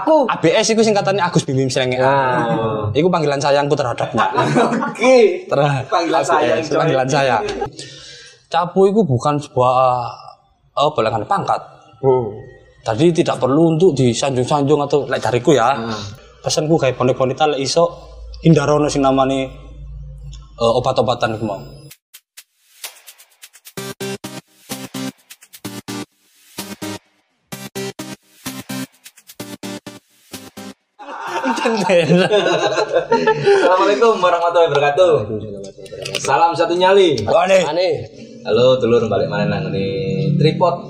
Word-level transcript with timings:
Aku. 0.00 0.24
ABS 0.24 0.72
itu 0.72 0.80
singkatannya 0.80 1.20
Agus 1.20 1.44
Bim 1.44 1.52
Bim 1.52 1.68
Srenge. 1.68 2.00
Nah. 2.00 2.88
Itu 2.96 3.12
panggilan 3.12 3.36
sayangku 3.36 3.76
terhadapnya. 3.76 4.24
Oke. 4.88 5.44
Terhadap 5.44 5.84
Panggilan 5.92 6.24
sayang, 6.24 6.56
ABS, 6.56 6.66
coy. 6.72 6.78
Panggilan 6.80 7.08
sayang. 7.12 7.44
Capu 8.48 8.88
itu 8.88 9.04
bukan 9.04 9.36
sebuah 9.36 9.76
oh, 10.80 10.90
belangan 10.96 11.28
pangkat. 11.28 11.60
Hmm. 12.00 12.32
Tadi 12.80 13.12
tidak 13.12 13.36
perlu 13.36 13.76
untuk 13.76 13.92
disanjung-sanjung 13.92 14.80
atau 14.80 15.04
lek 15.04 15.20
dariku 15.20 15.52
ya. 15.52 15.76
Hmm. 15.76 15.92
Pesanku 16.40 16.80
kayak 16.80 16.96
bonek-bonita 16.96 17.52
lek 17.52 17.60
iso 17.60 17.84
hindarono 18.40 18.88
sing 18.88 19.04
namane 19.04 19.44
eh, 20.56 20.72
obat-obatan 20.72 21.36
iku 21.36 21.44
mau. 21.44 21.60
Assalamualaikum 31.72 34.20
warahmatullahi 34.20 34.68
wabarakatuh. 34.68 35.24
Salam 36.20 36.52
satu 36.52 36.76
nyali. 36.76 37.24
Aneh. 37.24 37.64
Halo, 38.44 38.76
dulur 38.76 39.08
balik 39.08 39.32
mana 39.32 39.48
nang 39.48 39.72
ini 39.72 40.36
tripod. 40.36 40.84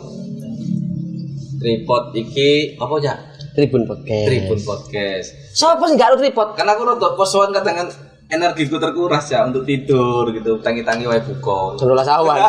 Tripod 1.62 2.10
iki 2.18 2.74
apa 2.82 2.98
ya? 2.98 3.14
Tribun 3.54 3.86
podcast. 3.86 4.26
Tribun 4.26 4.58
podcast. 4.66 5.54
Siapa 5.54 5.86
sih 5.86 5.94
gak 5.94 6.10
ada 6.10 6.18
tripod? 6.18 6.58
Karena 6.58 6.74
aku 6.74 6.82
rada 6.88 7.14
posoan 7.14 7.54
kadang 7.54 7.86
energiku 8.32 8.80
terkuras 8.82 9.30
ya 9.30 9.46
untuk 9.46 9.62
tidur 9.62 10.34
gitu, 10.34 10.58
tangi-tangi 10.58 11.06
wae 11.06 11.22
buka. 11.22 11.78
Jodoh 11.78 12.02
sawan. 12.02 12.42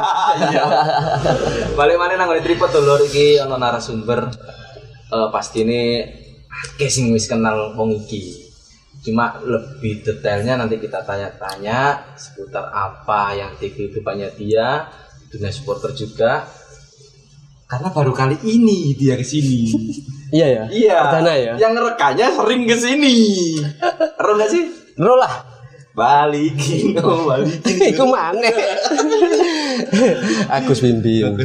Iya. 0.49 0.65
Balik 1.77 2.01
mana 2.01 2.17
nang 2.17 2.33
tripod 2.41 2.73
dulur 2.73 2.97
iki 3.05 3.37
ana 3.37 3.61
narasumber 3.61 4.25
eh 5.13 5.29
pasti 5.29 5.61
ini 5.61 6.01
akeh 6.53 6.89
sing 6.89 7.09
wis 7.09 7.25
kenal 7.25 7.73
wong 7.73 7.97
iki. 8.05 8.43
Cuma 9.03 9.35
lebih 9.43 9.99
detailnya 10.05 10.55
nanti 10.55 10.79
kita 10.79 11.03
tanya-tanya 11.03 12.13
seputar 12.15 12.71
apa 12.71 13.35
yang 13.35 13.51
di 13.59 13.67
kehidupannya 13.73 14.31
dia, 14.39 14.87
dunia 15.27 15.51
supporter 15.51 15.91
juga. 15.91 16.47
Karena 17.67 17.89
baru 17.89 18.13
kali 18.13 18.37
ini 18.47 18.93
dia 18.93 19.17
ke 19.17 19.25
sini. 19.25 19.61
Iya 20.33 20.47
ya. 20.49 20.63
iya. 20.73 20.97
Perdana 20.97 21.33
ya. 21.37 21.53
Yang 21.61 21.71
ngerekannya 21.77 22.27
sering 22.33 22.61
ke 22.65 22.73
sini. 22.81 23.17
Ero 24.17 24.33
gak 24.33 24.49
sih? 24.49 24.65
Bro 24.97 25.13
lah. 25.13 25.45
Balikin, 25.93 26.97
oh 27.05 27.29
balikin. 27.29 27.77
Iku 27.93 28.09
mana? 28.09 28.49
Agus 30.49 30.81
Bimbing. 30.81 31.37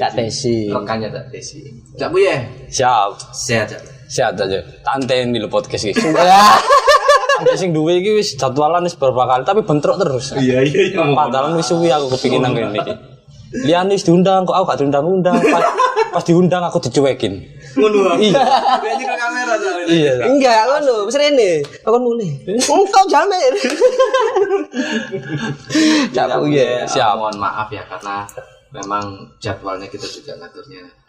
Cak 0.00 0.16
Tesi. 0.16 0.72
Rekannya 0.72 1.12
tak 1.12 1.28
Desi. 1.28 1.60
Cak 2.00 2.08
Bu 2.08 2.24
ya? 2.24 2.40
Siap. 2.72 3.20
Sehat 3.36 3.76
Cak. 3.76 4.01
Sehat 4.12 4.36
aja. 4.36 4.60
Tanteni 4.84 5.40
lho 5.40 5.48
podcast 5.48 5.88
iki. 5.88 6.04
Ya. 6.12 6.60
Sampai 7.40 7.56
sing 7.56 7.72
duwe 7.72 8.04
iki 8.04 8.12
wis 8.12 8.36
jadwalan 8.36 8.84
wis 8.84 8.92
beberapa 8.92 9.24
kali 9.24 9.42
tapi 9.48 9.64
bentrok 9.64 9.96
terus. 9.96 10.36
Iya 10.36 10.60
iya 10.68 10.92
iya. 10.92 11.00
Padahal 11.16 11.56
wis 11.56 11.72
suwi 11.72 11.88
aku 11.88 12.12
kepingin 12.12 12.44
nang 12.44 12.52
kene 12.52 12.76
iki. 12.76 12.92
Liane 13.64 13.96
wis 13.96 14.04
diundang 14.04 14.44
kok 14.44 14.52
aku 14.52 14.64
gak 14.68 14.78
diundang-undang. 14.84 15.40
Pas, 15.40 15.64
pas 16.12 16.24
diundang 16.28 16.60
aku 16.60 16.76
dicuekin. 16.84 17.40
Ngono. 17.72 18.20
Iya. 18.20 18.36
Lihat 18.84 19.00
ke 19.00 19.16
kamera 19.16 19.54
Cak. 19.56 19.74
Iya. 19.88 20.12
Enggak, 20.28 20.60
ngono, 20.68 21.08
wis 21.08 21.16
rene. 21.16 21.50
Aku 21.88 21.96
mulai. 21.96 22.30
Engkau 22.52 23.04
jamin. 23.08 23.52
Cak 26.12 26.24
Cak 26.28 26.40
ya. 26.52 26.84
Siap. 26.84 27.16
Mohon 27.16 27.40
maaf 27.40 27.68
ya 27.72 27.80
karena 27.88 28.28
memang 28.76 29.04
jadwalnya 29.40 29.88
kita 29.88 30.04
juga 30.04 30.36
ngaturnya 30.36 31.01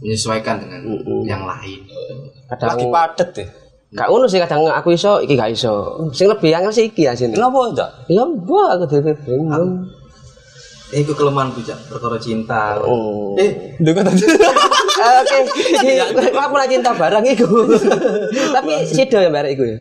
menyesuaikan 0.00 0.56
dengan 0.58 0.80
yang 1.22 1.42
lain. 1.44 1.80
Lagi 1.84 2.48
Kadang 2.50 2.90
padet 2.90 3.28
deh. 3.32 3.48
gak 3.90 4.06
ngono 4.06 4.30
sih 4.30 4.38
kadang 4.38 4.62
aku 4.66 4.94
iso, 4.94 5.18
iki 5.18 5.34
gak 5.34 5.50
iso. 5.50 5.98
Sing 6.10 6.30
lebih 6.30 6.54
angel 6.54 6.70
sih 6.70 6.86
iki 6.88 7.04
asine. 7.04 7.34
Kenapa 7.34 7.58
enggak? 7.66 7.90
Ya 8.06 8.22
mbak 8.22 8.68
aku 8.78 8.84
dhewe 8.86 9.12
bingung. 9.22 9.86
Eh, 10.90 11.06
itu 11.06 11.14
kelemahanku 11.14 11.62
Cak, 11.62 11.86
perkara 11.86 12.18
cinta. 12.18 12.74
Oh. 12.82 13.38
Eh, 13.38 13.78
Dekat 13.78 14.06
aja. 14.10 14.26
Oke, 15.22 15.38
aku 16.34 16.50
pernah 16.50 16.66
cinta 16.66 16.90
barang 16.90 17.24
iku. 17.30 17.46
Tapi 18.58 18.70
sido 18.90 19.22
ya 19.22 19.30
barang 19.30 19.52
iku 19.54 19.64
ya. 19.70 19.78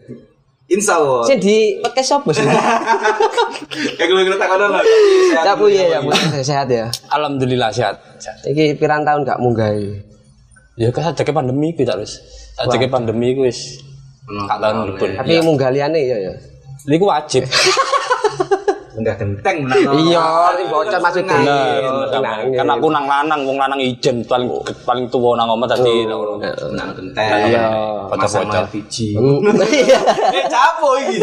Insya 0.69 1.01
Allah. 1.01 1.25
Sing 1.25 1.37
di 1.41 1.81
podcast 1.81 2.21
apa 2.21 2.29
sih? 2.31 2.45
Kayak 3.97 4.07
gue 4.07 4.17
ngerti 4.23 4.39
takon 4.39 4.59
lah. 4.69 4.83
Ya 5.43 5.53
Bu 5.57 5.65
ya, 5.67 5.83
ya 5.89 5.99
Bu 6.05 6.13
sehat 6.45 6.69
ya. 6.69 6.87
Alhamdulillah 7.09 7.69
sehat. 7.73 7.97
Iki 8.45 8.77
pirang 8.77 9.01
tahun 9.03 9.25
gak 9.25 9.41
munggahi. 9.41 10.05
Ya 10.79 10.93
kan 10.95 11.11
sadeke 11.11 11.35
pandemi 11.35 11.75
ku 11.75 11.83
tak 11.83 11.99
wis. 11.99 12.21
Sadeke 12.55 12.87
pandemi 12.87 13.35
ku 13.35 13.43
wis 13.43 13.81
kak 14.47 14.57
tahun 14.61 14.95
pun. 14.95 15.09
Tapi 15.17 15.41
munggah 15.43 15.73
liyane 15.73 15.99
ya 16.05 16.17
ya. 16.29 16.33
Iku 16.87 17.09
wajib. 17.09 17.43
Enggak 18.99 19.15
genteng 19.23 19.57
menang. 19.63 19.95
Iya, 20.09 20.27
ini 20.59 20.63
bocor 20.67 20.99
masuk 20.99 21.23
Bener. 21.23 21.83
Kan 22.59 22.67
aku 22.67 22.87
nang 22.91 23.05
lanang, 23.07 23.47
wong 23.47 23.57
lanang 23.57 23.79
ijen 23.79 24.19
paling 24.27 24.51
paling 24.83 25.07
tuwa 25.07 25.39
nang 25.39 25.47
omah 25.55 25.67
tadi. 25.71 26.03
Menang 26.03 26.89
genteng. 26.93 27.29
Iya. 27.47 27.67
LPG. 28.67 28.95
Iya. 29.69 29.99
Eh, 30.33 30.45
capo 30.49 30.97
iki. 30.99 31.17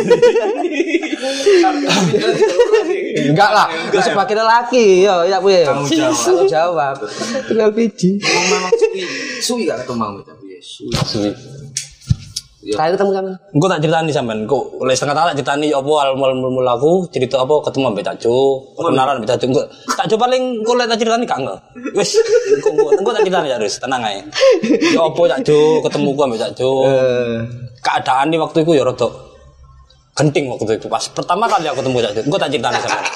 Enggak 3.29 3.51
lah, 3.53 3.67
sebagai 4.01 4.39
lelaki, 4.39 5.05
ya 5.05 5.27
ya 5.27 5.39
ya. 5.43 5.69
Tanggung 5.69 6.49
jawab. 6.49 6.97
Tinggal 7.51 7.71
biji. 7.75 8.17
Memang 8.23 8.73
suwi. 8.73 9.03
Suwi 9.43 9.63
gak 9.69 9.85
ketemu 9.85 10.23
tapi 10.25 10.47
ya 10.57 10.61
suwi. 10.63 10.93
Suwi. 11.05 11.31
Terakhir 12.75 12.93
ketemu 12.99 13.11
sama. 13.15 13.33
Engko 13.55 13.67
tak 13.71 13.79
ceritani 13.85 14.11
sampean. 14.11 14.39
Engko 14.43 14.59
oleh 14.83 14.95
setengah 14.99 15.15
tak 15.15 15.37
ceritani 15.39 15.69
apa 15.71 15.87
awal 15.87 16.11
mul 16.19 16.51
mul 16.51 16.67
aku 16.67 17.07
cerita 17.15 17.39
apa 17.39 17.55
ketemu 17.71 17.85
ambek 17.95 18.05
Cacu, 18.07 18.35
kenalan 18.75 19.23
ambek. 19.23 19.39
Engko 19.39 19.63
tak 19.95 20.07
coba 20.11 20.21
paling 20.27 20.43
engko 20.65 20.73
lek 20.75 20.87
tak 20.91 20.99
ceritani 20.99 21.25
gak 21.29 21.39
enggak. 21.45 21.59
Wis, 21.99 22.11
engko 22.67 23.11
tak 23.15 23.23
ceritani 23.23 23.49
ya. 23.53 23.59
Tenang 23.63 24.03
ae. 24.03 24.19
Ya 24.91 25.01
apa 25.07 25.23
Cacu, 25.37 25.61
ketemu 25.87 26.09
ku 26.11 26.21
ambek 26.27 26.41
Cacu. 26.43 26.71
Keadaan 27.85 28.27
di 28.35 28.37
waktu 28.41 28.59
itu 28.67 28.73
ya 28.75 28.83
rada 28.83 29.09
genting 30.17 30.49
waktu 30.49 30.81
itu 30.81 30.89
pas 30.89 31.05
pertama 31.13 31.45
kali 31.47 31.71
aku 31.71 31.85
ketemu 31.85 31.99
Cacu. 32.03 32.21
Engko 32.27 32.39
tak 32.41 32.51
ceritani 32.51 32.79
sampean. 32.83 33.07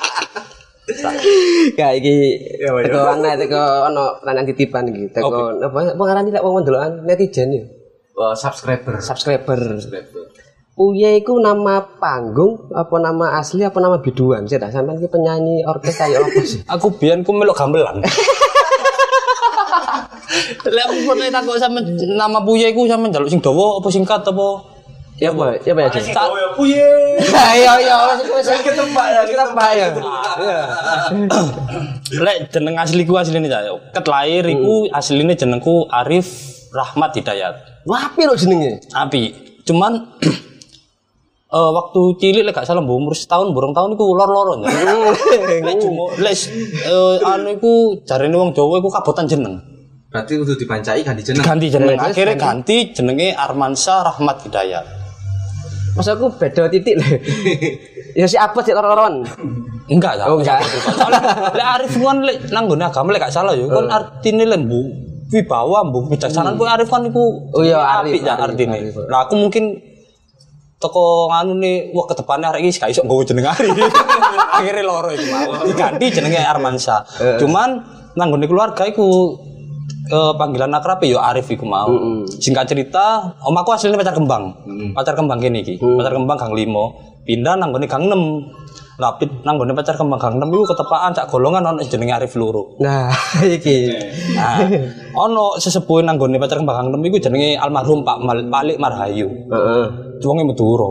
Kayak 1.79 2.03
iki 2.03 2.15
teko 2.59 2.99
ana 3.15 3.39
teko 3.39 3.63
ono 3.91 4.19
pertanyaan 4.19 4.47
titipan 4.51 4.85
iki. 4.91 5.03
Teko 5.15 5.59
apa 5.63 5.79
apa 5.95 6.03
ngarani 6.03 6.35
lek 6.35 6.43
wong 6.43 6.67
ndelokan 6.67 6.93
netizen 7.07 7.55
ya. 7.55 7.63
Eh, 8.21 8.37
subscriber. 8.37 9.01
Subscriber. 9.01 9.59
Subscriber. 9.81 10.23
Uya 10.81 11.13
iku 11.17 11.37
nama 11.41 11.85
panggung 12.01 12.73
apa 12.73 12.97
nama 13.01 13.37
asli 13.37 13.65
apa 13.65 13.77
nama 13.85 14.01
biduan 14.01 14.49
sih 14.49 14.57
dah 14.57 14.73
sampean 14.73 14.97
iki 14.97 15.13
penyanyi 15.13 15.61
orkes 15.65 15.97
kayak 15.97 16.25
apa 16.25 16.41
sih? 16.41 16.65
Aku 16.73 16.97
biyen 16.97 17.21
ku 17.25 17.37
melok 17.37 17.57
gamelan. 17.57 18.01
Lek 20.61 20.85
aku 20.87 21.11
pernah 21.11 21.27
takut 21.33 21.59
sama 21.59 21.83
nama 22.15 22.39
buya 22.39 22.71
iku 22.71 22.87
sama 22.87 23.11
njaluk 23.11 23.27
sing 23.27 23.43
dawa 23.43 23.83
apa 23.83 23.89
singkat 23.91 24.23
apa 24.23 24.49
Ya 25.21 25.37
apa? 25.37 25.53
Ya 25.61 25.77
apa 25.77 25.93
ya? 25.93 26.49
Puye. 26.57 26.89
Ayo 27.21 27.73
yo 27.85 27.99
wis 28.41 28.49
Ketebak 28.49 29.07
ya, 29.13 29.21
ketebak 29.29 29.71
ya. 29.77 29.87
Lek 32.25 32.37
jeneng 32.49 32.81
asliku 32.81 33.21
asline 33.21 33.53
ta. 33.53 33.61
Ket 33.93 34.07
lahir 34.09 34.49
iku 34.49 34.89
asline 34.89 35.37
jenengku 35.37 35.85
Arif 35.93 36.25
Rahmat 36.73 37.21
Hidayat. 37.21 37.80
Wapi 37.91 38.23
lo 38.23 38.35
jenenge? 38.39 38.79
Api. 38.95 39.23
Cuman 39.67 39.93
eh 41.59 41.71
waktu 41.75 42.01
cilik 42.23 42.47
lek 42.47 42.55
gak 42.55 42.67
salah 42.71 42.79
mbok 42.79 42.95
umur 42.95 43.15
setahun 43.19 43.51
burung 43.51 43.75
tahun 43.75 43.99
iku 43.99 44.15
lor-loron 44.15 44.63
ya. 44.63 44.71
Lek 45.67 45.77
cuma 45.83 46.15
lek 46.23 46.35
eh, 46.87 47.17
anu 47.27 47.49
iku 47.59 47.73
jarene 48.07 48.37
wong 48.39 48.55
Jawa 48.55 48.79
iku 48.79 48.89
kabotan 48.95 49.27
jeneng. 49.27 49.59
Berarti 50.15 50.39
udah 50.39 50.55
dibancai 50.55 51.03
kan 51.03 51.19
di 51.19 51.27
jeneng. 51.27 51.43
Ganti 51.43 51.67
jeneng 51.67 51.99
akhirnya 51.99 52.39
ganti 52.39 52.95
jenenge 52.95 53.35
Armansa 53.35 54.07
Rahmat 54.07 54.47
Hidayat. 54.47 54.87
Mas 55.99 56.07
aku 56.07 56.31
beda 56.39 56.71
titik 56.71 56.95
lho. 57.03 57.19
ya 58.23 58.27
si 58.31 58.39
apa 58.39 58.63
sih 58.63 58.71
lor-loron? 58.71 59.27
Enggak, 59.91 60.23
Oh, 60.31 60.39
enggak. 60.39 60.63
Soalnya 60.95 61.51
lek 61.51 61.67
Arif 61.67 61.93
kan 61.99 62.19
lek 62.23 62.37
nang 62.55 62.71
nggone 62.71 62.87
agama 62.87 63.11
lek 63.11 63.27
gak 63.27 63.35
salah 63.35 63.59
ya, 63.59 63.67
kan 63.67 63.91
artine 63.91 64.47
lembu 64.47 65.10
wibawa, 65.31 65.87
mbu 65.87 66.11
bijaksana 66.11 66.59
ku 66.59 66.67
Arif 66.67 66.91
kan 66.91 67.07
iku 67.07 67.51
Oh 67.55 67.63
iya, 67.63 67.79
Arif, 67.79 68.19
apik 68.19 68.27
ya 68.27 68.35
artine. 68.37 68.79
Arif. 68.79 68.95
Lah 69.07 69.27
aku 69.27 69.39
mungkin 69.39 69.79
toko 70.81 71.29
nganu 71.31 71.61
nih, 71.61 71.95
wah 71.95 72.09
ke 72.09 72.15
depannya 72.17 72.51
arek 72.51 72.67
iki 72.67 72.81
gak 72.81 72.91
iso 72.91 73.07
nggowo 73.07 73.23
jeneng 73.23 73.47
Arif. 73.47 73.77
Akhirnya 74.59 74.83
loro 74.85 75.13
mau. 75.13 75.51
Diganti 75.65 76.07
jenenge 76.11 76.41
Armansa. 76.43 77.07
Cuman 77.39 77.69
nang 78.19 78.27
nggone 78.35 78.51
keluarga 78.51 78.83
iku 78.89 79.39
eh, 80.11 80.33
panggilan 80.35 80.75
akrab 80.75 81.05
ya 81.07 81.21
Arif 81.21 81.47
iku 81.53 81.65
mau. 81.69 81.93
Singkat 82.27 82.67
cerita, 82.67 83.37
omaku 83.47 83.77
aslinya 83.77 84.01
pacar 84.01 84.17
kembang. 84.17 84.57
Pacar 84.97 85.15
kembang 85.15 85.39
kene 85.39 85.63
iki. 85.63 85.79
Pacar 85.79 86.13
kembang 86.17 86.37
Gang 86.41 86.53
5. 86.57 87.29
Pindah 87.29 87.55
nang 87.55 87.71
gone 87.71 87.87
Gang 87.87 88.09
6. 88.09 88.90
Lah 89.01 89.17
pit 89.17 89.33
nang 89.49 89.57
gone 89.57 89.73
pacar 89.73 89.97
kembang 89.97 90.21
Gang 90.21 90.37
6 90.37 90.45
iku 90.53 90.77
ketepaan 90.77 91.17
cak 91.17 91.33
golongan 91.33 91.65
ono 91.73 91.81
jenenge 91.81 92.21
Arif 92.21 92.37
loro. 92.37 92.77
Nah, 92.85 93.09
iki. 93.57 93.89
Nah, 94.37 94.61
ono 95.17 95.57
sesepuh 95.57 96.05
nang 96.05 96.21
gone 96.21 96.37
pacar 96.37 96.61
kembang 96.61 96.93
Gang 96.93 97.01
6 97.01 97.09
iku 97.09 97.17
jenenge 97.17 97.57
almarhum 97.57 98.05
Pak 98.05 98.21
Mal 98.21 98.45
Malik 98.45 98.77
Marhayu. 98.77 99.33
Heeh. 99.49 99.85
Wonge 100.21 100.45
Madura. 100.45 100.91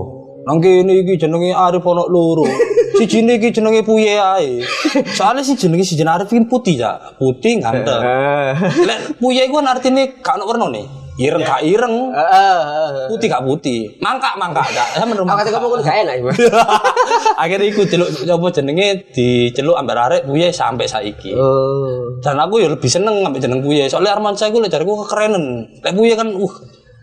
Nang 0.50 0.58
kene 0.58 1.06
iki 1.06 1.22
jenenge 1.22 1.54
Arif 1.54 1.86
ono 1.86 2.10
loro. 2.10 2.50
Sijine 2.98 3.38
iki 3.38 3.54
jenenge 3.54 3.86
Puye 3.86 4.18
ae. 4.18 4.66
Soale 5.14 5.46
si 5.46 5.54
jenenge 5.54 5.86
si 5.86 5.94
jenenge 5.94 6.26
Arif 6.26 6.34
iki 6.34 6.50
putih 6.50 6.82
ya, 6.82 6.98
putih 7.22 7.62
ganteng. 7.62 8.02
Lek 8.90 9.22
Puye 9.22 9.46
iku 9.46 9.62
kan 9.62 9.78
artine 9.78 10.18
gak 10.18 10.42
ono 10.42 10.50
wernane. 10.50 10.99
Ireng 11.19 11.44
gak 11.44 11.62
ireng, 11.68 11.95
putih 13.12 13.27
gak 13.27 13.44
putih. 13.44 13.92
Mangkak 14.00 14.39
mangkak 14.39 14.71
gak. 14.71 14.88
Sama 14.95 15.12
Aku 15.19 15.27
kata 15.27 15.51
kamu 15.51 15.83
gak 15.83 15.98
enak. 16.07 16.16
Akhirnya 17.44 17.68
iku 17.68 17.83
celuk 17.83 18.07
apa 18.24 18.48
jenenge 18.56 18.88
diceluk 19.12 19.75
ambar 19.75 20.07
arek 20.07 20.24
Puye 20.24 20.48
sampai 20.56 20.88
saiki. 20.88 21.36
Oh. 21.36 22.24
Dan 22.24 22.39
aku 22.39 22.63
ya 22.63 22.71
lebih 22.71 22.88
seneng 22.88 23.19
ngambil 23.19 23.39
jeneng 23.44 23.60
Puye. 23.60 23.92
Soalnya 23.92 24.16
Armansa 24.16 24.48
iku 24.48 24.63
lek 24.63 24.71
jariku 24.71 25.04
kekerenen. 25.04 25.68
Lek 25.83 25.92
Puye 25.92 26.16
kan 26.16 26.31
uh 26.31 26.54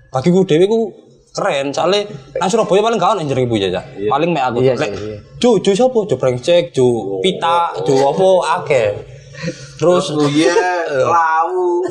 bagiku 0.08 0.48
dhewe 0.48 0.64
ku 0.64 0.96
keren. 1.36 1.76
Soalnya 1.76 2.08
nang 2.40 2.48
Surabaya 2.48 2.80
paling 2.88 2.96
gak 2.96 3.20
ono 3.20 3.22
Puye 3.28 3.68
ya. 3.68 3.84
Paling 3.84 4.32
mek 4.32 4.44
aku. 4.48 4.64
Iya, 4.64 4.80
Lek 4.80 4.90
iya, 4.96 5.00
iya. 5.12 5.18
Jo, 5.36 5.60
Jo 5.60 5.76
sapa? 5.76 6.08
Jo 6.08 6.16
brengsek, 6.16 6.72
Jo 6.72 7.20
pita, 7.20 7.76
Jo 7.84 8.16
apa 8.16 8.28
akeh. 8.64 8.88
Terus 9.76 10.04
Buye, 10.16 10.48
lau. 11.04 11.84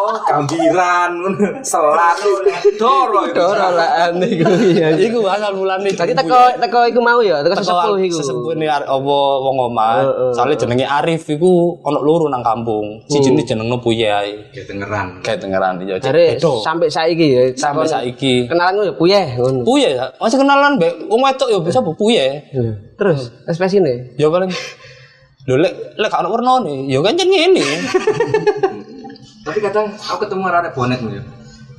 oh, 0.00 0.16
gambiran, 0.22 1.12
selat, 1.66 2.16
doro. 2.78 3.26
Dora 3.34 3.68
lah 3.74 3.90
aneh 4.10 4.38
iku 4.38 4.46
iya. 4.70 4.94
iku 4.94 5.26
asal 5.26 5.52
mulane 5.58 5.90
Tadi 5.90 6.14
teko 6.14 6.56
teko 6.62 6.80
iku 6.86 7.00
mau 7.02 7.18
ya, 7.20 7.42
teko 7.42 7.58
sesepuh 7.58 7.98
iku. 8.06 8.16
sesepuh 8.22 8.50
ini 8.54 8.66
apa 8.70 9.16
wong 9.42 9.56
omah. 9.70 10.32
Soalnya 10.32 10.56
jenenge 10.62 10.86
Arif 10.86 11.26
iku 11.26 11.76
ono 11.82 11.98
loro 12.00 12.30
nang 12.30 12.40
kampung. 12.46 13.02
Siji 13.10 13.34
ini 13.34 13.42
jenengno 13.42 13.82
Puye 13.82 14.06
ae. 14.06 14.32
Ya 14.54 14.62
dengeran. 14.62 15.20
Kayak 15.26 15.42
dengeran 15.42 15.74
ya. 15.82 15.98
Jare 15.98 16.38
sampai 16.38 16.86
saiki 16.86 17.26
ya. 17.34 17.42
Sampai 17.58 17.90
saiki. 17.90 18.46
Kenalan 18.46 18.86
ya 18.86 18.94
Puye 18.94 19.20
ngono. 19.36 19.66
Puye 19.66 19.98
ya. 19.98 20.06
Masih 20.22 20.38
kenalan 20.38 20.78
mbek 20.78 21.10
wong 21.10 21.20
wedok 21.20 21.48
ya 21.50 21.58
bisa 21.58 21.82
Puye. 21.82 22.26
Terus 22.94 23.32
ekspresine. 23.48 24.14
Ya 24.14 24.30
paling 24.30 24.52
Lho 25.50 25.58
lek 25.58 25.74
lek 25.98 26.14
ono 26.14 26.28
wernane, 26.30 26.86
ya 26.86 27.02
kan 27.02 27.18
jen 27.18 27.26
ngene. 27.26 27.58
Tapi 29.46 29.58
kadang 29.58 29.90
aku 29.90 30.22
ketemu 30.22 30.46
arek 30.46 30.72
bonet 30.72 31.02
ya. 31.02 31.22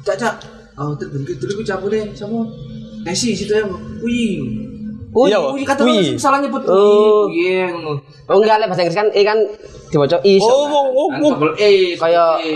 Cak 0.04 0.16
cak, 0.20 0.34
oh 0.76 0.92
terus 1.00 1.16
dulu 1.40 1.54
ku 1.56 1.64
capure 1.64 2.04
sama 2.12 2.44
Nesi 3.02 3.32
situ 3.32 3.56
ya, 3.56 3.64
wih. 4.04 4.44
Iya, 5.12 5.40
wih 5.56 5.64
kata 5.64 5.84
wih. 5.84 6.16
salah 6.16 6.44
nyebut 6.44 6.68
Oh. 6.68 7.32
wih, 7.32 7.64
ngono. 7.68 8.04
Oh 8.28 8.38
enggak 8.40 8.60
lek 8.60 8.68
bahasa 8.68 8.84
Inggris 8.84 8.96
kan 8.96 9.08
I 9.12 9.24
kan 9.24 9.40
diwaca 9.88 10.18
I. 10.24 10.40
Oh, 10.40 10.68
wong 10.68 10.88
wong 10.92 11.10
Kan 11.12 11.22
double 11.32 11.54
E, 11.60 11.72
Kayak- 11.96 12.40
E, 12.44 12.54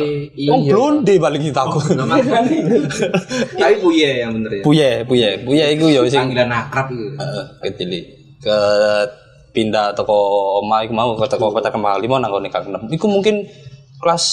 wong 0.48 0.62
iya. 0.64 0.72
blonde 0.72 1.14
paling 1.16 1.42
kita 1.44 1.62
aku. 1.64 1.80
Tapi 3.60 3.76
buye 3.80 4.24
yang 4.24 4.32
bener 4.36 4.52
ya. 4.56 4.64
Puye, 4.64 4.90
puye, 5.04 5.30
puye 5.44 5.64
iku 5.76 5.86
ya 5.88 6.02
sing 6.08 6.32
Panggilan 6.32 6.52
akrab 6.52 6.88
itu. 6.92 7.08
Heeh, 7.16 7.44
kecil 7.62 7.92
ke 8.40 8.58
pindah 9.56 9.96
toko 9.96 10.60
omah 10.60 10.84
iku 10.84 10.92
mau 10.92 11.16
ke 11.16 11.24
toko 11.32 11.56
kota 11.56 11.72
kembang 11.72 12.04
lima 12.04 12.20
nang 12.20 12.36
ngone 12.36 12.52
Kang 12.52 12.68
6. 12.68 12.92
Iku 12.92 13.08
mungkin 13.08 13.48
kelas 14.04 14.24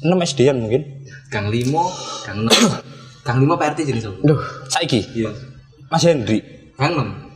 6 0.00 0.16
SD-an 0.32 0.56
mungkin. 0.64 0.82
Gang 1.28 1.52
Limo, 1.52 1.92
Gang 2.24 2.48
6. 2.48 3.26
Gang 3.26 3.38
Limo 3.44 3.60
PRT 3.60 3.84
jenis 3.84 4.08
apa? 4.08 4.16
Duh, 4.24 4.40
Saiki 4.72 5.04
Iya. 5.12 5.30
Mas 5.92 6.02
Hendri. 6.08 6.40
Gang 6.80 6.96
6. 6.96 7.26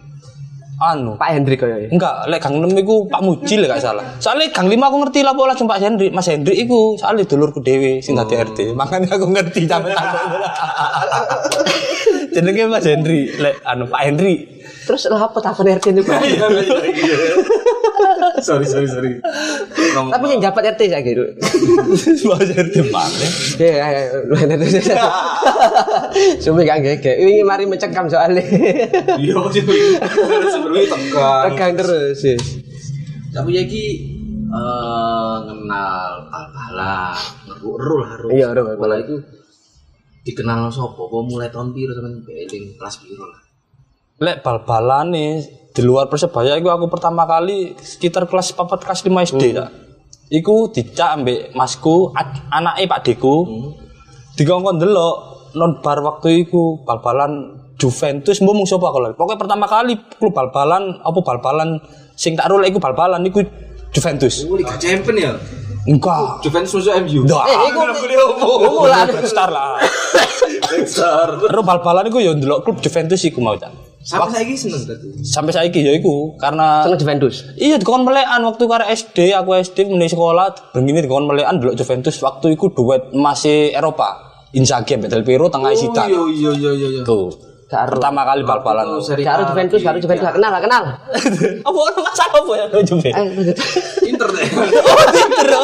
Anu, 0.80 1.12
Pak 1.20 1.36
Hendrik 1.36 1.60
kaya 1.60 1.76
ya. 1.76 1.88
Enggak, 1.92 2.24
lek 2.24 2.40
Gang 2.40 2.56
6 2.56 2.72
iku 2.80 3.04
Pak 3.04 3.20
Muji 3.20 3.60
lek 3.60 3.68
gak 3.68 3.84
salah. 3.84 4.16
Soalnya 4.16 4.48
Gang 4.48 4.72
5 4.72 4.80
aku 4.80 4.96
ngerti 5.04 5.20
lah 5.20 5.36
pola 5.36 5.52
Pak 5.52 5.78
Hendri. 5.84 6.08
Mas 6.08 6.24
Hendri 6.24 6.56
iku 6.56 6.96
soalnya 6.96 7.28
dulurku 7.28 7.60
dhewe 7.60 8.00
sing 8.00 8.16
dadi 8.16 8.40
RT. 8.40 8.72
Makanya 8.72 9.20
aku 9.20 9.28
ngerti 9.28 9.68
sampe 9.68 9.92
takut. 9.92 10.40
Jenenge 12.34 12.64
Mas 12.72 12.86
Hendri, 12.88 13.28
lek 13.36 13.60
anu 13.68 13.84
Pak 13.92 14.00
Hendri. 14.08 14.59
Terus 14.90 15.06
lah 15.06 15.22
apa 15.30 15.38
telepon 15.38 15.70
RT 15.70 15.86
ini 15.94 16.02
Pak? 16.02 16.18
sorry, 18.42 18.66
sorry, 18.66 18.90
sorry. 18.90 19.22
Ngomong 19.94 20.10
Tapi 20.10 20.24
yang 20.34 20.42
dapat 20.50 20.74
RT 20.74 20.80
saya 20.90 20.98
gitu. 21.06 21.30
Mas 22.26 22.50
Hendri 22.50 22.82
mana? 22.90 23.26
Ya, 23.54 23.86
ya, 23.86 24.02
lu 24.26 24.34
enak 24.34 24.58
terus. 24.58 24.90
Sumi 26.42 26.66
gak 26.66 26.82
gege. 26.82 27.22
Ini 27.22 27.46
mari 27.46 27.70
mencekam 27.70 28.10
soalnya. 28.10 28.42
Iya, 29.14 29.38
sebelumnya 30.50 30.90
tegang. 30.90 31.54
Tegang 31.54 31.72
terus. 31.78 32.18
yes. 32.26 32.42
Tapi 33.30 33.54
ya 33.54 33.62
ki 33.62 33.84
eh 34.50 35.36
kenal 35.46 36.26
bal-balan, 36.26 37.14
ngeru-eru 37.46 37.94
lah 37.94 38.08
harus. 38.18 38.30
Iya, 38.34 38.46
ngeru, 38.50 38.74
ngeru. 38.74 38.82
Bal 38.82 38.92
itu 39.06 39.14
dikenal 40.26 40.66
sopo, 40.74 41.06
apa 41.06 41.18
mulai 41.22 41.46
tahun 41.46 41.70
piro 41.70 41.94
sampean 41.94 42.26
beling 42.26 42.74
kelas 42.74 42.98
piro 43.06 43.30
lah. 43.30 43.49
Lek 44.20 44.44
bal-balan 44.44 45.16
nih 45.16 45.32
di 45.72 45.80
luar 45.80 46.04
persebaya 46.04 46.52
itu 46.54 46.68
aku 46.68 46.92
pertama 46.92 47.24
kali 47.24 47.72
sekitar 47.74 48.28
kelas 48.28 48.52
4 48.52 48.68
kelas 48.76 49.00
5 49.00 49.16
SD 49.24 49.42
Hmm. 49.42 49.56
tak. 49.56 49.70
Iku 50.30 50.68
dicak 50.68 51.16
ambek 51.16 51.56
masku 51.56 52.12
ad- 52.12 52.44
anake 52.52 52.84
Pak 52.84 53.00
Deku. 53.00 53.36
Hmm. 53.40 53.72
Dikongkon 54.36 54.76
delok 54.76 55.16
non 55.56 55.80
bar 55.80 55.98
waktu 56.00 56.44
iku 56.44 56.84
bal-balan 56.84 57.32
Juventus 57.74 58.38
mbok 58.38 58.54
mung 58.54 58.68
sapa 58.68 58.92
kalau 58.92 59.08
pokoknya 59.10 59.40
pertama 59.40 59.64
kali 59.64 59.96
klub 60.14 60.36
bal-balan 60.36 61.00
apa 61.00 61.18
bal-balan 61.18 61.80
sing 62.12 62.36
tak 62.36 62.46
rolek 62.46 62.70
iku 62.70 62.78
bal-balan 62.78 63.24
iku 63.24 63.40
Juventus 63.90 64.44
Oh, 64.44 64.54
Liga 64.54 64.76
Champion 64.76 65.16
ya. 65.16 65.32
enggak 65.82 66.44
Juventus 66.44 66.76
musuh 66.76 66.92
MU. 67.00 67.24
Ndak. 67.24 67.40
Eh, 67.42 67.56
iku 67.66 67.80
lah. 68.84 69.04
star 69.24 69.48
lah 69.48 69.80
Besar. 70.62 71.40
Terus 71.40 71.64
bal-balan 71.64 72.04
iku 72.04 72.20
ya 72.20 72.36
ndelok 72.36 72.62
klub 72.62 72.76
Juventus 72.78 73.24
iku 73.24 73.40
mau 73.40 73.56
tak 73.56 73.72
Sampai 74.00 74.32
saiki 74.32 74.56
seneng 74.56 74.82
tadi. 74.88 75.12
sampai 75.20 75.52
saiki 75.52 75.84
ya 75.84 75.92
iku 75.92 76.32
karena 76.40 76.88
Seneng 76.88 77.00
Juventus. 77.04 77.44
Iya 77.60 77.76
dikon 77.76 78.08
melekan 78.08 78.40
waktu 78.48 78.64
karo 78.64 78.84
SD, 78.88 79.36
aku 79.36 79.60
SD 79.60 79.92
mulai 79.92 80.08
sekolah, 80.08 80.72
begini 80.72 81.04
dikon 81.04 81.28
melekan 81.28 81.60
dulu 81.60 81.76
Juventus 81.76 82.16
waktu 82.24 82.56
itu 82.56 82.72
duet 82.72 83.12
masih 83.12 83.76
Eropa. 83.76 84.32
Inzaghi 84.50 84.96
ambek 84.98 85.12
Del 85.12 85.22
Piero 85.22 85.46
tengah 85.46 85.70
isitan. 85.70 86.10
iya 86.10 86.22
iya 86.26 86.50
iya 86.56 86.72
iya. 86.74 86.88
iya. 86.96 87.02
Tuh. 87.04 87.28
Karo 87.70 88.02
Pertama 88.02 88.26
kali 88.26 88.42
bal-balan. 88.42 88.98
Karo. 89.22 89.46
Juventus, 89.54 89.78
karo 89.78 90.02
Juventus 90.02 90.26
gak 90.26 90.34
kenal, 90.34 90.50
gak 90.58 90.64
kenal. 90.66 90.82
Apa 91.70 91.78
ono 91.78 92.00
masalah 92.02 92.40
apa 92.40 92.52
ya 92.58 92.64
Juventus? 92.66 92.98
Eh, 93.06 93.14
Inter 94.10 94.26
deh. 94.26 94.46
Oh, 94.50 94.66
Inter. 95.14 95.48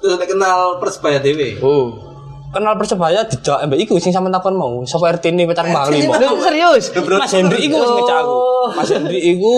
Terus 0.00 0.16
nek 0.16 0.28
kenal 0.32 0.80
Persebaya 0.80 1.20
dewe. 1.20 1.60
Oh. 1.60 2.07
Kenal 2.48 2.74
Persebaya 2.80 3.28
dijak 3.28 3.60
ambek 3.60 3.84
iku 3.84 4.00
sing 4.00 4.08
sampean 4.08 4.32
takon 4.32 4.56
mau. 4.56 4.80
Sapa 4.88 5.12
RT 5.12 5.36
ini 5.36 5.44
pacar. 5.44 5.68
Lu 5.68 6.40
serius? 6.40 6.88
Mas 6.96 7.32
Hendri 7.36 7.68
iku 7.68 7.76
wis 7.76 7.90
ngejak 7.92 8.16
aku. 8.24 8.36
Mas 8.72 8.88
Hendri 8.88 9.20
iku 9.20 9.52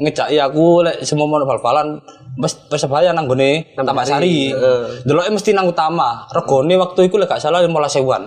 ngejaki 0.00 0.36
aku 0.42 0.82
lek 0.82 0.96
semua 1.06 1.28
mau 1.28 1.38
bal-balan 1.44 2.00
Mas 2.40 2.56
Persebaya 2.56 3.12
nang 3.14 3.30
gone 3.30 3.76
Tambak 3.78 4.08
Sari. 4.08 4.50
Deloke 5.06 5.30
mesti 5.30 5.54
nang 5.54 5.70
utama. 5.70 6.26
Regone 6.34 6.74
waktu 6.80 7.06
iku 7.06 7.20
lek 7.20 7.30
gak 7.30 7.42
salah 7.42 7.62
15.000-an. 7.62 8.22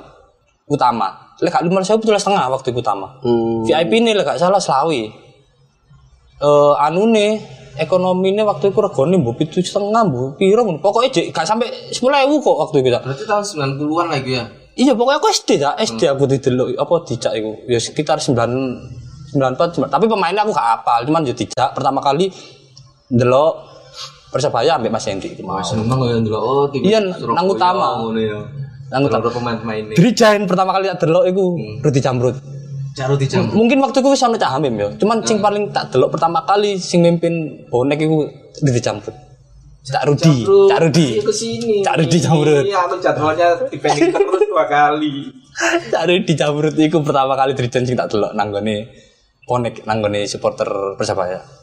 Utama. 0.72 1.36
Lek 1.44 1.52
gak 1.52 1.64
15.000 1.68 2.00
tulis 2.00 2.22
setengah 2.24 2.46
waktu 2.48 2.72
iku 2.72 2.80
utama. 2.80 3.20
Hmm. 3.20 3.68
VIP 3.68 4.00
ini 4.00 4.16
lek 4.16 4.24
gak 4.24 4.40
salah 4.40 4.64
selawi. 4.64 5.12
Eh 6.40 6.74
anune 6.80 7.44
ekonomine 7.76 8.42
waktu 8.44 8.70
itu 8.70 8.80
regone 8.80 9.18
mbok 9.18 9.36
pitu 9.40 9.60
setengah 9.60 10.02
mbok 10.06 10.38
piro 10.38 10.62
ngono. 10.62 10.80
Pokoke 10.80 11.10
jek 11.10 11.34
gak 11.34 11.46
sampai 11.46 11.70
10.000 11.90 12.02
kok 12.42 12.58
waktu 12.58 12.76
itu. 12.82 12.90
tak. 12.90 13.02
Berarti 13.06 13.24
tahun 13.26 13.44
90-an 13.78 14.08
lagi 14.10 14.32
ya. 14.38 14.46
Iya 14.74 14.98
pokoknya 14.98 15.22
aku 15.22 15.28
SD 15.30 15.50
ya, 15.62 15.78
SD 15.78 16.02
aku 16.10 16.26
didelok 16.26 16.74
apa 16.74 16.94
dijak 17.06 17.34
iku. 17.38 17.52
Ya 17.70 17.78
sekitar 17.78 18.18
9 18.18 18.34
94 19.34 19.90
tapi 19.90 20.06
pemainnya 20.06 20.46
aku 20.46 20.54
gak 20.54 20.70
apal, 20.82 21.00
cuman 21.06 21.26
yo 21.26 21.34
dijak 21.34 21.74
pertama 21.74 22.02
kali 22.02 22.30
ndelok 23.10 23.74
Persebaya 24.34 24.82
ambek 24.82 24.90
Mas 24.90 25.06
Hendri 25.06 25.38
itu 25.38 25.46
mau. 25.46 25.62
Seneng 25.62 25.94
ya 26.10 26.18
ndelok 26.18 26.42
oh 26.42 26.66
tim 26.74 26.82
Iya, 26.82 27.06
nang 27.06 27.46
utama. 27.46 28.02
ngono 28.02 28.18
ya. 28.18 28.42
Nang 28.90 29.06
utama. 29.06 29.30
Pemain-pemain 29.30 29.86
ini. 29.86 29.94
Dirijain 29.94 30.42
pertama 30.50 30.74
kali 30.74 30.90
tak 30.90 31.06
delok 31.06 31.30
iku 31.30 31.54
Rudy 31.86 32.02
Jamrut. 32.02 32.34
Caro 32.94 33.18
dijam. 33.18 33.50
Mungkin 33.50 33.82
waktu 33.82 34.06
itu 34.06 34.10
wis 34.14 34.22
ana 34.22 34.38
Cak 34.38 34.58
Hamim 34.58 34.78
ya. 34.78 34.90
Cuman 35.02 35.26
sing 35.26 35.42
paling 35.42 35.74
tak 35.74 35.90
delok 35.90 36.14
pertama 36.14 36.46
kali 36.46 36.78
sing 36.78 37.02
mimpin 37.02 37.66
bonek 37.68 37.98
iku 37.98 38.30
Jamrut. 38.62 39.16
Cak 39.84 40.08
Rudi, 40.08 40.48
Cak 40.48 40.80
Rudi. 40.80 41.08
Iya. 41.20 41.84
Cak 41.84 41.96
Rudi 42.00 42.18
Jamrut. 42.24 42.64
Iya, 42.64 42.88
aku 42.88 42.96
jadwalnya 43.04 43.50
dipending 43.68 44.16
terus 44.16 44.48
dua 44.48 44.64
kali. 44.70 45.28
Cak 45.92 46.04
Rudi 46.08 46.34
Jamrut 46.40 46.76
iku 46.80 47.04
pertama 47.04 47.36
kali 47.36 47.52
dirijain 47.58 47.84
sing 47.84 47.98
tak 47.98 48.14
delok 48.14 48.32
nang 48.32 48.54
gone 48.54 48.88
bonek 49.44 49.84
nang 49.84 50.00
gone 50.00 50.24
supporter 50.30 50.96
Persebaya. 50.96 51.63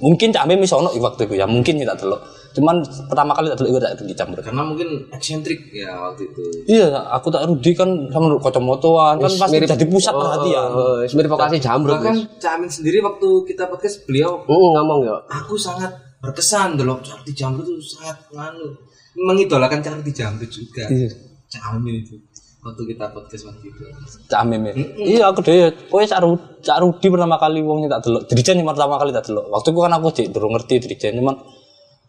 Mungkin 0.00 0.28
Cak 0.32 0.44
Mim 0.48 0.60
iso 0.60 0.80
ono 0.80 0.90
waktu 0.96 1.28
itu 1.28 1.34
ya, 1.36 1.46
mungkin 1.48 1.80
tak 1.82 1.98
delok. 2.04 2.20
Cuman 2.56 2.80
pertama 3.12 3.36
kali 3.36 3.52
tak 3.52 3.68
iku 3.68 3.76
tak 3.76 4.00
dicampur. 4.00 4.40
Karena 4.40 4.64
mungkin 4.64 4.88
eksentrik 5.12 5.68
ya 5.76 5.92
waktu 5.92 6.24
itu. 6.24 6.42
Iya, 6.64 6.88
aku 7.12 7.28
tak 7.28 7.44
Rudi 7.44 7.76
kan 7.76 8.08
sama 8.08 8.32
kacamataan 8.40 9.20
kan 9.20 9.28
pasti 9.36 9.60
jadi 9.60 9.84
pusat 9.84 10.16
perhatian. 10.16 10.68
Oh, 10.72 11.04
wis 11.04 11.12
mirip 11.12 11.28
vokasi 11.28 11.60
jamrut. 11.60 12.00
Bahkan 12.00 12.40
Camin 12.40 12.70
sendiri 12.72 13.04
waktu 13.04 13.28
kita 13.44 13.68
podcast 13.68 14.08
beliau 14.08 14.40
Heeh, 14.40 14.68
ngomong 14.72 15.04
ya. 15.04 15.16
aku 15.28 15.60
sangat 15.60 15.92
berkesan 16.24 16.80
dulu 16.80 16.96
Carti 17.04 17.36
Jamrut 17.36 17.68
itu 17.68 18.00
sangat 18.00 18.16
nganu 18.32 18.72
mengidolakan 19.20 19.84
Carti 19.84 20.16
Jamrut 20.16 20.48
juga. 20.48 20.88
Iya. 20.88 21.12
Camin 21.46 22.02
itu 22.02 22.16
waktu 22.66 22.82
kita 22.90 23.04
podcast 23.14 23.42
waktu 23.46 23.64
itu. 23.70 23.80
Cak 24.26 24.42
Mim. 24.50 24.66
ya. 24.66 24.72
Iya, 24.98 25.22
aku 25.30 25.40
deh. 25.46 25.70
Pokoknya 25.86 26.08
Cak 26.10 26.20
Rudi, 26.26 26.42
Cak 26.60 26.78
Rudi 26.82 27.06
pertama 27.06 27.36
kali 27.38 27.62
wong 27.62 27.86
tak 27.86 28.02
delok. 28.02 28.22
Dirijen 28.26 28.58
yang 28.58 28.66
pertama 28.66 28.98
kali 28.98 29.14
tak 29.14 29.24
delok. 29.30 29.46
Waktu 29.48 29.68
itu 29.70 29.78
kan 29.80 29.92
aku 29.94 30.06
cek 30.10 30.26
durung 30.34 30.52
ngerti 30.58 30.74
Dirijen, 30.82 31.22
cuman 31.22 31.38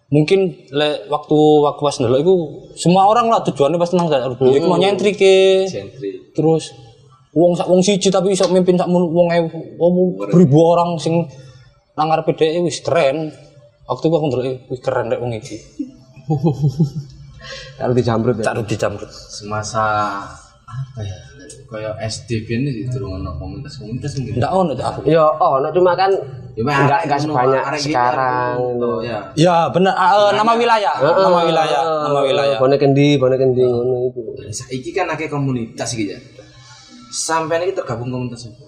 mungkin 0.09 0.39
le, 0.73 1.05
waktu 1.07 1.37
waktu 1.67 1.81
pas 1.83 1.95
delok 2.01 2.19
itu 2.25 2.33
semua 2.75 3.05
orang 3.05 3.29
lah 3.29 3.45
tujuannya 3.45 3.77
pasti 3.77 3.95
nang 3.95 4.09
Cak 4.09 4.33
Rudi. 4.33 4.57
Iku 4.57 4.65
mau 4.65 4.81
nyentrik 4.81 5.15
ke. 5.15 5.69
Sentri. 5.69 6.33
terus 6.33 6.73
wong 7.37 7.53
sak 7.53 7.69
wong 7.69 7.85
siji 7.85 8.09
tapi 8.09 8.33
iso 8.33 8.49
mimpin 8.49 8.77
sak 8.77 8.89
wong 8.89 9.29
ewu 9.29 9.47
wong 9.77 9.93
beribu 10.33 10.57
orang 10.73 10.97
sing 10.97 11.21
nang 11.93 12.09
ngarepe 12.09 12.33
dhek 12.33 12.61
wis 12.65 12.81
keren 12.81 13.29
waktu 13.85 14.05
itu 14.05 14.15
aku 14.17 14.25
ndelok 14.29 14.45
wis 14.73 14.81
keren 14.81 15.09
rek 15.13 15.21
wong 15.21 15.33
iki 15.37 15.57
Kalau 17.77 17.93
di 17.93 18.03
jamrut 18.03 18.35
ya. 18.41 18.51
cak 18.51 18.55
Rudi 18.59 18.75
Jamrut 18.75 19.07
Semasa 19.07 19.85
apa 20.67 20.99
ya? 20.99 21.15
Kayak 21.67 21.95
SD 22.03 22.43
biyen 22.43 22.67
iki 22.67 22.91
durung 22.91 23.23
ono 23.23 23.31
komunitas-komunitas 23.39 24.19
mungkin. 24.19 24.35
ndak 24.35 24.51
ono 24.51 24.71
aku 24.75 24.99
Ya, 25.07 25.23
oh, 25.23 25.63
no, 25.63 25.67
cuma 25.71 25.95
kan 25.95 26.11
Ya, 26.57 26.63
enggak 26.65 26.83
arek 26.83 27.03
enggak 27.05 27.19
ngono, 27.21 27.33
sebanyak 27.37 27.63
sekarang. 27.79 28.53
ngono, 28.57 28.91
ya. 28.99 29.19
ya 29.37 29.55
bener 29.69 29.93
ah, 29.93 30.09
eh, 30.11 30.31
nama 30.33 30.51
wilayah 30.57 30.93
nama 30.97 31.39
wilayah 31.45 31.81
nama 32.09 32.19
wilayah 32.25 32.57
Bonek 32.57 32.79
kendi, 32.81 33.15
bonek 33.15 33.37
kendi 33.37 33.61
ngono 33.61 34.09
itu. 34.09 34.19
Saiki 34.49 34.89
kan 34.91 35.05
akeh 35.07 35.29
komunitas 35.29 35.93
iki 35.93 36.11
ya. 36.11 36.19
Sampai 37.07 37.61
ini 37.61 37.71
tergabung 37.71 38.11
komunitas 38.11 38.49
apa? 38.49 38.65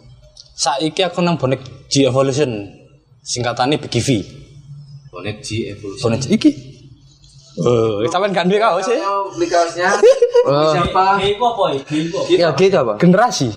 saiki 0.53 1.01
aku 1.01 1.20
nang 1.20 1.36
bonek 1.36 1.60
G 1.88 2.03
Evolution 2.06 2.68
singkatannya 3.22 3.79
BGV 3.79 4.10
Bonet 5.10 5.39
G 5.39 5.72
Evolution. 5.72 6.03
bonek 6.03 6.27
iki 6.29 6.51
Oh, 7.60 8.00
sampean 8.08 8.32
kan 8.32 8.48
duwe 8.48 8.56
kaos 8.58 8.88
sih. 8.88 8.96
Mau 8.96 9.28
beli 9.32 9.48
kaosnya? 9.48 9.92
Siapa? 10.74 11.20
Ya 12.32 12.50
gitu 12.54 12.75
apa? 12.75 12.94
Generasi. 12.96 13.51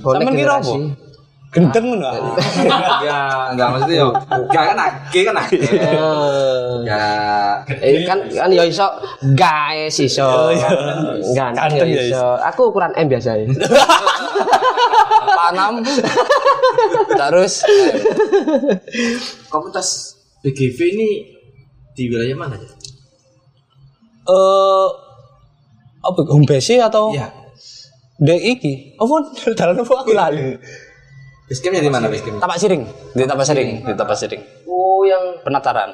Bonek 0.00 0.20
Sampean 0.20 0.34
kira 0.36 0.54
apa? 0.56 0.68
generasi. 0.68 0.78
Gendeng 1.50 1.82
ngono. 1.90 2.06
Ya, 3.02 3.50
enggak 3.50 3.68
maksudnya 3.74 3.96
yo. 3.98 4.08
Enggak 4.14 4.64
kan 4.70 4.78
ake 4.78 5.20
kan 5.26 5.34
ake. 5.40 5.56
Eh, 5.58 6.74
Ya, 6.86 7.02
Eh, 7.82 8.06
kan 8.06 8.22
kan 8.28 8.48
ya 8.52 8.62
iso 8.62 8.86
guys 9.34 9.96
iso. 9.98 10.54
Ganteng 11.34 11.74
Ganteng 11.74 11.88
ya 11.90 11.96
ya 11.98 12.02
iso. 12.06 12.26
Aku 12.46 12.70
ukuran 12.70 12.94
M 12.94 13.10
biasa 13.10 13.34
ya. 13.34 13.50
Panam. 15.40 15.82
Terus 17.10 17.66
komunitas 19.48 19.88
BGV 20.40 20.78
ini 20.94 21.08
di 21.90 22.06
wilayah 22.06 22.36
mana 22.38 22.54
ya? 22.54 22.70
Eh 24.30 24.86
apa 26.00 26.20
home 26.30 26.46
base 26.46 26.78
atau 26.80 27.12
Iya. 27.12 27.28
dek 28.22 28.40
iki? 28.40 28.94
Apa? 28.96 29.14
Dalan 29.58 29.82
apa? 29.82 29.94
Aku 30.06 30.12
lali. 30.14 30.54
Basecampnya 31.50 31.82
di 31.82 31.90
mana 31.90 32.06
basecampnya? 32.06 32.40
tapak 32.40 32.56
siring. 32.62 32.82
Di 33.12 33.22
tapak 33.26 33.44
siring. 33.44 33.68
Di 33.82 33.92
tapak 33.98 34.16
siring. 34.16 34.42
Oh, 34.70 35.02
yang 35.02 35.42
penataran. 35.42 35.90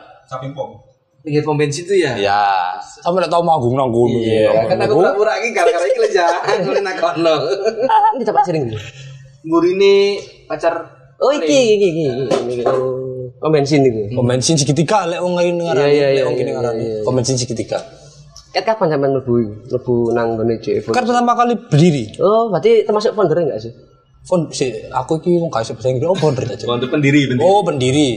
Pinggir 1.27 1.43
pom 1.43 1.59
bensin 1.59 1.83
itu 1.83 2.07
ya? 2.07 2.15
ya 2.15 2.39
sampe 3.03 3.19
nek 3.19 3.27
tau 3.27 3.43
manggung 3.43 3.75
nang 3.75 3.91
kono. 3.91 4.15
Iya, 4.15 4.71
kan 4.71 4.79
aku 4.79 5.03
pura-pura 5.03 5.35
iki 5.43 5.51
gara-gara 5.51 5.83
iki 5.91 5.99
lho 5.99 6.09
ja. 6.15 6.27
Aku 6.55 6.71
nakono. 6.79 7.35
Ini 8.15 8.23
tempat 8.23 8.47
sering. 8.47 8.71
Mburi 9.43 9.75
pacar 10.47 10.87
Oh 11.19 11.35
iki 11.35 11.59
iki 11.81 11.87
iki. 11.91 12.07
iki. 12.31 12.63
Oh 13.43 13.51
bensin 13.51 13.83
iki. 13.83 14.15
pom 14.15 14.23
bensin 14.23 14.55
segitiga 14.55 15.05
lek 15.11 15.19
wong 15.19 15.35
ngene 15.35 15.67
ngarani 15.67 15.91
Iya, 15.91 15.93
iya, 15.93 16.07
lek 16.07 16.15
iya, 16.15 16.23
wong 16.25 16.37
iya, 16.39 16.53
ngarani 16.57 16.85
iya, 16.87 16.99
pom 17.05 17.13
bensin 17.19 17.37
segitiga 17.37 17.79
Ket 18.57 18.65
kapan 18.65 18.89
sampean 18.89 19.13
mlebu? 19.13 19.35
Mlebu 19.69 19.95
nang 20.17 20.33
gone 20.33 20.57
JF? 20.57 20.89
kan 20.89 21.05
pertama 21.05 21.37
kali 21.37 21.53
berdiri. 21.69 22.17
Oh, 22.17 22.49
berarti 22.49 22.89
termasuk 22.89 23.13
founder 23.13 23.37
enggak 23.37 23.61
sih? 23.61 23.73
Fon, 24.25 24.49
si, 24.49 24.73
aku 24.89 25.21
iki 25.21 25.37
wong 25.37 25.53
gak 25.53 25.63
iso 25.63 25.77
bahasa 25.77 25.93
Inggris 25.93 26.09
oh 26.09 26.17
founder 26.17 26.49
aja. 26.49 26.65
Untuk 26.65 26.89
pendiri 26.89 27.29
pendiri. 27.29 27.45
oh 27.45 27.61
pendiri. 27.61 28.09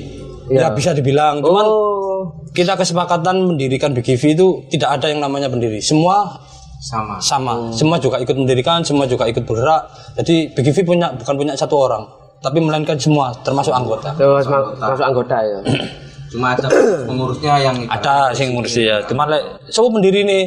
Ya 0.47 0.71
bisa 0.71 0.95
dibilang. 0.95 1.43
Cuman 1.43 1.65
Oh, 1.67 2.47
kita 2.49 2.73
kesepakatan 2.73 3.45
mendirikan 3.45 3.91
BGV 3.91 4.23
itu 4.33 4.47
tidak 4.71 4.95
ada 4.95 5.11
yang 5.11 5.19
namanya 5.19 5.51
pendiri. 5.51 5.77
Semua 5.79 6.39
Sama. 6.79 7.19
sama. 7.19 7.67
Semua 7.69 7.99
juga 7.99 8.17
ikut 8.17 8.33
mendirikan 8.33 8.79
semua 8.81 9.03
juga 9.03 9.27
ikut 9.27 9.43
bergerak. 9.43 9.91
Jadi 10.17 10.55
BGV 10.55 10.77
punya 10.81 11.11
bukan 11.11 11.35
punya 11.35 11.53
satu 11.53 11.75
orang 11.77 12.07
tapi 12.39 12.63
melainkan 12.63 12.95
semua 12.95 13.35
termasuk 13.43 13.75
anggota. 13.75 14.15
Terus 14.15 14.47
ma- 14.47 14.71
masuk 14.79 15.03
anggota 15.03 15.35
ya. 15.43 15.59
Cuma 16.29 16.53
ada 16.53 16.69
pengurusnya 17.09 17.53
yang 17.59 17.75
ada 17.89 18.33
sing 18.37 18.53
ngurusi 18.53 18.85
ya 18.85 19.01
cuma 19.09 19.25
lek 19.25 19.65
siapa 19.69 19.89
pendiri 19.89 20.21
nih 20.21 20.43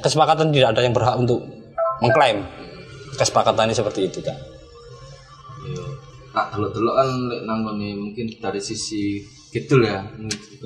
kesepakatan 0.00 0.50
tidak 0.50 0.72
ada 0.72 0.80
yang 0.80 0.96
berhak 0.96 1.16
untuk 1.20 1.44
mengklaim 2.00 2.42
kesepakatannya 3.14 3.76
seperti 3.76 4.08
itu 4.08 4.24
kan 4.24 4.34
tak 6.34 6.46
delok-delok 6.50 6.94
kan 6.98 7.08
lek 7.30 7.40
nang 7.46 7.60
ngene 7.62 7.88
mungkin 7.94 8.26
dari 8.42 8.58
sisi 8.58 9.22
kidul 9.54 9.86
ya. 9.86 10.02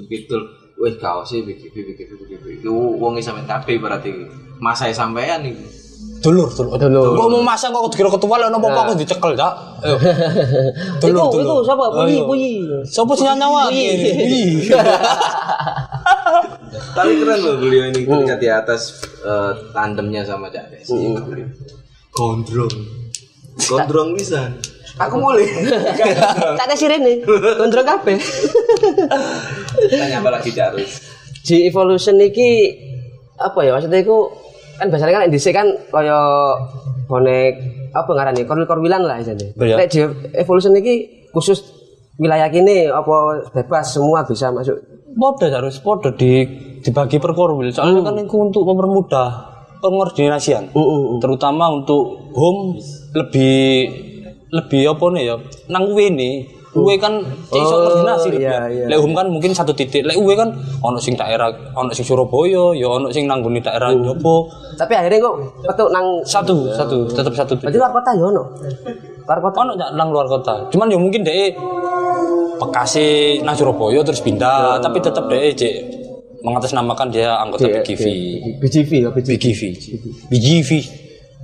Kidul. 0.08 0.42
Wih, 0.78 0.94
kau 0.96 1.26
sih 1.26 1.44
BGV 1.44 1.74
BGV 1.74 2.10
BGV. 2.22 2.44
Itu 2.62 2.72
wonge 2.72 3.20
sampe 3.20 3.44
kabeh 3.44 3.76
berarti 3.76 4.14
masa 4.62 4.88
sampean 4.94 5.44
iki. 5.44 5.66
Dulur 6.28 6.48
dulur 6.52 6.76
Dulur. 6.76 7.16
kok 7.16 7.28
mau 7.32 7.40
masa 7.40 7.72
kok 7.72 7.88
kira 7.88 8.12
ketua 8.12 8.36
lek 8.36 8.52
nopo 8.52 8.68
apa 8.68 8.80
aku 8.84 8.92
dicekel 9.00 9.32
cak 9.32 9.52
Ayo. 9.78 9.96
Itu 11.00 11.06
dulur 11.14 11.24
itu 11.30 11.38
dulur 11.40 11.62
siapa? 11.64 11.84
Puyi 11.88 12.18
Ayo. 12.18 12.26
puyi. 12.26 12.50
Siapa 12.84 13.12
sih 13.14 13.24
nyawa? 13.24 13.70
Tapi 16.94 17.10
keren 17.16 17.38
loh 17.40 17.54
beliau 17.58 17.84
ini 17.88 18.04
ketika 18.04 18.36
di 18.36 18.48
atas 18.50 18.82
eh, 19.22 19.52
tandemnya 19.72 20.22
sama 20.22 20.50
Cak 20.50 20.68
Desi. 20.68 21.14
Gondrong. 22.10 22.74
Gondrong 23.56 24.08
bisa. 24.12 24.50
Aku 24.98 25.14
mulai. 25.16 25.46
Tak 26.58 26.66
ada 26.66 26.74
sirene. 26.74 27.22
Kontrol 27.54 27.86
kabeh. 27.86 28.18
Tanya 29.88 30.18
apa 30.18 30.30
lagi 30.34 30.50
Cak 30.50 30.74
Rus? 30.74 30.92
Di 31.46 31.70
evolution 31.70 32.18
iki 32.18 32.74
apa 33.38 33.62
ya 33.62 33.70
maksudnya 33.72 34.02
iku 34.02 34.26
kan 34.78 34.86
biasanya 34.88 35.12
kan 35.18 35.22
DC 35.28 35.46
kan 35.50 35.66
kaya 35.90 36.18
bonek 37.10 37.52
apa 37.90 38.10
ngarani 38.14 38.42
korwil-korwilan 38.46 39.02
lah 39.02 39.18
isine. 39.18 39.52
Iya. 39.58 39.76
Nek 39.80 39.88
di 39.90 40.00
evolution 40.38 40.76
iki 40.78 41.26
khusus 41.34 41.64
wilayah 42.20 42.46
kini 42.52 42.86
apa 42.86 43.48
bebas 43.50 43.98
semua 43.98 44.22
bisa 44.22 44.54
masuk. 44.54 44.78
Podo 45.18 45.50
harus 45.50 45.82
podo 45.82 46.14
di 46.14 46.46
dibagi 46.78 47.18
per 47.18 47.34
korwil. 47.34 47.74
Soalnya 47.74 48.06
kan 48.06 48.22
itu 48.22 48.38
untuk 48.38 48.62
mempermudah 48.62 49.28
pengordinasian. 49.82 50.70
Terutama 51.18 51.74
untuk 51.74 52.30
home 52.38 52.78
lebih 53.18 53.58
lebih 54.54 54.82
apa 54.94 55.04
nih 55.10 55.22
ya? 55.26 55.36
Nang 55.72 55.90
nih. 55.94 56.57
Uwe 56.76 57.00
kan 57.00 57.24
cek 57.48 57.60
iso 57.64 57.74
koordinasi 57.80 58.28
lebih. 58.28 58.44
iya, 58.44 58.60
iya. 58.68 58.84
Lek 58.92 59.00
kan 59.00 59.26
mungkin 59.32 59.50
satu 59.56 59.72
titik. 59.72 60.04
Lek 60.04 60.20
uwe 60.20 60.36
kan 60.36 60.52
ono 60.84 61.00
sing 61.00 61.16
daerah 61.16 61.48
ono 61.72 61.88
sing 61.96 62.04
Surabaya, 62.04 62.76
ya 62.76 62.88
ono 62.92 63.08
sing 63.08 63.24
nangguni 63.24 63.64
daerah 63.64 63.88
Jopo. 63.96 64.52
Tapi 64.76 64.92
akhirnya 64.92 65.24
kok 65.24 65.34
metu 65.64 65.84
nang 65.88 66.06
Satu, 66.28 66.68
satu, 66.76 67.08
tetap 67.08 67.32
satu 67.32 67.56
titik. 67.56 67.72
berarti 67.72 67.78
luar 67.80 67.92
kota 67.96 68.10
ya 68.12 68.24
ono. 68.28 68.42
Luar 69.24 69.38
kota. 69.40 69.56
Ono 69.64 69.72
nang 69.76 70.08
luar 70.12 70.26
kota. 70.28 70.54
Cuman 70.68 70.92
ya 70.92 70.98
mungkin 71.00 71.24
deh 71.24 71.56
Bekasi 72.58 73.38
nang 73.46 73.54
Surabaya 73.54 74.02
terus 74.02 74.20
pindah, 74.20 74.82
tapi 74.82 74.98
tetap 74.98 75.30
deh 75.30 75.54
cek 75.54 75.74
mengatasnamakan 76.42 77.08
dia 77.10 77.34
anggota 77.38 77.66
BGV. 77.66 78.04
BGV 78.62 78.90
ya 79.06 79.10
BGV. 79.10 79.38
BGV. 79.38 79.62
BGV. 80.30 80.70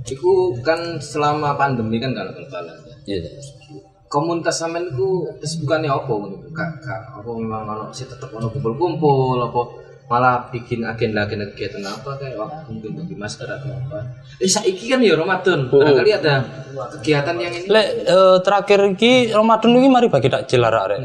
Iku 0.05 0.53
kan 0.61 1.01
selama 1.01 1.57
pandemi 1.57 1.97
kan 1.97 2.13
gak 2.13 2.29
bal-balan. 2.29 2.77
Iya. 3.09 3.25
Komunitas 4.05 4.61
sampean 4.61 4.93
iku 4.93 5.25
kesibukannya 5.41 5.89
apa 5.89 6.07
ngono? 6.07 6.37
Kak, 6.53 6.69
kak, 6.79 7.01
apa 7.19 7.29
memang 7.35 7.65
ono 7.65 7.85
sih 7.89 8.05
tetep 8.05 8.29
ono 8.29 8.47
kumpul-kumpul 8.47 9.41
apa 9.41 9.61
malah 10.05 10.53
bikin 10.53 10.85
agenda-agenda 10.85 11.49
kegiatan 11.49 11.81
apa 11.81 12.13
kayak 12.21 12.37
waktu 12.37 12.69
mungkin 12.69 12.93
bagi 12.93 13.17
masker 13.17 13.49
atau 13.49 13.73
apa. 13.73 14.05
Eh 14.37 14.45
saiki 14.45 14.85
kan 14.85 15.01
ya 15.01 15.17
Ramadan. 15.17 15.65
Barangkali 15.65 16.13
ada 16.13 16.45
kegiatan 16.93 17.33
yang 17.41 17.49
ini. 17.49 17.65
Lek 17.65 18.05
eh, 18.05 18.37
terakhir 18.45 18.85
iki 18.93 19.33
Ramadan 19.33 19.73
iki 19.73 19.89
mari 19.89 20.05
bagi 20.05 20.29
takjil 20.29 20.61
arek 20.61 20.81
arek. 20.85 20.99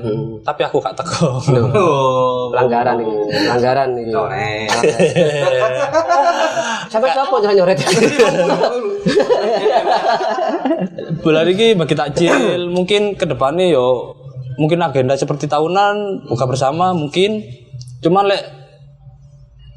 Tapi 0.45 0.61
aku 0.69 0.77
gak 0.85 1.01
teko. 1.01 1.41
Oh, 1.81 2.53
Pelanggaran 2.53 3.01
iki, 3.01 3.15
pelanggaran 3.49 3.89
iki. 3.97 4.13
coret. 4.13 4.69
Sampai 6.93 7.09
siapa 7.17 7.37
jangan 7.41 7.57
nyoret. 7.57 7.79
Bulan 11.25 11.45
iki 11.51 11.75
bagi 11.75 11.95
takjil 11.97 12.69
mungkin 12.71 13.15
ke 13.15 13.25
depannya 13.27 13.71
yo 13.71 14.17
mungkin 14.61 14.83
agenda 14.85 15.17
seperti 15.17 15.49
tahunan 15.49 16.27
buka 16.29 16.45
bersama 16.45 16.93
mungkin 16.93 17.41
cuman 18.05 18.29
lek 18.29 18.43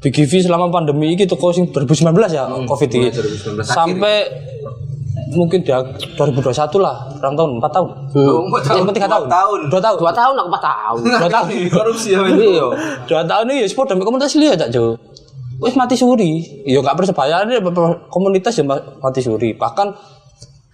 BGV 0.04 0.44
selama 0.44 0.68
pandemi 0.68 1.16
ini 1.16 1.24
toko 1.24 1.48
sing 1.48 1.72
2019 1.72 2.12
ya 2.28 2.44
Covid 2.68 2.90
ini. 2.92 3.08
2019 3.08 3.64
Sampai 3.64 4.28
mungkin 5.32 5.64
dia 5.64 5.80
2021 5.80 6.52
lah, 6.76 7.08
kurang 7.16 7.34
tahun, 7.34 7.50
4 7.56 7.72
tahun. 7.72 7.88
Empat 8.52 8.62
tahun. 8.68 8.76
Yang 8.76 8.86
penting 8.92 9.04
3 9.08 9.14
tahun. 9.16 9.26
tahun. 9.32 9.60
2 9.72 9.80
tahun. 9.80 9.96
Dua 9.96 10.12
tahun 10.12 10.34
aku 10.36 10.48
empat 10.52 10.62
tahun. 10.62 10.98
Dua 11.00 11.30
tahun. 11.32 11.46
korupsi 11.72 12.08
ya 12.12 12.20
Iya. 12.28 12.66
Dua 13.08 13.22
tahun 13.24 13.44
ini 13.48 13.64
ya 13.64 13.66
sport 13.72 13.88
dan 13.88 13.96
komunitas 14.04 14.36
lihat 14.36 14.60
Jo. 14.68 15.00
Wis 15.64 15.72
mati 15.78 15.96
suri. 15.96 16.44
Ya 16.68 16.84
gak 16.84 17.00
persebaya 17.00 17.48
ini 17.48 17.56
komunitas 18.12 18.60
ya 18.60 18.64
mati 19.00 19.20
suri. 19.24 19.56
Bahkan 19.56 19.86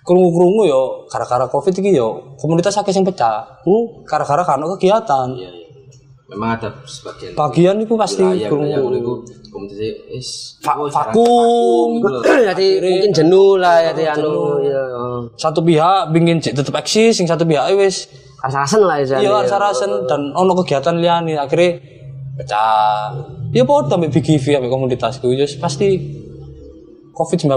krungu-krungu 0.03 0.65
yo 0.65 0.83
gara-gara 1.07 1.45
Covid 1.47 1.77
iki 1.77 1.93
yo 1.93 2.37
komunitas 2.37 2.77
akeh 2.77 2.91
sing 2.91 3.05
pecah. 3.05 3.63
Hmm, 3.63 4.05
gara-gara 4.05 4.43
kan 4.43 4.61
kegiatan. 4.77 5.29
memang 6.31 6.55
ada 6.55 6.71
sebagian 6.87 7.35
Bagian 7.35 7.77
itu 7.83 7.99
pasti 7.99 8.23
yang 8.23 8.55
ngono 8.55 9.27
komunitas 9.51 9.83
is 10.15 10.55
Va- 10.63 10.79
vakum. 10.79 11.99
Jadi 12.55 12.79
mungkin 12.79 13.11
jenuh 13.11 13.59
lah 13.59 13.83
jadi 13.91 14.15
anu 14.15 14.63
ya. 14.63 14.79
Satu 15.35 15.59
pihak 15.67 16.15
pingin 16.15 16.39
cek 16.39 16.55
tetep 16.55 16.71
eksis, 16.79 17.19
sing 17.19 17.27
satu 17.27 17.43
pihak 17.43 17.75
wis 17.75 18.07
Rasa-rasen 18.41 18.81
lah 18.87 19.03
ya. 19.03 19.19
iya 19.19 19.43
rasa-rasen 19.43 20.07
dan 20.07 20.31
ono 20.33 20.55
kegiatan 20.63 20.97
liyane 20.97 21.35
akhirnya 21.35 21.83
pecah. 22.39 23.11
Ya 23.51 23.67
padha 23.67 23.99
ambek 23.99 24.15
BGV 24.15 24.63
ambek 24.63 24.71
komunitasku 24.71 25.35
ya 25.35 25.51
pasti 25.59 25.99
Covid-19 27.11 27.51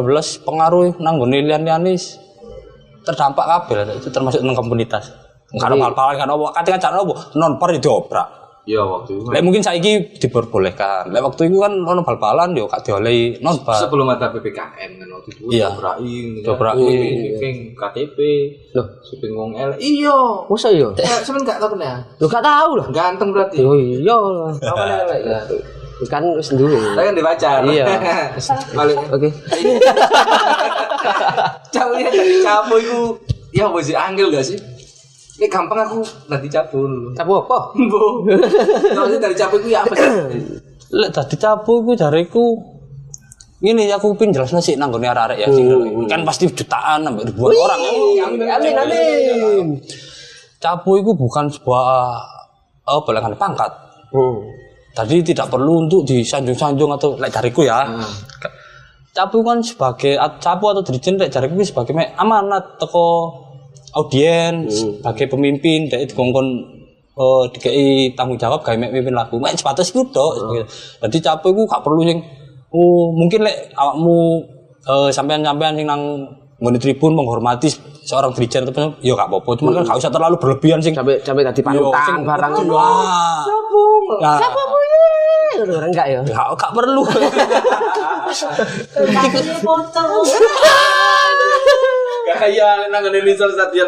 pengaruh 0.43 0.97
nang 0.97 1.21
nggone 1.21 1.45
liyan-liyane 1.45 1.93
terdampak 3.03 3.45
kabeh 3.45 3.75
lah, 3.77 3.93
itu 3.93 4.07
termasuk 4.07 4.39
nang 4.39 4.53
komunitas. 4.53 5.11
Enggak 5.49 5.69
ada 5.69 5.75
hal-hal 5.85 6.13
kan 6.17 6.27
opo, 6.29 6.45
kadang 6.51 6.75
kan 6.77 6.93
opo, 6.97 7.13
non 7.35 7.55
par 7.55 7.69
diobrak. 7.71 8.41
ya 8.63 8.79
waktu 8.79 9.11
itu 9.13 9.27
Lek 9.27 9.43
mungkin 9.43 9.59
saiki 9.59 9.91
diperbolehkan. 10.17 11.11
Lek 11.11 11.19
waktu 11.19 11.45
itu 11.45 11.59
kan 11.59 11.75
ono 11.75 11.99
bal-balan 11.99 12.55
yo 12.55 12.63
gak 12.65 12.79
diolehi 12.81 13.37
non 13.37 13.59
bar. 13.59 13.75
sebelum 13.75 14.07
ada 14.07 14.31
PPKM 14.31 14.91
kan 14.97 15.07
waktu 15.11 15.29
itu 15.29 15.41
Iya. 15.51 15.67
dobrain 15.69 16.27
Dobrain. 16.39 16.79
shipping 16.79 17.57
KTP 17.75 18.17
Loh. 18.71 18.87
shipping 19.03 19.35
wong 19.35 19.51
L 19.53 19.75
iya 19.75 20.15
Masa 20.47 20.71
ya? 20.71 20.87
eh 20.95 21.19
sampean 21.19 21.43
gak 21.43 21.59
tau 21.59 21.67
kena 21.69 22.07
Lu 22.15 22.25
gak 22.25 22.39
tahu 22.39 22.79
lah. 22.79 22.87
ganteng 22.89 23.29
berarti 23.29 23.59
Oh 23.59 23.75
iya. 23.75 24.15
apa 24.63 24.83
ya 25.19 25.37
Kan 26.09 26.23
wis 26.37 26.49
dulu. 26.53 26.77
saya 26.95 27.11
kan 27.11 27.15
dipacar 27.15 27.59
Iya. 27.67 27.85
balik 28.77 28.97
Oke. 29.11 29.29
Capu 31.73 31.93
ya 31.99 32.09
dari 32.09 32.35
capu 32.39 32.75
itu 32.79 32.99
ya 33.53 33.65
sih 33.81 33.95
angel 33.97 34.27
gak 34.31 34.45
sih? 34.45 34.57
Ini 35.41 35.49
gampang 35.49 35.81
aku 35.81 36.05
nanti 36.29 36.47
capu 36.47 36.85
dulu. 36.85 37.09
Capu 37.17 37.31
apa? 37.43 37.57
Bu. 37.75 38.01
Maksudnya 38.93 39.19
dari 39.29 39.35
capu 39.35 39.57
itu 39.59 39.67
ya 39.73 39.81
apa 39.83 39.93
sih? 39.97 40.09
Lek 40.99 41.09
tadi 41.09 41.35
capu 41.41 41.81
iku 41.81 41.91
jariku 41.97 42.45
ini 43.63 43.87
aku 43.89 44.13
pin 44.19 44.35
jelasnya 44.35 44.59
sih 44.59 44.75
nang 44.75 44.91
nggone 44.91 45.07
arek-arek 45.07 45.37
ya 45.39 45.47
sing 45.47 45.65
kan 46.11 46.21
pasti 46.27 46.51
jutaan 46.51 47.07
sampai 47.07 47.23
ribuan 47.25 47.55
orang 47.55 47.79
ya. 47.79 47.91
Amin 48.59 48.75
amin. 48.75 49.65
Capu 50.59 50.99
itu 50.99 51.15
bukan 51.15 51.47
sebuah 51.49 51.87
oh 52.91 53.01
belakan 53.07 53.33
pangkat. 53.39 53.71
Hmm. 54.13 54.37
Tadi 54.93 55.25
tidak 55.25 55.49
perlu 55.49 55.89
untuk 55.89 56.05
disanjung-sanjung 56.05 56.93
atau 56.93 57.17
lek 57.17 57.33
jariku 57.33 57.65
ya. 57.65 57.81
Capu 59.09 59.41
kan 59.41 59.57
sebagai 59.61 60.13
capu 60.37 60.69
atau 60.69 60.81
dirjen 60.81 61.17
lek 61.17 61.29
jariku 61.29 61.57
ki 61.57 61.65
sebagai 61.65 61.93
amanat 62.13 62.77
teko 62.77 63.29
audiens 63.93 64.69
sebagai 64.69 65.29
pemimpin 65.29 65.85
dari 65.85 66.05
dikongkon 66.05 66.45
oh 67.13 67.45
dikei 67.45 68.09
tanggung 68.17 68.37
jawab 68.37 68.61
gawe 68.61 68.73
mek 68.73 68.89
mimpin 68.89 69.13
lagu. 69.13 69.37
Mek 69.37 69.53
sebatas 69.53 69.89
iku 69.89 70.05
tok. 70.09 70.33
Jadi 71.01 71.17
capu 71.21 71.53
iku 71.53 71.65
gak 71.65 71.81
perlu 71.81 72.05
sing 72.05 72.21
oh 72.69 73.13
mungkin 73.13 73.45
lek 73.45 73.73
awakmu 73.73 74.45
eh, 74.85 75.09
sampean-sampean 75.09 75.73
sing 75.73 75.85
nang 75.89 76.01
nggone 76.57 76.77
tribun 76.79 77.17
menghormati 77.17 77.69
seorang 78.01 78.33
dirjen 78.33 78.65
atau 78.65 78.93
ya 79.01 79.13
gak 79.13 79.29
apa-apa. 79.29 79.57
Cuman 79.57 79.71
kan 79.77 79.93
gak 79.93 79.97
usah 80.01 80.09
terlalu 80.09 80.37
berlebihan 80.37 80.81
sing 80.81 80.93
Sampai 80.93 81.17
sampai 81.21 81.45
tadi 81.45 81.61
Yo, 81.61 81.65
panutan 81.89 82.01
sing- 82.05 82.25
barang. 82.25 82.51
Nah, 84.21 84.37
Orang 85.53 85.91
enggak 85.93 86.07
ya? 86.09 86.19
gak, 86.25 86.47
gak 86.57 86.71
perlu. 86.73 87.03
Kayak 92.33 92.89
nang 92.89 93.03
ngene 93.05 93.19
lisor 93.21 93.51
satian 93.53 93.85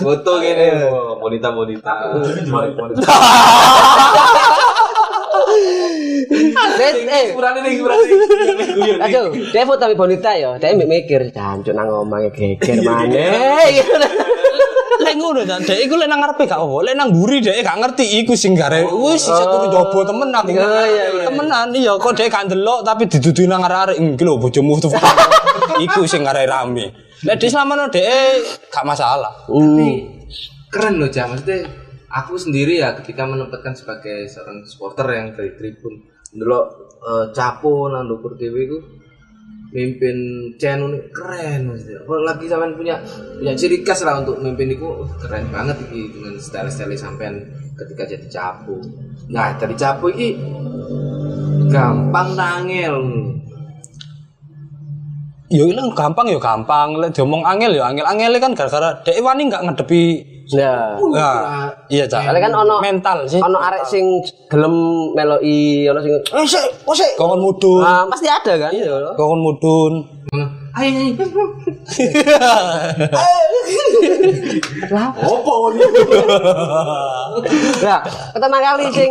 foto 0.00 0.40
gini. 0.40 0.80
Bonita 1.20 1.52
bonita. 1.52 1.92
Bet, 6.76 6.94
eh, 7.06 7.26
Kurang 7.32 7.54
ini 7.62 7.80
kurang 7.80 8.00
ini. 8.02 8.98
aduh, 9.00 9.32
dia 9.32 9.62
foto 9.64 9.80
tapi 9.80 9.94
bonita 9.96 10.34
ya, 10.36 10.58
dia 10.60 10.74
mikir, 10.76 11.32
jancuk 11.32 11.72
nang 11.72 11.88
ngomongnya 11.88 12.28
geger 12.34 12.82
mana? 12.84 14.25
Ngono 15.16 15.40
ta, 15.48 15.56
dek 15.56 15.78
iku 15.88 15.96
lek 15.96 16.08
nang 16.12 16.20
ngarepe 16.20 16.44
gak 16.44 16.60
apa, 16.60 16.76
lek 16.84 16.94
nang 16.94 17.08
mburi 17.10 17.40
dek 17.40 17.64
gak 17.64 17.78
ngerti 17.80 18.04
iku 18.20 18.36
sing 18.36 18.52
gare 18.52 18.84
wis 18.84 19.24
iso 19.24 19.44
turu 19.48 19.66
jobo 19.72 20.04
temenan. 20.04 20.44
Iya, 20.44 20.68
iya, 20.84 21.04
iya. 21.10 21.24
Temenan 21.24 21.68
iya 21.72 21.92
kok 21.96 22.12
dek 22.12 22.28
gak 22.28 22.52
ndelok 22.52 22.84
tapi 22.84 23.08
diduduhi 23.08 23.48
nang 23.48 23.64
arek-arek 23.64 23.96
iki 23.96 24.24
lho 24.24 24.36
bojomu 24.36 24.76
tuh. 24.76 24.92
Iku 25.84 26.04
sing 26.04 26.22
gare 26.22 26.44
rame. 26.44 26.92
Lek 27.24 27.36
di 27.40 27.48
selama 27.48 27.88
dek 27.88 28.68
gak 28.68 28.84
masalah. 28.84 29.48
Tapi 29.48 29.88
keren 30.68 31.00
loh 31.00 31.08
Jam. 31.08 31.32
Maksudnya 31.32 31.64
aku 32.12 32.36
sendiri 32.36 32.80
ya 32.80 32.92
ketika 33.00 33.24
menempatkan 33.24 33.72
sebagai 33.72 34.28
seorang 34.28 34.62
supporter 34.68 35.08
yang 35.10 35.32
dari 35.32 35.56
tribun 35.56 36.04
dulu 36.36 36.60
capo 37.32 37.88
nang 37.88 38.10
dukur 38.10 38.36
TV 38.36 38.66
itu 38.66 38.78
mimpin 39.74 40.16
channel 40.60 40.94
ini 40.94 41.00
keren 41.10 41.70
maksudnya. 41.70 41.98
Kalau 42.04 42.22
lagi 42.22 42.44
sampean 42.46 42.72
punya 42.76 42.96
punya 43.38 43.52
ciri 43.56 43.82
khas 43.82 44.06
lah 44.06 44.22
untuk 44.22 44.38
mimpin 44.42 44.70
itu 44.70 44.86
keren 45.18 45.48
banget 45.50 45.76
iki 45.90 46.12
dengan 46.14 46.34
style-style 46.38 46.94
sampean 46.94 47.42
ketika 47.74 48.02
jadi 48.06 48.26
capo. 48.30 48.78
Nah, 49.32 49.56
jadi 49.58 49.74
capo 49.74 50.06
ini 50.12 50.38
gampang 51.70 52.28
nangel. 52.38 52.96
Ya 55.46 55.62
ini 55.62 55.78
gampang 55.94 56.26
ya 56.26 56.42
gampang, 56.42 56.98
lek 56.98 57.14
diomong 57.14 57.46
angel 57.46 57.78
ya 57.78 57.86
angel. 57.86 58.06
Angel 58.06 58.34
kan 58.42 58.52
gara-gara 58.58 58.98
dek 59.06 59.22
wani 59.22 59.46
gak 59.46 59.62
ngadepi 59.62 60.35
Nah, 60.54 60.94
Nah, 61.10 61.66
iya 61.90 62.06
cak. 62.06 62.22
Soalnya 62.22 62.42
kan 62.46 62.54
ono 62.54 62.76
mental 62.78 63.26
sih. 63.26 63.42
ono 63.42 63.58
arek 63.58 63.82
sing 63.82 64.22
gelem 64.46 64.74
meloi, 65.10 65.90
ono 65.90 65.98
sing 65.98 66.14
eh 66.14 66.46
sik, 66.46 66.86
oh 66.86 66.94
sik. 66.94 67.18
Kokon 67.18 67.42
mudun. 67.42 67.82
Ah, 67.82 68.06
pasti 68.06 68.30
ada 68.30 68.54
kan? 68.54 68.70
Iya. 68.70 69.10
Kokon 69.18 69.42
mudun. 69.42 69.92
Ayo 70.76 70.88
nyanyi. 70.92 71.12
Nah, 77.82 78.00
pertama 78.34 78.56
kali 78.62 78.86
sing 78.94 79.10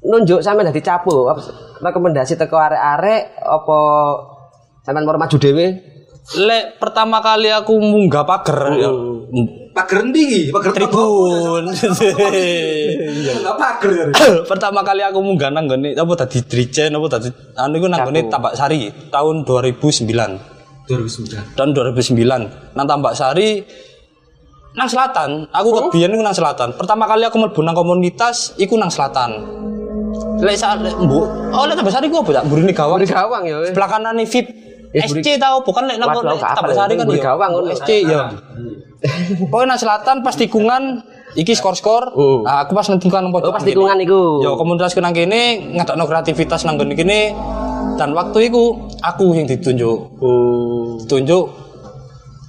nunjuk 0.00 0.40
sampe 0.40 0.64
dadi 0.64 0.80
capo, 0.80 1.28
apa 1.28 1.40
rekomendasi 1.84 2.40
teko 2.40 2.56
arek-arek 2.56 3.36
apa 3.44 3.78
sampean 4.84 5.04
mau 5.04 5.20
maju 5.20 5.36
dhewe? 5.36 5.66
Lek 6.40 6.78
pertama 6.78 7.18
kali 7.20 7.50
aku 7.50 7.74
munggah 7.76 8.24
pager 8.24 8.58
ya. 8.78 8.90
Pager 9.80 10.00
ndi? 10.12 10.52
Pager 10.52 10.72
Tribun. 10.76 11.64
Enggak 13.40 13.56
pager 13.56 13.90
ya. 13.96 14.04
pertama 14.50 14.84
kali 14.84 15.00
aku 15.00 15.24
munggah 15.24 15.48
nang 15.48 15.64
gone 15.64 15.96
apa 15.96 16.12
tadi 16.20 16.44
Drijen 16.44 16.92
apa 16.92 17.06
tadi 17.08 17.28
anu 17.56 17.80
iku 17.80 17.88
nang 17.88 18.04
gone 18.04 18.20
Tambak 18.28 18.52
Sari 18.60 18.92
tahun 19.08 19.48
2009. 19.48 20.04
2009. 20.84 21.56
Tahun 21.56 21.70
2009 21.72 22.76
nang 22.76 22.86
Tambak 22.86 23.16
Sari 23.16 23.64
nang 24.76 24.88
selatan. 24.88 25.48
Aku 25.48 25.68
kebiyen 25.88 26.12
iku 26.12 26.20
nang 26.20 26.36
selatan. 26.36 26.76
Pertama 26.76 27.08
kali 27.08 27.24
aku 27.24 27.40
mlebu 27.40 27.60
nang 27.64 27.72
komunitas 27.72 28.52
iku 28.60 28.76
nang 28.76 28.92
selatan. 28.92 29.32
Lek 30.40 30.56
lek 30.60 30.94
mbok 31.00 31.24
oh 31.56 31.64
lek 31.64 31.76
Tambak 31.80 31.92
Sari 31.96 32.12
ku 32.12 32.20
apa 32.20 32.36
ya? 32.36 32.40
Mburine 32.44 32.76
gawang. 32.76 33.00
Di 33.00 33.08
gawang 33.08 33.48
ya. 33.48 33.64
Sebelah 33.72 33.88
kanan 33.88 34.20
nih 34.20 34.28
VIP. 34.28 34.69
Eh, 34.90 35.06
SC 35.06 35.38
tahu 35.38 35.62
bukan 35.62 35.86
lek 35.86 36.02
nang 36.02 36.10
Tambak 36.10 36.34
ya. 36.34 36.74
Sari 36.74 36.94
kan 36.98 37.06
Buri 37.06 37.22
ya. 37.22 37.24
gawang 37.30 37.50
ngono. 37.54 37.70
SC 37.70 37.90
ya. 38.02 38.26
Pokoknya 39.46 39.66
nang 39.74 39.78
selatan 39.78 40.16
pas 40.26 40.34
tikungan 40.34 40.82
iki 41.38 41.54
skor-skor. 41.54 42.10
Nah, 42.42 42.66
aku 42.66 42.74
pas 42.74 42.86
nang 42.90 42.98
tikungan 42.98 43.30
pojok. 43.30 43.48
Oh, 43.48 43.54
pas 43.54 43.62
tikungan 43.62 43.96
iku. 44.02 44.42
Ya 44.42 44.50
komunitas 44.58 44.98
nang 44.98 45.14
kene 45.14 45.72
ngadakno 45.78 46.04
kreativitas 46.10 46.66
nang 46.66 46.74
gone 46.74 46.98
kene 46.98 47.30
dan 48.02 48.10
waktu 48.18 48.50
itu 48.50 48.90
aku 48.98 49.30
yang 49.38 49.46
ditunjuk. 49.46 49.98
Hmm. 50.18 50.98
Ditunjuk 51.06 51.44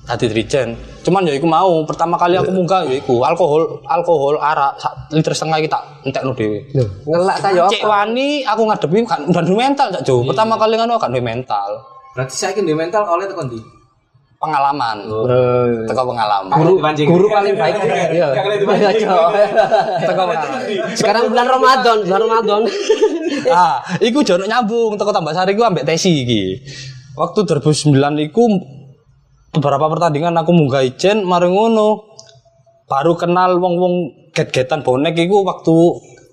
tadi 0.09 0.25
Drijen. 0.33 0.73
Cuman 1.01 1.25
ya 1.25 1.33
iku 1.33 1.45
mau 1.49 1.81
pertama 1.85 2.17
kali 2.17 2.37
aku 2.37 2.53
munggah 2.53 2.85
ya 2.85 2.97
iku 2.97 3.25
alkohol 3.25 3.81
alkohol 3.89 4.37
arak 4.37 4.77
sak 4.77 4.93
liter 5.13 5.33
setengah 5.33 5.57
iki 5.61 5.69
tak 5.69 5.81
entekno 6.05 6.33
dhewe. 6.33 6.65
Ngelak 7.05 7.37
ta 7.37 7.49
yo. 7.53 7.69
Cek 7.69 7.85
wani 7.85 8.45
aku 8.45 8.61
ngadepi 8.65 9.05
kan 9.05 9.29
dan 9.29 9.43
duwe 9.45 9.61
mental 9.61 9.93
cak 9.93 10.01
Jo. 10.05 10.25
Pertama 10.25 10.57
kali 10.57 10.77
ngono 10.77 10.97
kan 10.97 11.13
mental. 11.13 11.90
Berarti 12.11 12.35
saya 12.35 12.51
kan 12.51 12.67
di 12.67 12.75
mental 12.75 13.07
oleh 13.07 13.27
tekan 13.27 13.47
di. 13.47 13.61
pengalaman. 14.41 15.05
Eh, 15.05 15.85
Teko 15.85 16.01
pengalaman. 16.01 16.57
guru 16.57 16.81
guru 16.81 17.27
paling 17.29 17.53
baik 17.53 17.77
iya. 17.85 18.05
Iya. 18.09 18.27
Teko 20.01 20.21
pengalaman. 20.25 20.97
sekarang 20.97 21.29
bulan 21.29 21.45
Ramadan 21.45 21.97
bulan 22.09 22.21
Ramadan 22.25 22.61
ah, 23.53 23.85
iku 24.01 24.25
jono 24.25 24.49
nyambung 24.49 24.97
teko 24.97 25.13
tambah 25.13 25.37
sari 25.37 25.53
iku 25.53 25.61
ambek 25.69 25.85
tesi 25.85 26.25
iki. 26.25 26.57
Waktu 27.13 27.45
2009 27.45 27.93
iku 28.33 28.43
beberapa 29.53 29.85
pertandingan 29.93 30.33
aku 30.41 30.51
munggah 30.57 30.81
ijen 30.89 31.21
mari 31.21 31.45
ngono. 31.45 32.09
Baru 32.89 33.15
kenal 33.15 33.55
wong-wong 33.55 34.27
get-getan 34.35 34.83
bonek 34.83 35.15
iku 35.15 35.47
waktu 35.47 35.75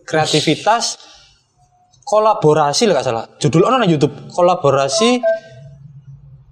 kreativitas 0.08 0.98
kolaborasi 2.02 2.88
lah 2.88 2.98
gak 2.98 3.06
salah. 3.06 3.24
Judul 3.36 3.68
ono 3.68 3.78
nang 3.78 3.86
YouTube 3.86 4.32
kolaborasi 4.32 5.22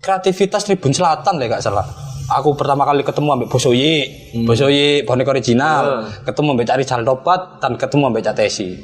kreativitas 0.06 0.62
Tribun 0.62 0.94
Selatan 0.94 1.42
lah 1.42 1.58
gak 1.58 1.64
salah. 1.66 1.82
Aku 2.26 2.54
pertama 2.54 2.86
kali 2.86 3.02
ketemu 3.02 3.38
ambek 3.38 3.50
Bosoye, 3.50 4.30
Bosoye 4.46 5.02
bonek 5.02 5.30
original, 5.30 6.06
ketemu 6.22 6.54
ambek 6.54 6.66
Cari 6.66 6.84
Topat 6.86 7.62
dan 7.62 7.74
ketemu 7.74 8.02
ambek 8.10 8.22
Cak 8.22 8.34
Tesi. 8.38 8.74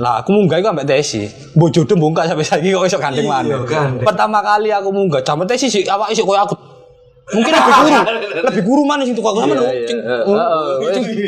Lah 0.00 0.20
aku 0.20 0.36
munggah 0.36 0.60
iku 0.60 0.68
ambek 0.72 0.88
Tesi. 0.88 1.24
Mbok 1.56 1.68
jodoh 1.72 1.96
mbongkak 1.96 2.28
sampai 2.28 2.44
saiki 2.44 2.76
kok 2.76 2.84
iso 2.84 3.00
gandeng 3.00 3.28
mana. 3.28 3.60
Pertama 4.04 4.44
kali 4.44 4.68
aku 4.68 4.88
munggah 4.92 5.24
jaman 5.24 5.48
Tesi 5.48 5.72
sih 5.72 5.84
awak 5.88 6.12
iso 6.12 6.28
koyo 6.28 6.44
aku. 6.44 6.73
Mungkin 7.24 7.52
lebih 7.56 7.72
guru, 7.72 7.88
lebih 8.44 8.62
guru 8.68 8.82
mana 8.84 9.02
sing 9.08 9.16
tukang 9.16 9.40
sama 9.40 9.56
lho. 9.56 9.64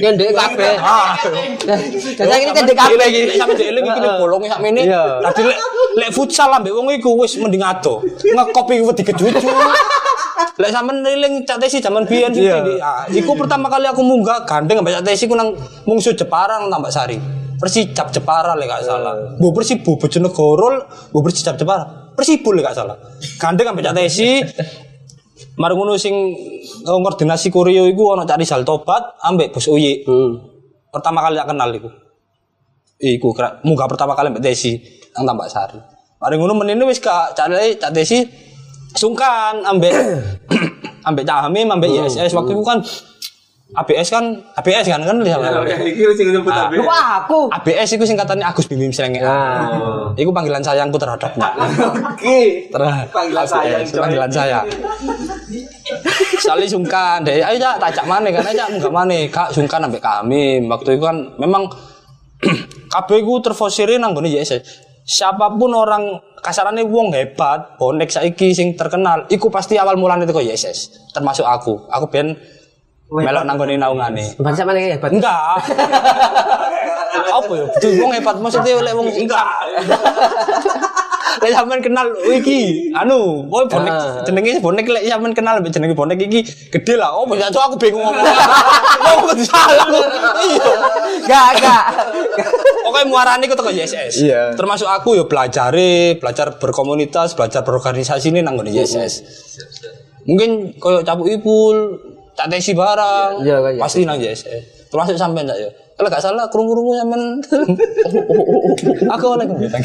Kendek 0.03 0.31
kabeh. 0.37 0.75
Ah. 0.87 1.17
Jadi 2.13 2.45
ini 2.45 2.53
kendek 2.53 2.77
kabeh 2.77 3.07
iki. 3.09 3.21
Lek 3.33 3.37
sampe 3.41 3.55
dhewe 3.57 3.81
iki 3.81 4.01
nek 4.05 4.21
bolonge 4.21 4.47
sak 4.53 4.61
mene. 4.61 4.85
Iya. 4.85 5.25
Dadi 5.25 5.43
lek 5.49 5.59
lek 5.97 6.11
futsal 6.13 6.53
ambek 6.53 6.73
wong 6.77 6.93
iku 6.93 7.17
wis 7.17 7.41
mending 7.41 7.65
ado. 7.65 8.05
Ngekopi 8.21 8.85
wedi 8.85 9.03
kejuju. 9.09 9.49
Lek 10.61 10.71
sampean 10.73 11.01
eling 11.01 11.49
Cak 11.49 11.65
Tesi 11.65 11.81
jaman 11.81 12.05
biyen 12.05 12.29
sih. 12.37 12.45
Ah, 12.77 13.09
iku 13.09 13.33
pertama 13.33 13.73
kali 13.73 13.89
aku 13.89 14.05
munggah 14.05 14.45
gandeng 14.45 14.85
ambek 14.85 15.01
Cak 15.01 15.05
Tesi 15.09 15.25
ku 15.25 15.33
nang 15.33 15.57
mungsuh 15.89 16.13
Jepara 16.13 16.61
nang 16.61 16.69
Tambak 16.69 16.93
Sari. 16.93 17.17
Persijap 17.57 18.13
Jepara 18.13 18.53
lek 18.53 18.69
gak 18.69 18.85
salah. 18.85 19.41
Bu 19.41 19.49
Persibu 19.57 19.97
Bojonegoro, 19.97 20.85
Bu 21.09 21.25
Persijap 21.25 21.57
Jepara. 21.57 22.13
Persibu 22.13 22.53
lek 22.53 22.69
gak 22.69 22.77
salah. 22.77 22.97
Gandeng 23.41 23.73
ambek 23.73 23.89
Cak 23.89 23.97
Tesi. 23.97 24.45
Mari 25.57 25.73
ngono 25.73 25.97
sing 25.97 26.15
eh, 26.85 27.01
koordinasi 27.01 27.49
Koreo 27.49 27.89
iku 27.89 28.13
ana 28.13 28.29
Cak 28.29 28.37
Rizal 28.37 28.63
Tobat 28.63 29.17
ambek 29.25 29.57
Bos 29.57 29.67
Uyi. 29.73 30.05
Hmm. 30.05 30.57
pertama 30.93 31.21
kali 31.21 31.37
tak 31.37 31.53
kenal 31.53 31.69
iku. 31.77 31.93
Iku 32.97 33.37
kira 33.37 33.61
munggah 33.61 33.85
pertama 33.85 34.17
kali 34.17 34.33
mbak 34.33 34.41
Desi 34.41 34.81
nang 35.13 35.29
Tambak 35.29 35.53
Sari. 35.53 35.77
Mari 36.17 36.35
ngono 36.41 36.57
menene 36.57 36.89
wis 36.89 36.97
kak 36.97 37.37
cari 37.37 37.77
cak 37.77 37.93
Desi 37.93 38.25
sungkan 38.97 39.61
ambek 39.69 39.93
ambek 41.09 41.25
Cak 41.29 41.39
Hamim 41.47 41.69
ambek 41.69 41.93
ISS 41.93 42.33
waktu 42.33 42.57
itu 42.57 42.65
kan 42.65 42.81
ABS 43.67 44.15
kan 44.15 44.25
ABS 44.55 44.87
kan 44.87 45.03
kan 45.03 45.19
lihat 45.27 45.43
Iki 45.83 46.15
sing 46.15 46.31
nyebut 46.31 46.55
Ah. 46.55 46.71
tapi. 46.71 46.79
Wah, 46.79 47.27
aku. 47.27 47.51
ABS 47.51 47.99
itu 47.99 48.07
singkatannya 48.07 48.47
Agus 48.47 48.71
Bimim 48.71 48.95
Srenge. 48.95 49.19
Nah. 49.19 50.15
Iku 50.15 50.31
panggilan 50.31 50.63
sayangku 50.63 50.95
terhadapnya. 50.95 51.51
Oke. 52.15 52.71
Terhadap 52.71 53.11
Panggilan 53.11 53.43
sayang, 53.43 53.83
panggilan 53.91 54.31
saya. 54.31 54.63
Sali 56.39 56.71
sungkan 56.71 57.27
deh, 57.27 57.43
ayo 57.43 57.57
cak 57.57 57.75
tak 57.81 57.91
cak 57.91 58.07
mana 58.07 58.31
kan, 58.31 58.47
ayo 58.47 58.55
cak 58.55 58.69
enggak 58.71 58.93
mana, 58.95 59.19
kak 59.27 59.49
sungkan 59.51 59.83
sampai 59.83 59.99
kami. 59.99 60.43
Waktu 60.63 60.89
itu 60.95 61.03
kan 61.03 61.17
memang 61.37 61.67
KB 62.95 63.09
ku 63.23 63.43
terfosirin 63.43 63.99
nang 63.99 64.15
gone 64.15 64.31
YS. 64.31 64.63
Siapa 65.03 65.55
pun 65.55 65.71
orang 65.71 66.19
kasarannya 66.39 66.87
wong 66.87 67.15
hebat, 67.15 67.79
bonek 67.79 68.11
saiki 68.11 68.51
sing 68.51 68.75
terkenal, 68.75 69.27
iku 69.27 69.51
pasti 69.51 69.75
awal 69.75 69.99
mulanya 69.99 70.23
itu 70.23 70.35
kok 70.35 70.47
YSS. 70.47 70.79
Termasuk 71.11 71.43
aku. 71.43 71.87
Aku 71.91 72.07
ben 72.07 72.35
melok 73.07 73.45
nang 73.47 73.57
gone 73.57 73.75
naungane. 73.79 74.27
Bahasa 74.37 74.67
mana 74.67 74.79
ya 74.79 74.99
hebat? 74.99 75.11
Enggak. 75.15 75.63
Apa 77.27 77.53
ya? 77.53 77.65
Betul 77.71 77.91
wong 78.03 78.13
hebat 78.15 78.37
maksudnya 78.39 78.83
lek 78.83 78.95
wong 78.95 79.09
enggak. 79.11 79.47
Lek 81.37 81.53
sampean 81.53 81.85
kenal 81.85 82.09
iki, 82.33 82.89
anu, 82.97 83.45
boy 83.45 83.69
bonek 83.69 83.93
Ah. 83.93 84.25
jenenge 84.25 84.57
bonek 84.57 84.89
lek 84.89 85.05
sampean 85.05 85.37
kenal 85.37 85.61
mbek 85.61 85.69
jenenge 85.69 85.93
bonek 85.93 86.17
iki 86.17 86.41
gede 86.73 86.97
lah. 86.97 87.13
Oh, 87.13 87.29
bisa 87.29 87.53
aku 87.53 87.77
bingung 87.77 88.01
ngomong. 88.01 88.25
Oh, 89.07 89.23
kok 89.31 89.39
salah. 89.45 89.87
Iya. 90.43 90.73
Gak, 91.29 91.49
gak. 91.63 91.85
Pokoknya 92.83 93.07
muarane 93.07 93.45
ku 93.47 93.55
teko 93.55 93.71
YSS. 93.71 94.19
Iya. 94.19 94.57
Termasuk 94.57 94.89
aku 94.89 95.15
ya 95.15 95.29
belajar, 95.29 95.71
belajar 96.19 96.59
berkomunitas, 96.59 97.37
belajar 97.39 97.63
berorganisasi 97.63 98.33
ini 98.35 98.41
nang 98.43 98.57
ngone 98.59 98.73
YSS. 98.73 99.13
Mungkin 100.27 100.75
koyo 100.83 101.05
cabuk 101.07 101.31
ipul, 101.31 102.01
tak 102.37 102.47
tesi 102.53 102.77
barang. 102.77 103.41
Iya, 103.41 103.57
kayak 103.65 103.81
pasti 103.81 104.05
nang 104.05 104.21
YSS. 104.21 104.93
Termasuk 104.93 105.17
sampean 105.17 105.49
tak 105.49 105.59
ya? 105.59 105.71
Kalau 105.97 106.13
gak 106.13 106.21
salah 106.21 106.45
krungu-krungu 106.53 106.93
sampean. 107.01 107.41
aku 109.17 109.25
oleh 109.33 109.45
kebetan. 109.49 109.81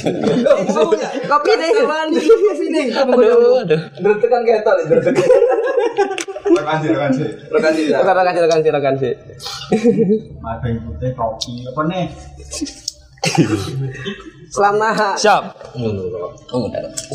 Kopi 1.32 1.52
deh. 1.56 1.70
Kopi 1.80 2.66
deh. 2.68 2.86
Aduh, 2.92 3.64
aduh. 3.64 3.82
Bertekan 4.04 4.42
ketok, 4.44 4.76
bertekan. 4.92 5.28
Rekan 6.52 6.78
sih, 6.84 6.90
rekan 6.92 7.12
sih. 7.16 7.28
Rekan 7.48 7.72
sih. 7.72 7.86
Rekan 7.96 8.16
rekan 8.20 8.34
rekan 8.44 8.60
sih 8.60 8.72
rekan 8.76 8.96
sih. 9.00 9.14
Mabeng 10.44 10.78
putih 10.84 11.16
kopi 11.16 11.64
apa 11.72 11.82
nih? 11.88 12.06
Selama 14.52 15.16
Siap. 15.16 15.44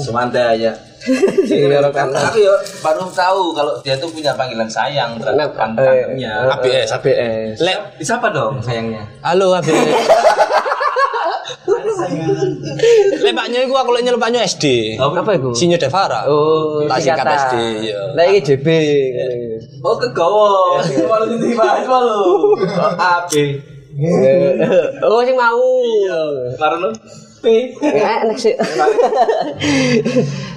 Semantai 0.00 0.56
aja. 0.56 0.72
Aku 1.06 2.38
ya 2.40 2.54
baru 2.82 3.06
tahu 3.12 3.54
kalau 3.54 3.76
dia 3.84 3.94
tuh 4.00 4.10
punya 4.10 4.34
panggilan 4.34 4.66
sayang 4.66 5.14
terhadap 5.20 5.52
Nah, 5.52 5.54
kantornya. 5.54 6.32
ABS. 6.58 6.88
ABS. 6.96 7.56
Lek, 7.62 7.78
Siapa 8.02 8.32
dong 8.32 8.58
sayangnya? 8.64 9.04
halo 9.22 9.54
ABS. 9.54 9.70
Nyo 13.46 13.60
iku 13.62 13.74
aku 13.78 13.90
Nyo 14.02 14.18
SD. 14.42 14.96
Apa 14.98 15.30
itu? 15.38 15.54
Sinyo 15.54 15.78
Devara. 15.78 16.26
Oh, 16.26 16.82
tak 16.90 16.98
singkat. 16.98 17.26
SD, 17.26 17.54
iya. 17.86 18.00
Lah 18.18 18.24
iki 18.26 18.40
DB. 18.42 18.66
Oh 19.86 19.94
kegawa. 19.94 20.82
Malu 20.82 21.24
jadi 21.38 21.54
bahas 21.54 21.86
malu. 21.86 22.18
Oh, 22.76 22.92
AB. 22.98 23.32
Oh, 25.00 25.24
sing 25.24 25.36
mau. 25.38 25.62
Karena 26.58 26.88
Eh, 27.46 28.18
enak 28.26 28.38
sih. 28.38 28.54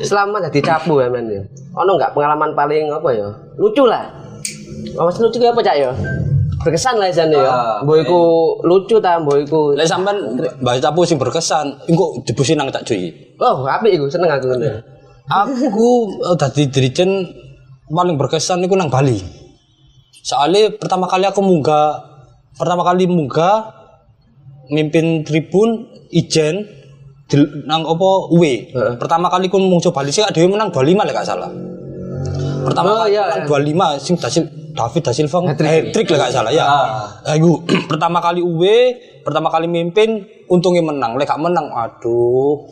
Selama 0.02 0.42
jadi 0.50 0.60
capu 0.66 0.98
ya 0.98 1.08
men 1.08 1.30
ya. 1.30 1.42
Ono 1.78 1.96
enggak 1.96 2.18
pengalaman 2.18 2.52
paling 2.58 2.90
apa 2.90 3.10
ya? 3.14 3.30
Lucu 3.62 3.86
lah. 3.86 4.10
Mas 4.98 5.18
lucu 5.22 5.38
apa 5.46 5.62
cak 5.62 5.76
ya? 5.78 5.92
Berkesan 6.60 7.00
lah 7.00 7.08
jane 7.08 7.40
ya. 7.40 7.48
Ah, 7.48 7.76
Mbok 7.86 7.98
iku 8.04 8.22
lucu 8.68 9.00
ta, 9.00 9.16
mbok 9.22 9.38
iku. 9.48 9.62
Lek 9.78 9.88
sampean 9.88 10.36
bahasa 10.60 10.92
capu 10.92 11.08
sing 11.08 11.16
berkesan, 11.16 11.72
engko 11.88 12.20
dibusi 12.28 12.52
nang 12.58 12.68
tak 12.68 12.84
cuy. 12.84 13.08
Oh, 13.40 13.64
apik 13.64 13.96
iku 13.96 14.12
seneng 14.12 14.28
aku 14.28 14.52
ngene. 14.52 14.84
Aku 15.30 16.20
eh, 16.26 16.36
dadi 16.36 16.68
dirijen 16.68 17.24
paling 17.88 18.20
berkesan 18.20 18.66
iku 18.66 18.76
nang 18.76 18.92
Bali. 18.92 19.22
Soalnya 20.20 20.76
pertama 20.76 21.08
kali 21.08 21.24
aku 21.30 21.40
munggah 21.40 21.96
pertama 22.60 22.84
kali 22.84 23.08
munggah 23.08 23.72
mimpin 24.68 25.24
tribun 25.24 25.88
ijen 26.12 26.68
nang 27.64 27.86
apa 27.86 28.08
UW. 28.30 28.44
Pertama 28.98 29.30
kali 29.30 29.46
ku 29.46 29.58
mung 29.58 29.78
coba 29.80 30.02
Bali 30.02 30.10
sih 30.10 30.26
dhewe 30.26 30.50
menang 30.50 30.70
25 30.70 30.98
lek 30.98 31.14
gak 31.14 31.28
salah. 31.28 31.50
Pertama 32.60 32.88
Oh, 32.90 32.98
kali 33.06 33.14
iya, 33.14 33.22
menang 33.24 33.42
iya. 33.46 33.94
25 33.98 34.04
sing 34.04 34.16
Dasil 34.16 34.44
David 34.70 35.02
da 35.02 35.12
Silva 35.12 35.38
Hat-trick. 35.44 35.70
hat-trick 35.70 36.08
lek 36.08 36.20
gak 36.20 36.34
salah 36.34 36.52
ya. 36.52 36.66
Ah, 36.66 37.34
iku 37.34 37.62
pertama 37.92 38.18
kali 38.18 38.40
UW, 38.40 38.64
pertama 39.22 39.48
kali 39.48 39.68
mimpin 39.68 40.22
untungnya 40.48 40.82
menang. 40.82 41.14
Lek 41.16 41.28
gak 41.28 41.38
menang 41.38 41.70
aduh. 41.70 42.66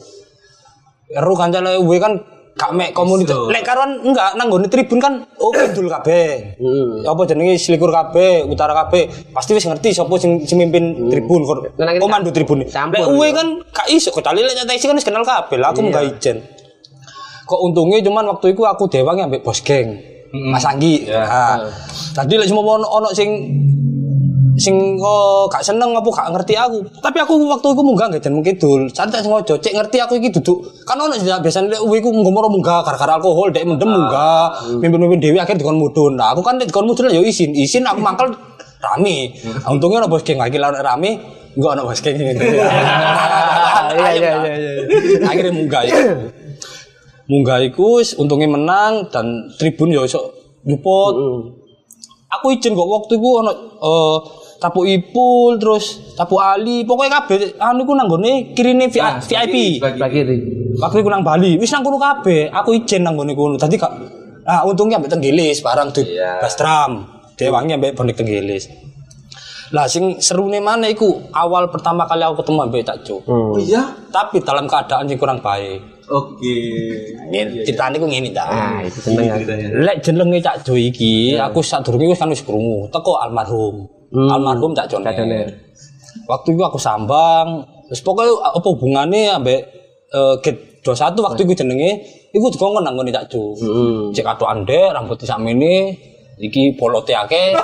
Eru 1.08 1.34
kancane 1.34 1.78
UW 1.78 1.92
kan 1.98 2.14
gak 2.58 2.74
mek 2.74 2.90
komunitas. 2.92 3.38
Lek 3.48 3.62
karuan 3.62 4.02
enggak 4.02 4.34
nang 4.34 4.50
nggone 4.50 4.66
tribun 4.66 4.98
kan 4.98 5.14
oh 5.38 5.54
kidul 5.54 5.88
kabeh. 5.88 6.58
Hmm. 6.58 7.06
Apa 7.06 7.22
jenenge 7.24 7.56
selikur 7.56 7.88
kabeh, 7.88 8.44
utara 8.44 8.74
kabeh. 8.76 9.08
Pasti 9.30 9.54
wis 9.54 9.64
ngerti 9.64 9.94
sapa 9.94 10.10
sing 10.18 10.42
sing 10.44 10.58
mimpin 10.58 11.08
tribun 11.08 11.46
kor- 11.46 11.70
Nah, 11.78 11.94
ini 11.94 12.02
komando 12.02 12.34
tribun. 12.34 12.66
Lek 12.66 12.74
UW 13.06 13.22
ya. 13.24 13.32
kan 13.32 13.48
gak 13.72 13.88
iso 13.88 14.10
kecuali 14.10 14.42
lek 14.42 14.58
nyata 14.58 14.74
kan 14.74 14.98
wis 14.98 15.06
kenal 15.06 15.22
kabeh. 15.22 15.56
Lah 15.56 15.70
aku 15.70 15.80
Iya. 15.80 15.88
enggak 15.88 16.04
ijen. 16.12 16.38
Kok 17.46 17.60
untungnya 17.64 18.02
cuman 18.02 18.28
waktu 18.28 18.52
itu 18.52 18.62
aku 18.62 18.90
dewangi 18.90 19.22
ambek 19.24 19.46
bos 19.46 19.62
geng. 19.62 19.96
Mas 20.28 20.68
Anggi. 20.68 21.08
Nah, 21.08 21.72
tadi 22.12 22.36
lek 22.36 22.50
cuma 22.50 22.76
ono 22.76 22.84
ono 22.84 23.10
sing 23.14 23.30
sing 24.58 24.98
kok 24.98 25.54
gak 25.54 25.62
seneng 25.62 25.94
apa 25.94 26.10
gak 26.10 26.30
ngerti 26.34 26.54
aku. 26.58 26.82
Tapi 26.98 27.18
aku 27.22 27.34
waktu 27.46 27.68
itu 27.78 27.82
munggah 27.86 28.06
nggak 28.10 28.24
jeneng 28.26 28.42
kidul. 28.42 28.82
Santai 28.90 29.22
sing 29.22 29.30
ojo 29.30 29.54
cek 29.54 29.74
ngerti 29.74 29.98
aku 30.02 30.18
iki 30.18 30.34
duduk. 30.34 30.66
Kan 30.84 30.98
ono 30.98 31.14
biasane 31.18 31.70
lek 31.70 31.82
ku 31.86 32.10
ngomong 32.10 32.50
munggah 32.50 32.82
gara-gara 32.82 33.22
alkohol 33.22 33.54
dek 33.54 33.64
mendem 33.64 33.86
munggah. 33.86 34.58
Mimpin-mimpin 34.82 35.22
dewi 35.22 35.38
akhirnya 35.38 35.62
dikon 35.62 35.78
mudun. 35.78 36.18
Nah, 36.18 36.34
aku 36.34 36.42
kan 36.42 36.58
dikon 36.58 36.90
mudun 36.90 37.14
ya 37.14 37.22
izin. 37.22 37.54
Izin 37.54 37.86
aku 37.86 38.02
mangkel 38.02 38.34
rame. 38.82 39.38
Nah, 39.46 39.70
untungnya 39.70 40.02
ono 40.02 40.08
bos 40.10 40.26
geng 40.26 40.42
lagi 40.42 40.58
lawan 40.58 40.82
rame. 40.82 41.22
Enggak 41.54 41.72
ono 41.78 41.82
bos 41.94 42.02
geng. 42.02 42.18
Iya 43.98 44.10
iya 44.14 44.34
iya 44.44 44.54
iya. 44.58 44.72
Akhirnya 45.26 45.54
munggah 45.54 45.82
ya. 45.88 45.96
Munggah 47.28 47.60
iku 47.66 48.00
untungnya 48.20 48.50
menang 48.50 49.08
dan 49.12 49.52
tribun 49.60 49.94
ya 49.94 50.04
iso 50.04 50.34
juput. 50.64 51.16
Aku 52.28 52.52
izin 52.52 52.76
kok 52.76 52.90
waktu 52.92 53.16
itu 53.16 53.30
ono 53.40 53.52
eh, 53.80 54.18
tapu 54.58 54.84
ipul 54.84 55.56
terus 55.56 56.14
tapu 56.14 56.38
ali 56.38 56.82
pokoknya 56.82 57.22
kabeh 57.22 57.38
anu 57.58 57.84
ku 57.84 57.94
nanggone 57.94 58.52
kirine 58.52 58.90
vi- 58.90 58.98
Nah, 58.98 59.22
VIP. 59.22 59.56
itu. 59.78 60.36
Waktu 60.78 60.96
iku 61.00 61.10
nang 61.10 61.22
Bali, 61.22 61.58
wis 61.58 61.70
nang 61.70 61.82
kono 61.82 61.98
kabeh. 61.98 62.50
Aku 62.50 62.70
izin 62.72 63.02
nang 63.02 63.18
kono 63.18 63.34
kono. 63.34 63.56
Dadi 63.56 63.76
gak 63.76 63.94
Nah, 64.48 64.64
untungnya 64.64 64.96
ambek 64.96 65.12
tenggelis 65.12 65.60
barang 65.60 65.92
di 65.92 66.16
Iya. 66.16 66.40
Bastram. 66.40 67.04
Dewangi 67.36 67.76
ambek 67.76 67.94
bonek 67.94 68.16
tenggelis. 68.16 68.72
Lah 69.70 69.84
sing 69.84 70.16
serune 70.18 70.58
mana 70.58 70.88
iku 70.88 71.28
awal 71.30 71.68
pertama 71.68 72.08
kali 72.08 72.24
aku 72.24 72.40
ketemu 72.40 72.60
ambek 72.64 72.82
Cak 72.82 72.98
Jo. 73.04 73.20
Oh 73.26 73.60
iya. 73.60 73.84
Tapi 74.08 74.40
dalam 74.40 74.64
keadaan 74.64 75.04
sing 75.04 75.20
kurang 75.20 75.44
baik. 75.44 75.84
Oke. 76.08 76.56
Ngene 77.28 77.68
ceritane 77.68 78.00
ku 78.00 78.08
ngene 78.08 78.32
ta. 78.32 78.48
Nah, 78.48 78.80
itu 78.80 79.04
seneng 79.04 79.28
aku. 79.28 79.44
Lek 79.84 79.98
jenenge 80.00 80.40
Cak 80.40 80.64
Jo 80.64 80.74
iki, 80.74 81.36
aku 81.36 81.60
sadurunge 81.60 82.08
wis 82.08 82.16
kan 82.16 82.32
wis 82.32 82.40
krungu 82.40 82.88
teko 82.88 83.20
almarhum. 83.20 83.84
Almarhum 84.14 84.72
Cak 84.72 84.88
Jo. 84.88 85.04
Joner. 85.04 85.48
Waktu 86.28 86.48
itu 86.56 86.64
aku 86.64 86.80
sambang, 86.80 87.64
terus 87.92 88.02
pokoknya 88.04 88.34
apa 88.42 88.68
hubungannya 88.68 89.36
ambek 89.36 89.62
eh 90.08 90.36
Get 90.40 90.84
21 90.84 91.20
waktu 91.20 91.44
itu 91.44 91.54
jenenge 91.64 91.92
iku 92.32 92.48
dikongkon 92.48 92.84
nang 92.84 92.96
ngene 92.96 93.12
Cak 93.12 93.26
Jo. 93.28 93.56
Hmm. 93.60 94.16
Cek 94.16 94.24
atu 94.24 94.48
ande 94.48 94.92
rambut 94.92 95.20
sakmene 95.20 95.96
iki 96.40 96.76
polote 96.80 97.12
akeh. 97.12 97.56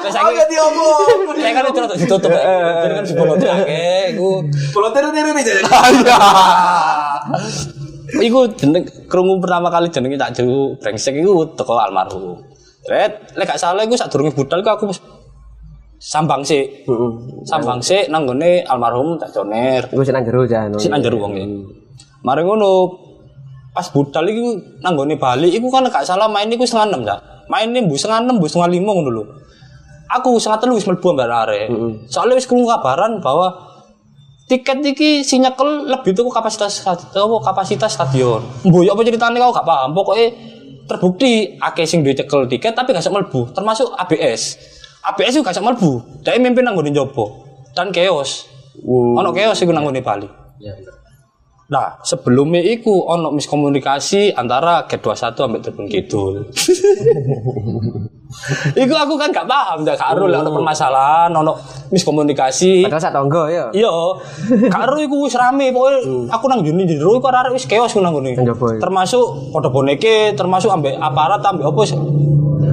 Wes 0.00 0.16
saiki 0.16 0.32
Oke 0.32 0.44
diomong. 0.48 1.36
saya 1.36 1.52
kan 1.52 1.64
itu 1.68 1.80
ditutup 2.04 2.32
ya. 2.32 2.40
Jadi 2.88 2.92
kan 2.96 3.04
si 3.04 3.12
polote 3.12 3.46
akeh 3.48 4.16
iku 4.16 4.40
teru-teru 4.72 5.08
nih 5.12 5.44
jadi. 5.44 5.62
Iku 8.10 8.40
jeneng 8.58 8.82
krungu 9.06 9.38
pertama 9.38 9.68
kali 9.70 9.92
jenenge 9.92 10.16
tak 10.18 10.40
jeru 10.40 10.74
brengsek 10.80 11.14
iku 11.20 11.52
teko 11.54 11.78
almarhum. 11.78 12.42
Red, 12.88 13.36
lek 13.36 13.44
gak 13.44 13.60
salah 13.60 13.84
iku 13.84 13.98
sadurunge 13.98 14.32
budal 14.32 14.64
iku 14.64 14.70
aku 14.72 14.84
sambang 16.00 16.40
sih. 16.40 16.86
Sambang 17.44 17.84
sih 17.84 18.08
nang 18.08 18.24
gone 18.24 18.64
almarhum 18.64 19.20
tak 19.20 19.36
joner. 19.36 19.84
Iku 19.84 20.00
sing 20.00 20.16
nang 20.16 20.24
jero 20.24 20.48
jan. 20.48 20.72
Sik 20.80 20.88
nang 20.88 21.04
jero 21.04 21.20
wong 21.20 21.36
e. 21.36 21.44
Mari 22.24 22.40
ngono 22.40 22.88
pas 23.76 23.84
budal 23.92 24.24
iku 24.32 24.56
nang 24.80 24.96
gone 24.96 25.20
Bali 25.20 25.52
iku 25.52 25.68
kan 25.68 25.84
gak 25.92 26.08
salah 26.08 26.24
main 26.24 26.48
iku 26.48 26.64
setengah 26.64 26.88
enam 26.88 27.02
dak. 27.04 27.20
Main 27.50 27.74
bu 27.74 27.98
setengah 27.98 28.22
enam, 28.22 28.38
bu 28.38 28.46
setengah 28.46 28.70
lima 28.70 28.94
ngono 28.94 29.10
lho. 29.10 29.24
Aku 30.10 30.38
setengah 30.38 30.58
telu 30.62 30.78
wis 30.78 30.86
mlebu 30.86 31.06
ambek 31.12 31.26
arek. 31.26 31.68
Soalnya 32.06 32.38
wis 32.38 32.46
krungu 32.46 32.70
kabaran 32.70 33.18
bahwa 33.18 33.54
tiket 34.46 34.82
iki 34.82 35.22
si 35.22 35.38
nyekel 35.38 35.86
lebih 35.90 36.14
tuh 36.14 36.30
kapasitas 36.30 36.82
apa 36.86 37.36
kapasitas 37.42 37.94
stadion. 37.94 38.42
Mbok 38.66 38.82
ya 38.86 38.94
apa 38.94 39.02
ceritane 39.02 39.36
kau 39.42 39.50
gak 39.50 39.66
paham. 39.66 39.90
Pokoknya 39.94 40.30
terbukti 40.90 41.54
akeh 41.62 41.86
sing 41.86 42.02
duwe 42.02 42.18
cekel 42.18 42.50
tiket 42.50 42.74
tapi 42.74 42.90
gak 42.90 43.06
mlebu, 43.06 43.54
termasuk 43.54 43.94
ABS. 43.94 44.58
ABS 45.06 45.38
juga 45.38 45.54
gak 45.54 45.62
mlebu. 45.62 46.22
Dhek 46.26 46.42
mimpin 46.42 46.66
nang 46.66 46.74
gone 46.74 46.90
njobo. 46.90 47.46
Dan 47.72 47.94
chaos. 47.94 48.50
Ono 48.84 49.30
chaos 49.30 49.62
iku 49.62 49.70
nang 49.70 49.86
gone 49.86 50.02
Bali. 50.02 50.28
Ya 50.60 50.74
bener. 50.76 50.99
Nah, 51.70 52.02
sebelumnya 52.02 52.58
iku 52.58 53.06
ono 53.06 53.30
miskomunikasi 53.30 54.34
antara 54.34 54.90
G21 54.90 55.38
ambek 55.38 55.60
Tribun 55.62 55.86
Kidul. 55.86 56.42
iku 58.82 58.94
aku 58.98 59.14
kan 59.14 59.30
gak 59.30 59.46
paham, 59.46 59.86
gak 59.86 59.94
karo 59.94 60.26
lek 60.26 60.42
ono 60.42 60.50
permasalahan, 60.50 61.30
ono 61.30 61.54
miskomunikasi. 61.94 62.90
Padahal 62.90 62.98
sak 62.98 63.14
tonggo 63.14 63.46
ya. 63.46 63.70
Iya, 63.70 63.86
karo 64.66 64.98
iku 64.98 65.30
wis 65.30 65.38
rame 65.38 65.70
pokoke 65.70 66.26
aku 66.26 66.44
nang 66.50 66.66
juni 66.66 66.90
jero 66.90 67.22
iku 67.22 67.30
arek 67.30 67.54
wis 67.54 67.70
keos 67.70 67.94
nang 68.02 68.18
ngene. 68.18 68.42
Nang 68.42 68.50
jopo 68.50 68.74
ya. 68.74 68.82
Termasuk 68.82 69.54
padha 69.54 69.70
boneke, 69.70 70.34
termasuk 70.34 70.74
ambek 70.74 70.98
aparat 70.98 71.38
ambek 71.38 71.70
wis. 71.70 71.94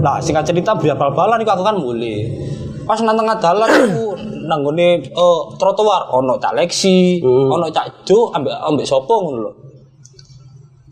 Lah, 0.02 0.18
singkat 0.26 0.50
cerita 0.50 0.74
biar 0.74 0.98
bal-balan 0.98 1.38
iku 1.46 1.54
aku 1.54 1.62
kan 1.62 1.78
mulai. 1.78 2.34
Pas 2.82 2.98
nang 3.06 3.14
tengah 3.14 3.38
dalan 3.38 3.70
iku 3.94 4.18
nang 4.48 4.64
ngene 4.64 5.04
eh, 5.04 5.40
trotoar 5.60 6.10
ono 6.16 6.40
Cak 6.40 6.56
Lexi, 6.56 7.20
ono 7.24 7.68
Cak 7.68 8.08
Jo 8.08 8.32
ambek 8.32 8.56
ambek 8.56 8.88
sapa 8.88 9.12
ngono 9.12 9.40
lho. 9.44 9.52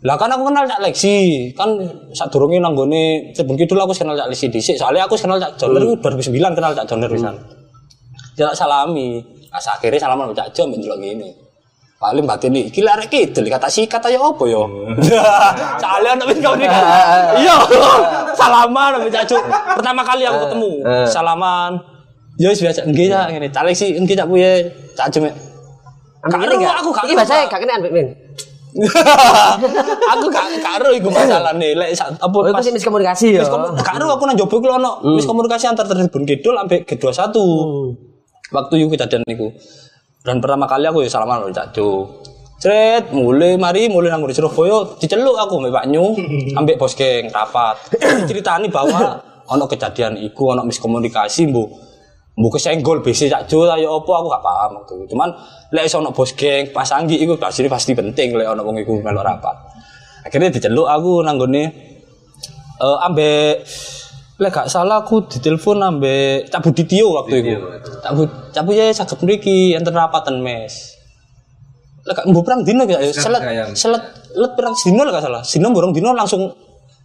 Lah 0.06 0.14
kan 0.14 0.30
aku 0.30 0.46
kenal 0.46 0.68
Cak 0.68 0.84
Lexi, 0.84 1.50
kan 1.56 1.72
sadurunge 2.14 2.60
nang 2.62 2.76
gone 2.76 3.32
Tribun 3.34 3.58
Kidul 3.58 3.80
aku 3.80 3.96
kenal 3.96 4.14
Cak 4.14 4.28
Lexi 4.30 4.46
dhisik. 4.52 4.76
Soalnya 4.78 5.08
aku 5.08 5.18
kenal 5.18 5.40
Cak 5.40 5.56
Joner 5.58 5.82
iku 5.82 5.96
2009 5.98 6.52
kenal 6.54 6.72
Cak 6.76 6.86
Joner 6.86 7.08
pisan. 7.10 7.34
Ya 8.36 8.52
tak 8.52 8.56
salami. 8.60 9.24
Pas 9.50 9.64
akhirnya 9.72 9.98
salaman 9.98 10.30
Cak 10.36 10.52
Jo 10.52 10.68
mbek 10.68 10.84
ndelok 10.84 11.00
ngene. 11.00 11.30
Paling 11.96 12.28
batin 12.28 12.52
nih, 12.52 12.68
gila 12.68 12.92
arek 12.92 13.08
kidul 13.08 13.48
kata 13.48 13.72
sikat 13.72 14.04
aja 14.04 14.20
apa 14.20 14.44
yo. 14.44 14.68
Soalnya 15.80 16.12
anak 16.12 16.28
wis 16.28 16.38
komunikasi. 16.44 16.92
Iya. 17.40 17.56
Salaman 18.38 19.00
sama 19.00 19.08
Cak 19.08 19.24
Jo. 19.24 19.40
Pertama 19.80 20.04
kali 20.04 20.28
aku 20.28 20.38
ketemu. 20.44 20.72
Salaman. 21.08 21.95
Ya 22.36 22.52
wis 22.52 22.60
biasa 22.60 22.84
nggih 22.84 23.08
ya 23.08 23.32
ngene. 23.32 23.48
Cak 23.48 23.64
Lexi 23.64 23.96
nggih 23.96 24.16
Cak 24.16 24.28
Buye. 24.28 24.68
Cak 24.92 25.08
Jo. 25.12 25.24
Ambek 25.24 26.38
Karo 26.42 26.54
aku 26.58 26.88
gak 26.92 27.04
Iki 27.06 27.14
bahasa 27.16 27.34
gak 27.48 27.60
kena 27.64 27.74
ambek 27.80 27.92
men. 27.92 28.08
aku 30.12 30.26
gak 30.28 30.46
karo 30.60 30.92
iku 30.92 31.08
masalahne 31.08 31.72
lek 31.72 31.96
apa 31.96 32.28
Oh, 32.28 32.52
pas 32.52 32.60
sing 32.60 32.76
miskomunikasi 32.76 33.40
ya. 33.40 33.42
Karo 33.80 34.06
aku 34.12 34.22
nang 34.28 34.36
jobo 34.36 34.60
iku 34.60 34.68
ono 34.76 35.00
miskomunikasi 35.16 35.64
antar 35.72 35.88
Tribun 35.88 36.28
Kidul 36.28 36.60
sampai 36.60 36.84
G21. 36.84 37.36
Waktu 38.52 38.74
itu 38.78 38.86
kejadian 38.92 39.22
niku. 39.24 39.48
Dan 40.20 40.42
pertama 40.44 40.68
kali 40.68 40.84
aku 40.84 41.06
ya 41.06 41.08
salaman 41.08 41.46
karo 41.46 41.54
Cak 41.56 41.68
Jo. 41.72 41.88
Cret, 42.56 43.12
mulai 43.12 43.60
mari 43.60 43.84
mulai 43.92 44.08
nang 44.08 44.24
Surabaya 44.32 44.96
diceluk 44.96 45.36
aku 45.36 45.60
mbek 45.60 45.76
Pak 45.76 45.84
Nyu 45.92 46.16
ambek 46.58 46.76
bos 46.76 46.92
geng 46.92 47.32
rapat. 47.32 47.76
Ceritani 48.28 48.68
bahwa 48.68 49.20
ono 49.52 49.64
kejadian 49.68 50.20
iku 50.20 50.52
ono 50.56 50.64
miskomunikasi 50.68 51.48
mbok 51.48 51.85
mbok 52.36 52.60
kesenggol 52.60 53.00
BC 53.00 53.32
Cak 53.32 53.48
Jo 53.48 53.64
ayo 53.64 53.96
apa 53.96 54.12
aku 54.12 54.26
gak 54.28 54.44
paham 54.44 54.70
waktu 54.76 54.92
itu. 55.00 55.16
Cuman 55.16 55.32
lek 55.72 55.88
iso 55.88 56.04
ono 56.04 56.12
bos 56.12 56.36
geng 56.36 56.68
Mas 56.76 56.92
Anggi 56.92 57.16
iku 57.16 57.40
pasti 57.40 57.64
pasti 57.64 57.96
penting 57.96 58.36
lek 58.36 58.52
ono 58.52 58.60
wong 58.60 58.76
iku 58.84 59.00
melok 59.00 59.24
rapat. 59.24 59.56
Akhirnya 60.20 60.52
diceluk 60.52 60.84
aku 60.84 61.24
nang 61.24 61.40
gone 61.40 61.64
eh 62.76 62.98
ambek 63.08 63.64
lek 64.36 64.52
gak 64.52 64.68
salah 64.68 65.00
aku 65.00 65.24
ditelepon 65.32 65.80
ambek 65.80 66.52
Cak 66.52 66.60
Buditio 66.60 67.16
waktu 67.16 67.34
itu. 67.40 67.56
Cak 68.04 68.12
Cak 68.52 68.68
ya 68.68 68.92
saged 68.92 69.16
mriki 69.24 69.72
enten 69.72 69.96
rapatan 69.96 70.44
mes. 70.44 70.92
Lek 72.04 72.20
mbok 72.28 72.44
perang 72.44 72.60
dino 72.68 72.84
ya 72.84 73.00
selet 73.16 73.72
selet 73.72 74.02
let 74.36 74.52
perang 74.52 74.76
dino 74.76 75.08
lek 75.08 75.12
gak 75.16 75.24
salah. 75.24 75.40
Dino 75.40 75.72
borong 75.72 75.96
dino 75.96 76.12
langsung 76.12 76.52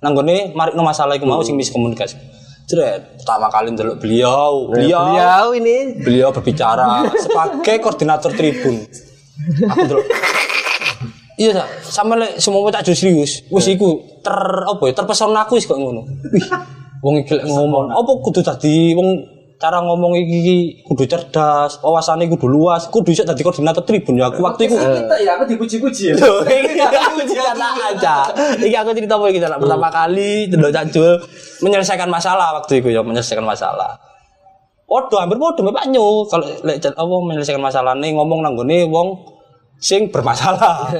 nang 0.04 0.12
gone 0.12 0.52
marikno 0.52 0.84
masalah 0.84 1.16
iku 1.16 1.24
mau 1.24 1.40
sing 1.40 1.56
miskomunikasi. 1.56 2.41
Jret, 2.70 3.20
pertama 3.20 3.48
kali 3.52 3.74
ndelok 3.74 3.98
beliau, 4.00 4.70
beliau 4.72 5.02
Beliau 5.12 5.46
ini 5.58 5.76
beliau 6.00 6.30
berbicara 6.32 7.04
sebagai 7.20 7.82
koordinator 7.84 8.32
tribun. 8.32 8.86
Aku 9.72 9.86
dulu. 9.90 10.04
Iya 11.42 11.58
tak, 11.58 11.70
sama 11.82 12.14
lek 12.22 12.38
semua 12.38 12.70
tak 12.70 12.86
jujur 12.86 13.10
serius. 13.10 13.42
Wis 13.50 13.66
iku 13.66 14.22
ter 14.22 14.38
apa 14.68 14.84
ya 14.86 14.94
terpesona 14.94 15.48
aku 15.48 15.58
wis 15.58 15.66
kok 15.66 15.80
ngono. 15.82 16.06
Wih, 16.06 16.46
wong 17.02 17.16
iki 17.26 17.34
ngomong, 17.50 17.90
apa 17.90 18.12
kudu 18.22 18.46
dadi 18.46 18.94
wong 18.94 19.31
cara 19.62 19.78
ngomong 19.86 20.18
iki 20.18 20.82
kudu 20.82 21.06
cerdas, 21.06 21.78
wawasannya 21.86 22.26
kudu 22.34 22.50
luas, 22.50 22.90
kudu 22.90 23.14
iso 23.14 23.22
dadi 23.22 23.46
koordinator 23.46 23.86
tribun 23.86 24.18
ya 24.18 24.34
aku 24.34 24.42
waktu 24.42 24.66
iku. 24.66 24.74
Kita 24.74 25.16
ya 25.22 25.38
aku 25.38 25.46
dipuji-puji 25.54 26.04
ya. 26.12 26.16
Iki 26.18 26.82
aku 26.82 27.22
cerita 27.30 27.54
aja. 27.54 28.16
Iki 28.58 28.74
aku 28.74 28.90
cerita 28.98 29.22
apa 29.22 29.30
iki 29.30 29.38
pertama 29.38 29.94
kali 29.94 30.50
delok 30.50 30.74
Cak 30.74 30.86
Jul 30.90 31.22
menyelesaikan 31.62 32.10
masalah 32.10 32.58
waktu 32.58 32.82
itu 32.82 32.90
ya, 32.90 33.06
menyelesaikan 33.06 33.46
masalah. 33.46 34.02
Waduh, 34.90 35.24
hampir 35.24 35.40
waduh 35.40 35.64
Pak 35.72 35.88
Nyu 35.88 36.28
kalau 36.28 36.44
lek 36.68 36.84
apa 36.84 37.16
menyelesaikan 37.22 37.64
masalah 37.64 37.96
nih 37.96 38.12
ngomong 38.12 38.44
nang 38.44 38.60
gone 38.60 38.90
wong 38.92 39.31
sing 39.82 40.14
bermasalah. 40.14 40.94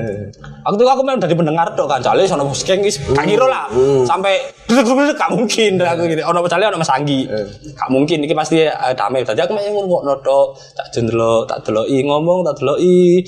Waktu 0.68 0.82
itu 0.84 0.90
aku 0.92 1.02
memang 1.02 1.24
dari 1.24 1.32
pendengar 1.32 1.72
tok 1.72 1.88
kan, 1.88 2.04
soalnya 2.04 2.28
sono 2.28 2.44
bos 2.44 2.60
geng 2.60 2.84
wis 2.84 3.00
gak 3.00 3.24
kira 3.24 3.48
lah. 3.48 3.64
Sampai 4.04 4.44
duduk-duduk 4.68 5.16
gak 5.16 5.32
mungkin 5.32 5.80
aku 5.80 6.04
gini. 6.04 6.20
Ono 6.20 6.44
soalnya 6.44 6.68
ono 6.68 6.78
Mas 6.84 6.92
Anggi. 6.92 7.24
Gak 7.72 7.88
mungkin 7.88 8.20
iki 8.28 8.36
pasti 8.36 8.68
eh, 8.68 8.92
damai. 8.92 9.24
Tadi 9.24 9.40
aku 9.40 9.56
mek 9.56 9.72
ngono 9.72 10.20
tok, 10.20 10.52
tak 10.76 10.86
jendelok, 10.92 11.48
tak 11.48 11.64
deloki 11.64 12.04
ngomong, 12.04 12.44
tak 12.44 12.60
deloki. 12.60 13.24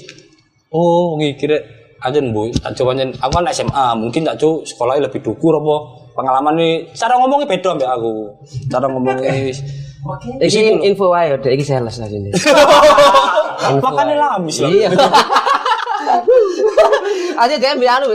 Oh, 0.68 1.16
nggih 1.16 1.40
kira 1.40 1.56
aja 2.04 2.20
bu, 2.20 2.52
tak 2.52 2.76
coba. 2.76 2.92
Aku 3.00 3.32
kan 3.32 3.48
SMA, 3.48 3.86
mungkin 3.96 4.28
tak 4.28 4.36
coba 4.36 4.68
sekolahnya 4.68 5.08
lebih 5.08 5.24
dukur 5.24 5.56
apa 5.56 5.74
pengalaman 6.20 6.52
nih. 6.60 6.74
Cara 6.92 7.16
ngomongnya 7.16 7.48
beda 7.48 7.68
ambek 7.78 7.88
aku. 7.88 8.14
Cara 8.68 8.86
ngomongnya 8.92 9.32
iki 10.42 10.60
info 10.86 11.10
Dek. 11.14 11.52
iki 11.54 11.64
sales 11.64 11.96
lah 11.96 12.08
sini. 12.10 12.30
makanya 13.58 14.14
lamis 14.16 14.62
lah. 14.62 14.70
Iya. 14.70 14.90
Ada 17.38 17.54
dia 17.54 17.70
ambil 17.74 17.90
anu 17.90 18.06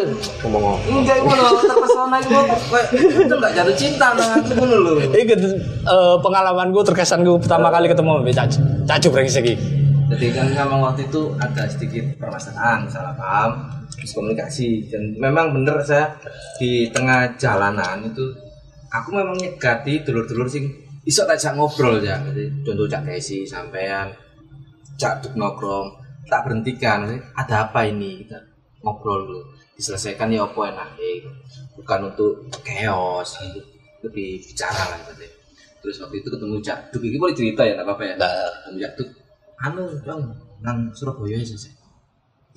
ngomong. 0.43 0.75
Enggak 0.83 1.23
ngono 1.23 1.63
terpesona 1.63 2.17
iku 2.19 2.31
koyo 2.67 2.83
itu 3.23 3.33
enggak 3.39 3.53
jatuh 3.55 3.75
cinta 3.75 4.07
nang 4.15 4.29
aku 4.39 4.51
ngono 4.59 4.75
lho. 4.83 4.91
Iki 5.15 5.35
eh, 5.39 6.15
pengalamanku 6.19 6.79
terkesanku 6.83 7.39
pertama 7.39 7.71
kali 7.71 7.87
ketemu 7.87 8.19
Mbak 8.19 8.35
Cacu. 8.35 8.59
Cacu 8.83 9.07
brengsek 9.11 9.43
iki. 9.47 9.55
Jadi 10.11 10.25
kan 10.35 10.47
memang 10.51 10.79
waktu 10.83 11.07
itu 11.07 11.31
ada 11.39 11.63
sedikit 11.65 12.03
permasalahan 12.19 12.85
salah 12.91 13.15
paham. 13.15 13.51
miskomunikasi 13.93 14.89
dan 14.91 15.15
memang 15.15 15.53
bener 15.53 15.79
saya 15.85 16.17
di 16.57 16.89
tengah 16.89 17.37
jalanan 17.39 18.03
itu 18.03 18.25
aku 18.89 19.09
memang 19.15 19.37
nyegati 19.37 20.03
dulur-dulur 20.03 20.49
sing 20.49 20.67
iso 21.07 21.23
tajak 21.23 21.55
ngobrol 21.55 22.01
ya 22.03 22.19
Jadi, 22.19 22.63
contoh 22.65 22.89
cak 22.89 23.05
Desi 23.07 23.47
sampean 23.47 24.11
cak 24.99 25.23
Duk 25.25 25.33
nongkrong 25.35 25.87
tak 26.27 26.41
berhentikan. 26.47 27.05
Ada 27.35 27.69
apa 27.69 27.85
ini? 27.87 28.23
Kita 28.23 28.39
ngobrol 28.83 29.27
dulu. 29.27 29.41
Diselesaikan 29.73 30.29
ya 30.29 30.45
apa 30.45 30.69
enak 30.69 30.89
bukan 31.73 32.13
untuk 32.13 32.45
chaos 32.61 33.41
gitu. 33.41 33.61
lebih 34.03 34.35
bicara 34.43 34.91
lah 34.91 34.99
gitu. 34.99 35.25
terus 35.79 35.95
waktu 36.03 36.19
itu 36.19 36.27
ketemu 36.27 36.59
cak 36.59 36.77
Duk 36.91 37.03
ini 37.07 37.15
boleh 37.15 37.35
cerita 37.35 37.63
ya 37.63 37.73
tak 37.75 37.87
apa-apa 37.87 38.03
ya? 38.03 38.13
Nah, 38.19 38.51
ketemu 38.59 38.77
cak 38.83 38.93
Duk 38.99 39.09
anu 39.63 39.85
dong 40.03 40.23
nang 40.63 40.77
Surabaya 40.91 41.39
ya 41.39 41.45
selesai 41.47 41.71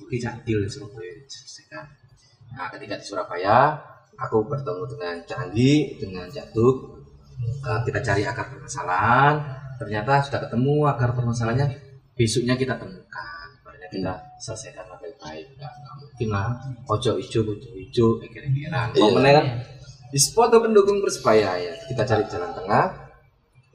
Oke 0.03 0.15
cak 0.19 0.43
deal 0.43 0.59
di 0.63 0.69
Surabaya. 0.69 1.11
Selesaikan. 1.27 1.85
Nah 2.55 2.67
ketika 2.71 2.95
di 2.99 3.05
Surabaya 3.07 3.75
aku 4.19 4.43
bertemu 4.47 4.83
dengan 4.87 5.15
Cak 5.27 5.39
Andi 5.49 5.99
dengan 5.99 6.27
Cak 6.31 6.55
Duk 6.55 6.97
Eh, 7.37 7.79
kita 7.85 7.99
cari 8.01 8.23
akar 8.25 8.49
permasalahan. 8.49 9.35
Ternyata 9.77 10.25
sudah 10.25 10.39
ketemu 10.49 10.89
akar 10.89 11.13
permasalahannya 11.13 11.67
besoknya 12.17 12.57
kita 12.57 12.75
temukan 12.75 13.47
akhirnya 13.63 13.89
kita 13.93 14.13
selesaikan 14.41 14.83
dengan 14.89 14.99
baik-baik 14.99 15.45
nggak 15.55 15.73
mungkin 16.01 16.27
lah. 16.33 16.49
Ojo 16.89 17.11
ijo 17.21 17.39
ojo 17.45 17.69
ijo 17.77 18.05
ekir-ekiran 18.25 18.91
Iya. 18.97 19.01
mau 19.13 19.21
kan 19.21 19.45
di 20.07 20.19
spot 20.19 20.51
pendukung 20.59 20.99
persebaya 21.03 21.51
ya 21.61 21.73
kita 21.87 22.03
cari 22.03 22.23
jalan 22.27 22.51
tengah. 22.57 22.85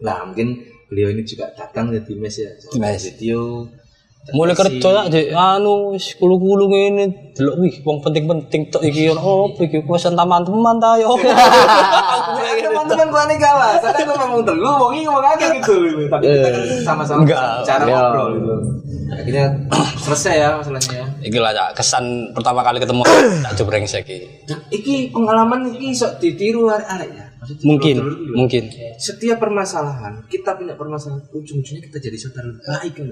Nah 0.02 0.18
mungkin 0.26 0.66
beliau 0.90 1.08
ini 1.14 1.22
juga 1.24 1.48
datang 1.56 1.94
di 1.94 2.14
mes 2.18 2.36
ya. 2.36 2.50
Di 2.52 2.78
mes. 2.82 3.00
video 3.14 3.64
mulai 4.30 4.54
kerja 4.54 4.88
ya 4.88 5.02
di 5.10 5.34
anu 5.34 5.90
wis 5.90 6.14
kulu-kulu 6.14 6.70
ngene. 6.70 7.34
Delok 7.34 7.56
wih 7.58 7.74
wong 7.82 7.98
penting-penting 7.98 8.70
tok 8.70 8.86
iki 8.86 9.10
ono 9.10 9.50
opo 9.50 9.66
iki? 9.66 9.82
Wis 9.82 10.06
teman-teman 10.06 10.78
ta 10.78 10.94
yo. 10.94 11.18
teman-teman 12.62 13.06
gua 13.10 13.24
nih 13.26 13.38
kalah 13.38 13.82
saya 13.82 13.98
tuh 13.98 14.14
ngomong 14.14 14.46
dulu 14.46 14.62
ngomong 14.62 14.90
ngomong 15.02 15.24
aja 15.26 15.46
gitu 15.50 15.74
tapi 16.06 16.24
kita 16.24 16.48
kan 16.48 16.62
sama-sama 16.86 17.20
Enggak. 17.26 17.66
cara 17.66 17.82
Iya. 17.82 17.98
ngobrol 17.98 18.28
gitu. 18.38 18.54
Akhirnya 19.12 19.46
selesai 20.06 20.34
ya 20.38 20.48
masalahnya. 20.56 20.94
Ya 20.94 21.04
Iki 21.26 21.38
lah 21.38 21.52
kesan 21.74 22.04
pertama 22.32 22.62
kali 22.62 22.78
ketemu 22.78 23.02
tak 23.42 23.52
coba 23.58 23.68
brengsek 23.74 24.06
iki. 24.06 24.18
Dan 24.46 24.58
iki 24.70 25.10
pengalaman 25.10 25.74
iki 25.74 25.92
sok 25.92 26.22
ditiru 26.22 26.70
arek-arek 26.70 27.10
ya? 27.10 27.26
Maksudnya 27.42 27.66
Mungkin, 27.66 27.96
mungkin. 28.38 28.62
setiap 29.02 29.42
permasalahan 29.42 30.22
kita 30.30 30.54
punya 30.54 30.78
permasalahan 30.78 31.26
ujung-ujungnya 31.34 31.90
kita 31.90 31.98
jadi 31.98 32.14
saudara 32.14 32.54
baik 32.54 32.94
kan 32.94 33.10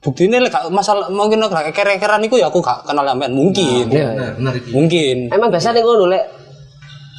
Bukti 0.00 0.32
ini 0.32 0.40
lek 0.40 0.48
gak 0.48 0.72
masalah 0.72 1.12
mungkin 1.12 1.44
gak 1.44 1.76
keker-kekeran 1.76 2.24
iku 2.24 2.40
ya 2.40 2.48
aku 2.48 2.64
gak 2.64 2.88
kenal 2.88 3.04
sampean 3.04 3.36
mungkin. 3.36 3.84
Iya. 3.92 4.16
benar 4.16 4.32
benar 4.40 4.52
iki 4.56 4.68
Mungkin. 4.72 5.16
Emang 5.28 5.52
biasanya 5.52 5.84
ngono 5.84 6.08
lek 6.08 6.24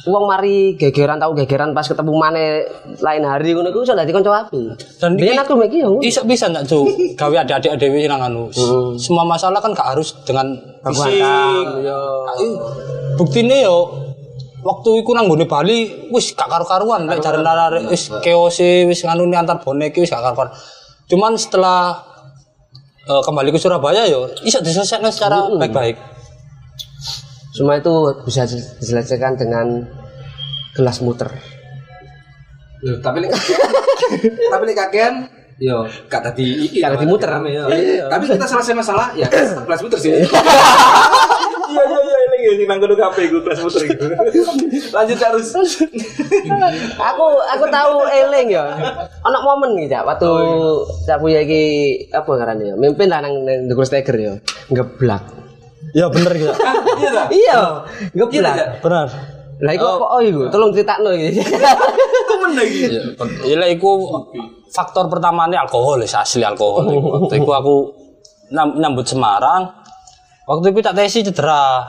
Uang 0.02 0.26
mari 0.26 0.74
gegeran 0.74 1.22
tahu 1.22 1.30
gegeran 1.38 1.70
pas 1.70 1.86
ketemu 1.86 2.10
mana 2.18 2.58
lain 2.98 3.22
hari 3.22 3.54
ngono 3.54 3.70
iku 3.70 3.86
iso 3.86 3.94
dadi 3.94 4.10
kanca 4.10 4.34
api. 4.34 4.74
Dan 4.98 5.14
iki- 5.14 5.30
aku 5.38 5.54
meki 5.54 5.78
yo. 5.78 6.02
Iso 6.02 6.26
bisa 6.26 6.50
ndak 6.50 6.66
Cuk? 6.66 6.90
Gawe 7.14 7.46
adik-adik 7.46 7.78
dhewe 7.78 8.10
nang 8.10 8.18
anu. 8.18 8.50
Semua 8.98 9.22
masalah 9.22 9.62
kan 9.62 9.70
gak 9.70 9.94
harus 9.94 10.10
dengan 10.26 10.58
fisik. 10.82 11.22
Buktine 13.14 13.62
yo 13.62 13.94
waktu 14.66 15.06
iku 15.06 15.14
nang 15.14 15.30
nggone 15.30 15.46
Bali 15.46 16.10
wis 16.10 16.34
gak 16.34 16.50
karu-karuan 16.50 17.06
lek 17.06 17.22
jare 17.22 17.38
arek 17.38 17.86
wis 17.86 18.10
keose 18.26 18.90
wis 18.90 19.06
nganu 19.06 19.30
antar 19.30 19.62
bonek 19.62 19.94
wis 19.94 20.10
gak 20.10 20.18
karu-karuan. 20.18 20.50
Cuman 21.06 21.38
setelah 21.38 22.10
eh, 23.04 23.22
kembali 23.22 23.48
ke 23.50 23.58
Surabaya 23.58 24.06
yo 24.06 24.26
iso 24.42 24.58
diselesaikan 24.60 25.10
secara 25.10 25.48
baik-baik. 25.52 25.96
Semua 27.52 27.76
itu 27.76 27.92
bisa 28.24 28.48
diselesaikan 28.48 29.36
dengan 29.36 29.84
gelas 30.72 31.04
muter. 31.04 31.28
Loh, 32.82 32.98
tapi 32.98 33.22
tapi 34.52 34.62
lek 34.64 34.76
kakean 34.76 35.14
yo 35.62 35.86
gak 36.10 36.26
tadi 36.26 36.66
iki 36.66 36.82
Gak 36.82 36.98
tadi 36.98 37.06
muter. 37.06 37.30
rame, 37.30 37.54
yo. 37.54 37.70
tapi 38.10 38.26
kita 38.26 38.42
selesai 38.42 38.74
masalah 38.74 39.14
ya 39.14 39.30
kelas 39.30 39.78
muter 39.78 39.98
sih 40.00 40.10
iya 40.10 40.26
iya 42.52 42.58
iya 42.58 42.60
ini 42.60 42.64
nang 42.64 42.78
kono 42.78 42.94
kafe 42.94 43.26
gue 43.26 43.40
kelas 43.40 43.58
muter 43.60 43.82
gitu 43.86 44.04
lanjut 44.92 45.16
terus 45.16 45.48
aku 47.02 47.24
aku 47.48 47.64
tahu 47.66 47.94
eling 48.04 48.48
ya. 48.50 48.64
Ana 49.20 49.38
momen 49.40 49.72
iki 49.74 49.88
Cak, 49.88 50.04
waktu 50.04 50.28
Cak 51.02 51.18
punya 51.18 51.40
iki 51.40 51.62
apa 52.08 52.28
ngarane 52.28 52.64
ya? 52.64 52.74
Mimpin 52.74 53.08
lah 53.08 53.20
nang 53.20 53.42
nang 53.42 53.66
The 53.66 53.74
Ghost 53.74 53.90
Tiger 53.90 54.14
ya. 54.14 54.32
Ngeblak. 54.68 55.22
Ya 55.92 56.06
bener 56.08 56.32
gitu. 56.32 56.52
iya 56.98 57.10
dah 57.10 57.26
Iya, 57.28 57.60
ngeblak. 58.12 58.80
bener. 58.80 59.08
Lah 59.62 59.72
iku 59.72 59.86
apa 59.86 60.06
oh 60.10 60.20
iku? 60.20 60.42
Tolong 60.48 60.70
critakno 60.70 61.10
iki. 61.10 61.40
temen 62.24 62.50
lagi 62.52 62.78
Ya, 63.42 63.56
lah 63.56 63.68
iku 63.68 63.90
faktor 64.68 65.06
pertama 65.06 65.46
ini 65.46 65.54
alkohol 65.54 66.02
ya 66.02 66.20
asli 66.20 66.42
alkohol. 66.42 66.84
iku. 66.84 67.08
Waktu 67.22 67.34
itu 67.38 67.52
aku 67.52 67.74
nam- 68.50 68.76
nyambut 68.76 69.06
Semarang. 69.06 69.70
Waktu 70.42 70.74
itu 70.74 70.80
tak 70.80 70.98
tesi 70.98 71.22
cedera. 71.22 71.86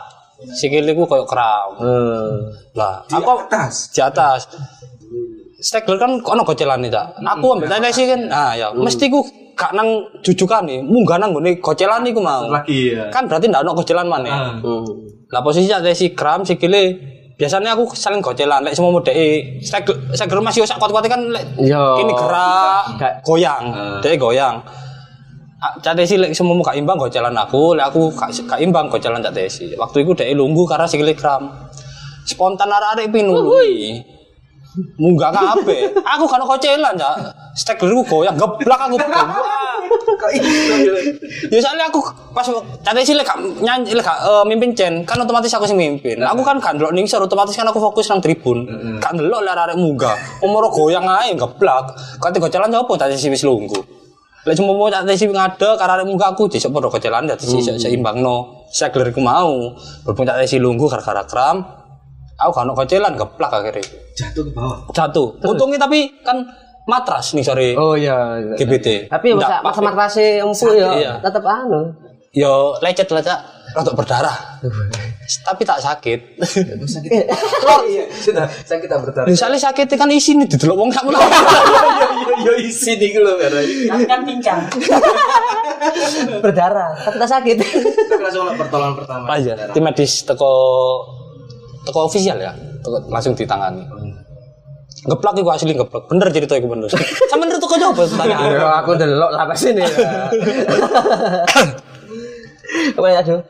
Sikiliku 0.49 1.03
koyo 1.03 1.23
kram. 1.23 1.77
Eh, 1.77 2.33
Lah, 2.73 2.99
di 3.03 3.13
aku 3.13 3.29
atas 3.39 3.87
di 3.89 3.99
atas. 3.99 4.49
Stegler 5.55 5.95
kan 5.95 6.19
kono 6.19 6.43
gocelan 6.43 6.81
nih, 6.81 6.89
Cak. 6.89 7.07
Aku 7.15 7.55
ambil 7.55 7.67
tak 7.67 7.79
tesi 7.81 8.03
kan. 8.03 8.19
Nah, 8.25 8.51
ya 8.51 8.67
mesti 8.69 9.07
ku 9.07 9.23
gak 9.53 9.71
nang 9.71 9.87
jujukan 10.19 10.59
nih, 10.61 10.81
munggah 10.81 11.15
nang 11.15 11.31
gone 11.31 11.55
gocelan 11.57 12.03
iku 12.03 12.19
mau. 12.19 12.49
lagi 12.49 12.91
ya 12.91 13.07
Kan 13.07 13.25
berarti 13.25 13.47
ndak 13.47 13.61
ono 13.61 13.71
gocelan 13.73 14.05
mana? 14.05 14.27
Ah. 14.27 14.51
hmm. 14.57 15.29
Lah 15.29 15.39
posisi 15.39 15.65
tak 15.65 15.81
tesi 15.83 16.11
kram 16.11 16.43
sikile 16.43 16.99
biasanya 17.33 17.73
aku 17.73 17.89
saling 17.91 18.19
gocelan 18.19 18.61
lek 18.61 18.73
semua 18.73 18.91
mode 18.91 19.09
stegler 19.59 19.97
stegler 20.11 20.37
masih 20.39 20.61
sak 20.63 20.77
kuat-kuat 20.77 21.07
kan 21.07 21.17
lek 21.27 21.41
Yo. 21.57 21.97
ini 21.97 22.13
gerak 22.13 22.83
Gak- 22.95 23.15
goyang 23.21 23.63
dia 23.99 24.13
goyang 24.15 24.61
Ah, 24.61 24.82
Cak 25.79 25.95
Desi 25.95 26.19
lek 26.19 26.35
semua 26.35 26.59
gak 26.59 26.75
imbang 26.75 26.99
gocelan 26.99 27.31
aku. 27.39 27.71
Lek 27.79 27.87
aku 27.87 28.11
gak, 28.11 28.35
gak 28.35 28.59
imbang 28.59 28.91
gocelan 28.91 29.23
Cak 29.23 29.31
Desi 29.31 29.71
waktu 29.79 30.03
itu 30.03 30.11
dia 30.11 30.35
lunggu 30.35 30.67
karena 30.67 30.83
sikile 30.83 31.15
kram 31.15 31.47
spontan 32.27 32.67
arek-arek 32.67 33.07
pinului 33.15 34.03
munggah 34.99 35.31
kabeh. 35.31 35.95
Aku 36.03 36.25
kan 36.27 36.43
gocelan 36.43 36.99
Cak. 36.99 37.15
Steglerku 37.53 38.03
goyang 38.09 38.35
geblak 38.35 38.81
aku 38.89 38.97
ya 41.53 41.59
soalnya 41.61 41.85
aku 41.87 42.01
pas 42.35 42.43
Cak 42.83 42.93
Desi 42.97 43.15
lek 43.15 43.23
gak 43.23 43.39
nyanyi 43.63 43.95
lek 43.95 44.03
gak 44.03 44.19
eh, 44.19 44.43
mimpin 44.43 44.75
Chen 44.75 45.07
kan 45.07 45.15
otomatis 45.23 45.53
aku 45.55 45.63
sing 45.63 45.79
mimpin. 45.79 46.19
Aku 46.27 46.43
kan 46.43 46.59
gak 46.59 46.75
ndelok 46.75 46.91
ningsor 46.91 47.23
otomatis 47.23 47.55
kan 47.55 47.63
aku 47.71 47.79
fokus 47.79 48.11
nang 48.11 48.19
tribun. 48.19 48.67
Gak 48.99 49.15
ndelok 49.15 49.47
lek 49.47 49.55
arek 49.55 49.77
munggah. 49.79 50.17
Umur 50.43 50.67
goyang 50.67 51.07
ae 51.07 51.39
geblak. 51.39 51.95
Kate 52.19 52.43
gocelan 52.43 52.73
opo 52.75 52.99
Cak? 52.99 53.07
Desi 53.13 53.31
wis 53.31 53.47
lunggu 53.47 54.02
Lek 54.43 54.59
cuma 54.59 54.75
mau 54.75 54.91
tak 54.91 55.07
tesi 55.07 55.31
ngade 55.31 55.79
karena 55.79 55.93
ada 55.95 56.03
muka 56.03 56.35
aku 56.35 56.51
disok 56.51 56.75
podo 56.75 56.91
kecelan 56.91 57.31
ya 57.31 57.39
tesi 57.39 57.63
hmm. 57.63 57.79
seimbang 57.79 58.19
no. 58.19 58.67
Saya 58.67 58.91
ku 58.91 59.21
mau 59.23 59.71
berpun 60.03 60.27
tak 60.27 60.43
tesi 60.43 60.59
lunggu 60.59 60.91
gara-gara 60.91 61.23
kram. 61.23 61.63
Aku 62.43 62.51
kan 62.51 62.67
kecelan 62.75 63.15
geplak 63.15 63.51
akhirnya. 63.51 63.83
jatuh 64.13 64.43
ke 64.45 64.51
bawah 64.51 64.77
Jatuh. 64.91 65.27
Untungnya 65.47 65.79
tapi 65.79 66.11
kan 66.21 66.43
matras 66.83 67.31
nih 67.33 67.43
sore 67.45 67.71
Oh 67.79 67.95
iya. 67.95 68.35
GBT. 68.59 69.07
Tapi 69.07 69.31
ya 69.31 69.35
masa 69.39 69.55
masa 69.63 69.79
matrase 69.79 70.43
empuk 70.43 70.75
ya, 70.75 70.91
Iya. 70.91 71.13
tetep 71.23 71.43
anu. 71.47 71.95
Yo 72.35 72.75
lecet 72.83 73.07
cak. 73.07 73.39
Rotok 73.73 73.95
berdarah. 73.97 74.59
Tapi 75.23 75.63
tak 75.63 75.79
sakit. 75.79 76.19
sakit 76.83 77.11
iya 77.91 78.03
sudah 78.11 78.43
sakit 78.67 78.87
tak 78.91 78.99
berdarah 78.99 79.27
Misalnya 79.31 79.59
sakit 79.59 79.87
kan 79.95 80.11
isi 80.11 80.35
nih 80.35 80.47
didelok 80.51 80.75
wong 80.75 80.89
sak 80.91 81.07
menawa. 81.07 81.23
iya 81.31 82.07
iya 82.11 82.27
iya 82.43 82.53
isi 82.59 82.91
nih 82.99 83.15
lo 83.23 83.39
kan 83.39 83.51
kan 84.03 84.19
pincang 84.27 84.59
Berdarah, 86.43 86.95
tapi 86.95 87.15
tak 87.19 87.29
sakit. 87.39 87.55
kita 87.59 88.15
langsung 88.19 88.47
lah 88.47 88.55
pertolongan 88.55 88.95
pertama 88.95 89.25
Aja. 89.35 89.53
Tim 89.75 89.83
medis 89.83 90.23
teko 90.23 90.51
teko 91.83 92.07
ofisial 92.07 92.39
ya. 92.39 92.55
Teko, 92.83 93.11
langsung 93.11 93.35
ditangani. 93.35 93.83
Geplak 95.03 95.35
iku 95.35 95.51
asli 95.51 95.75
geplak. 95.75 96.07
Bener 96.07 96.31
cerita 96.31 96.55
iku 96.55 96.71
bener. 96.71 96.87
Sama 97.27 97.43
bener 97.43 97.59
teko 97.59 97.75
coba 97.75 98.03
tanya. 98.15 98.35
Ya, 98.47 98.67
aku 98.79 98.95
delok 98.95 99.31
lah 99.35 99.43
pas 99.43 99.59
ini. 99.67 99.83
Ya, 102.95 103.19
aduh. 103.19 103.43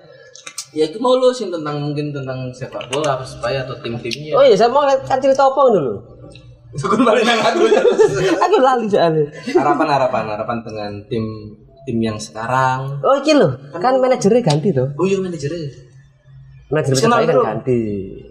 Ya 0.74 0.84
itu 0.84 0.98
mau 0.98 1.14
lo 1.14 1.30
sih 1.30 1.48
tentang 1.48 1.80
mungkin 1.80 2.10
tentang 2.10 2.50
sepak 2.50 2.90
bola 2.90 3.22
supaya 3.22 3.62
atau 3.62 3.78
tim-timnya 3.78 4.34
Oh 4.34 4.42
iya, 4.42 4.54
saya 4.54 4.68
mau 4.68 4.82
kan 4.84 5.18
cerita 5.18 5.46
apa 5.46 5.62
dulu. 5.70 5.94
Sukun 6.74 7.02
balik 7.02 7.22
nang 7.22 7.38
aku 7.40 7.70
Aku 8.40 8.56
lali 8.58 8.90
soalnya. 8.90 9.30
harapan 9.54 9.88
harapan 9.88 10.24
harapan 10.28 10.58
dengan 10.60 10.92
tim 11.06 11.22
tim 11.84 11.98
yang 12.00 12.18
sekarang 12.18 12.98
Oh 13.00 13.14
iki 13.14 13.32
lho, 13.32 13.54
kan 13.74 13.94
manajernya 13.96 14.42
ganti 14.42 14.70
tuh. 14.70 14.90
oh 14.92 15.06
iya 15.06 15.18
manajernya 15.18 15.70
Manajer 16.66 16.92
Persebaya 16.92 17.26
kan 17.28 17.38
ganti. 17.62 17.82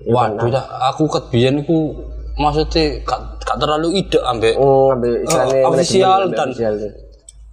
Ya, 0.02 0.10
Waduh, 0.10 0.50
Cak, 0.50 0.66
aku 0.88 1.02
ket 1.06 1.24
biyen 1.30 1.62
iku 1.62 1.94
maksudnya 2.34 2.98
gak, 3.02 3.20
gak 3.38 3.56
terlalu 3.56 3.88
ide 3.94 4.18
ambek 4.18 4.58
Oh, 4.58 4.90
ngambil 4.90 5.22
istilahnya 5.22 5.58
Oh, 5.62 5.70
official 5.70 6.20
dan- 6.26 6.50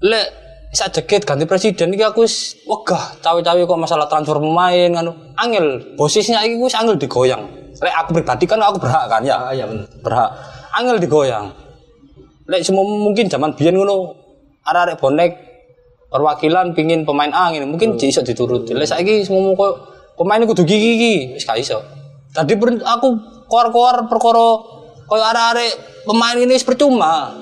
lek 0.02 0.28
saat 0.70 0.94
deket 0.94 1.26
ganti 1.26 1.50
presiden. 1.50 1.94
Iki 1.94 2.04
aku 2.14 2.26
wis 2.26 2.58
wegah 2.70 3.18
cawe-cawe 3.22 3.62
kok 3.66 3.80
masalah 3.80 4.06
transfer 4.06 4.38
pemain 4.38 4.90
kan 4.94 5.06
angel 5.42 5.98
posisinya 5.98 6.46
iki 6.46 6.62
wis 6.62 6.78
angel 6.78 6.98
digoyang. 6.98 7.42
Lek 7.80 7.94
aku 7.96 8.10
pribadi 8.22 8.46
kan 8.46 8.62
aku 8.62 8.78
berhak 8.82 9.10
kan 9.10 9.22
ya? 9.26 9.50
Ah, 9.50 9.54
iya 9.56 9.66
bener. 9.66 9.88
berhak. 10.04 10.30
Angel 10.78 10.98
digoyang. 11.02 11.50
Lek 12.50 12.62
semua 12.62 12.86
mungkin 12.86 13.30
zaman 13.30 13.58
biyen 13.58 13.78
ngono 13.78 14.14
arek-arek 14.66 14.96
bonek 15.02 15.32
perwakilan 16.10 16.74
pingin 16.74 17.06
pemain 17.06 17.30
A 17.34 17.54
ngene 17.54 17.66
mungkin 17.66 17.98
hmm. 17.98 18.06
iso 18.06 18.22
dituruti. 18.22 18.78
Lek 18.78 18.86
saiki 18.86 19.26
semua 19.26 19.54
kok 19.58 19.74
pemain 20.22 20.44
kudu 20.46 20.66
gigi 20.70 20.98
gigi 20.98 21.16
wis 21.34 21.46
gak 21.50 21.58
iso. 21.58 21.82
Tadi 22.30 22.54
aku 22.86 23.08
keluar-keluar 23.50 24.06
perkara 24.06 24.48
koyo 25.10 25.24
arek-arek 25.26 26.06
pemain 26.06 26.38
ini 26.38 26.54
percuma 26.62 27.34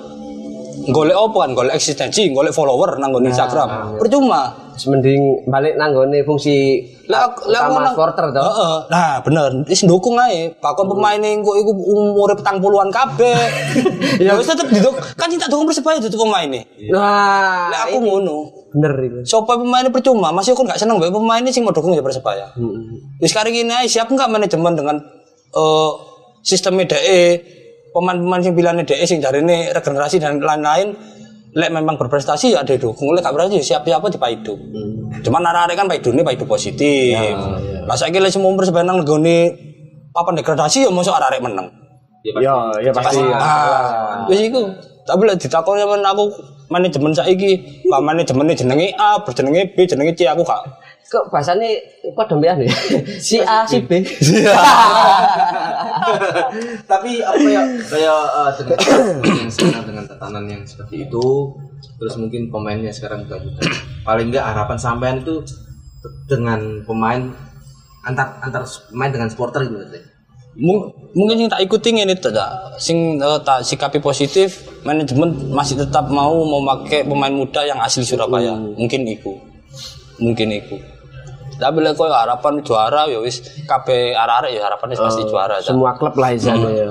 golek 0.88 1.12
apa 1.12 1.36
kan 1.38 1.50
golek 1.52 1.74
eksistensi 1.74 2.28
golek 2.28 2.50
follower 2.50 2.96
nang 2.96 3.10
nggon 3.10 3.28
Instagram 3.28 3.68
percuma 3.96 4.68
Terus 4.78 4.94
mending 4.94 5.20
balik 5.44 5.74
nanggone 5.74 6.22
fungsi 6.22 6.78
lah 7.10 7.26
aku- 7.26 7.50
lah 7.50 7.66
nang- 7.66 7.90
supporter 7.90 8.30
toh. 8.30 8.38
Heeh. 8.38 8.76
Nah, 8.86 9.18
bener. 9.26 9.66
Wis 9.66 9.82
ndukung 9.82 10.14
ae. 10.14 10.54
Bakon 10.54 10.86
pemain 10.86 11.18
engko 11.18 11.58
iku 11.58 11.74
umure 11.74 12.38
petang 12.38 12.62
puluhan 12.62 12.86
kabeh. 12.86 13.34
ya 14.22 14.38
wis 14.38 14.46
tetep 14.46 14.70
diduk. 14.70 14.94
Kan 15.18 15.26
cinta 15.26 15.50
dukung 15.50 15.66
Persebaya 15.66 15.98
itu 15.98 16.14
pemain 16.14 16.46
nih. 16.46 16.62
Wah, 16.94 17.66
Lah 17.66 17.90
aku 17.90 17.98
ngono. 17.98 18.54
bener 18.70 18.94
itu. 19.02 19.18
Sopo 19.26 19.50
pemainnya 19.50 19.90
percuma, 19.90 20.30
masih 20.30 20.54
aku 20.54 20.62
gak 20.62 20.78
seneng 20.78 21.02
bae 21.02 21.10
pemain 21.10 21.42
sing 21.48 21.66
mau 21.66 21.74
dukung 21.74 21.90
ya 21.90 22.04
Persebaya. 22.04 22.54
Wis 23.18 23.34
kari 23.34 23.50
gini 23.50 23.74
siap 23.82 24.06
enggak 24.06 24.30
manajemen 24.30 24.78
dengan 24.78 24.96
eh 25.50 25.90
sistemnya 26.40 26.86
DE 26.88 27.22
pemain-pemain 27.98 28.38
sing 28.38 28.54
pilihannya 28.54 28.86
DE 28.86 29.02
sing 29.02 29.18
jarine 29.18 29.74
regenerasi 29.74 30.22
dan 30.22 30.38
lain-lain 30.38 30.94
lek 31.58 31.70
memang 31.74 31.98
berprestasi 31.98 32.54
ya 32.54 32.62
didukung 32.62 33.10
lek 33.16 33.26
gak 33.26 33.34
berarti 33.34 33.58
siap-siap 33.58 33.98
apa 33.98 34.14
dipaidu. 34.14 34.54
Cuman 35.26 35.42
arek-arek 35.42 35.74
kan 35.74 35.86
paidune 35.90 36.22
paidu 36.22 36.46
positif. 36.46 37.34
Lah 37.88 37.96
saiki 37.98 38.22
lek 38.22 38.30
semua 38.30 38.54
persebaya 38.54 38.86
nang 38.86 39.02
nggone 39.02 39.50
papan 40.14 40.38
degradasi 40.38 40.86
ya 40.86 40.90
mosok 40.94 41.18
arek-arek 41.18 41.42
menang. 41.42 41.66
Ya, 42.22 42.54
ya 42.78 42.90
pasti. 42.94 43.18
Ah, 43.34 44.22
wis 44.30 44.46
iku. 44.46 44.70
Tapi 45.02 45.22
lek 45.26 45.42
ditakoni 45.42 45.82
men 45.82 46.04
aku 46.04 46.30
manajemen 46.68 47.16
saiki, 47.16 47.82
Pak 47.88 48.00
manajemennya 48.04 48.52
jenenge 48.52 48.92
A, 49.00 49.16
berjenenge 49.24 49.72
B, 49.72 49.88
jenenge 49.88 50.12
C 50.12 50.28
aku 50.28 50.44
gak. 50.44 50.60
Kok 51.08 51.32
bahasane 51.32 51.80
kok 52.12 52.28
dombean 52.28 52.60
ya? 52.60 52.68
Si 53.26 53.40
A, 53.40 53.64
si 53.64 53.80
B. 53.80 54.04
Tapi 56.90 57.10
apa 57.24 57.48
ya 57.48 57.62
kayak 57.64 58.20
eh, 58.28 58.50
dengan 59.24 59.48
sekarang 59.48 59.84
dengan 59.88 60.04
tatanan 60.04 60.44
yang 60.44 60.62
seperti 60.68 61.08
itu, 61.08 61.24
terus 61.96 62.14
mungkin 62.20 62.52
pemainnya 62.52 62.92
sekarang 62.92 63.24
juga 63.24 63.40
juga. 63.40 63.60
Paling 64.04 64.28
enggak 64.32 64.44
harapan 64.52 64.76
sampean 64.76 65.16
itu 65.24 65.40
dengan 66.28 66.84
pemain 66.84 67.32
antar 68.04 68.40
antar 68.44 68.68
pemain 68.92 69.10
dengan 69.12 69.28
supporter 69.32 69.64
gitu. 69.64 69.76
Mung- 70.58 70.90
mungkin 71.14 71.46
yang 71.46 71.50
tak 71.52 71.62
ikuti 71.62 71.94
ini 71.94 72.18
tidak 72.18 72.76
sing 72.76 73.16
eh, 73.16 73.40
tak 73.46 73.64
sikapi 73.64 74.02
positif 74.02 74.66
manajemen 74.84 75.54
masih 75.54 75.78
tetap 75.80 76.10
mau 76.10 76.34
memakai 76.44 77.06
pemain 77.06 77.32
muda 77.32 77.62
yang 77.64 77.78
asli 77.78 78.02
Surabaya 78.02 78.52
mungkin 78.54 79.06
iku 79.06 79.38
mungkin 80.18 80.50
iku 80.50 80.76
tapi 81.58 81.82
lek 81.82 81.98
koyo 81.98 82.14
harapan 82.14 82.62
juara 82.62 83.10
ya 83.10 83.18
wis 83.18 83.42
kabeh 83.66 84.14
arek-arek 84.14 84.50
ya 84.54 84.62
harapannya 84.70 84.94
pasti 84.94 85.22
juara. 85.26 85.58
Semua 85.58 85.98
klub 85.98 86.14
lah 86.14 86.30
isane 86.30 86.70
ya. 86.70 86.88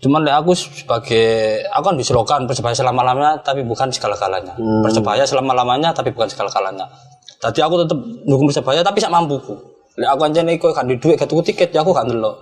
Cuman 0.00 0.26
lek 0.26 0.34
aku 0.34 0.52
sebagai 0.56 1.60
aku 1.70 1.84
kan 1.92 1.96
di 1.96 2.04
slogan 2.04 2.42
persebaya 2.50 2.74
selama 2.74 3.06
lamanya 3.06 3.38
tapi 3.44 3.62
bukan 3.62 3.92
segala 3.94 4.18
galanya. 4.18 4.56
Persebaya 4.58 5.22
selama 5.22 5.52
lamanya 5.54 5.94
tapi 5.94 6.10
bukan 6.10 6.26
segala 6.26 6.50
galanya. 6.50 6.90
Tadi 7.38 7.60
aku 7.62 7.86
tetap 7.86 7.98
dukung 8.26 8.50
persebaya 8.50 8.82
tapi 8.82 8.98
sak 8.98 9.12
mampuku. 9.14 9.54
Lek 10.00 10.08
aku 10.10 10.26
anjane 10.26 10.58
iku 10.58 10.74
di 10.88 10.96
duit 10.98 11.14
gak 11.20 11.30
tuku 11.30 11.52
tiket 11.52 11.70
ya 11.70 11.86
aku 11.86 11.94
gak 11.94 12.08
ndelok. 12.10 12.34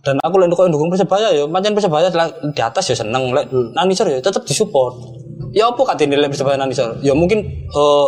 Dan 0.00 0.16
aku 0.24 0.34
lek 0.40 0.48
dukung 0.48 0.72
dukung 0.72 0.88
persebaya 0.88 1.28
ya 1.30 1.44
pancen 1.44 1.76
persebaya 1.76 2.08
di 2.40 2.60
atas 2.64 2.88
ya 2.88 2.96
seneng 2.96 3.36
lek 3.36 3.46
nanisor 3.76 4.08
ya 4.08 4.18
tetap 4.18 4.42
disupport. 4.48 4.96
Ya 5.52 5.68
apa 5.68 5.78
katene 5.92 6.16
lek 6.16 6.32
persebaya 6.32 6.56
nanisor? 6.56 6.98
Ya 7.04 7.12
mungkin 7.12 7.44
eh, 7.68 8.06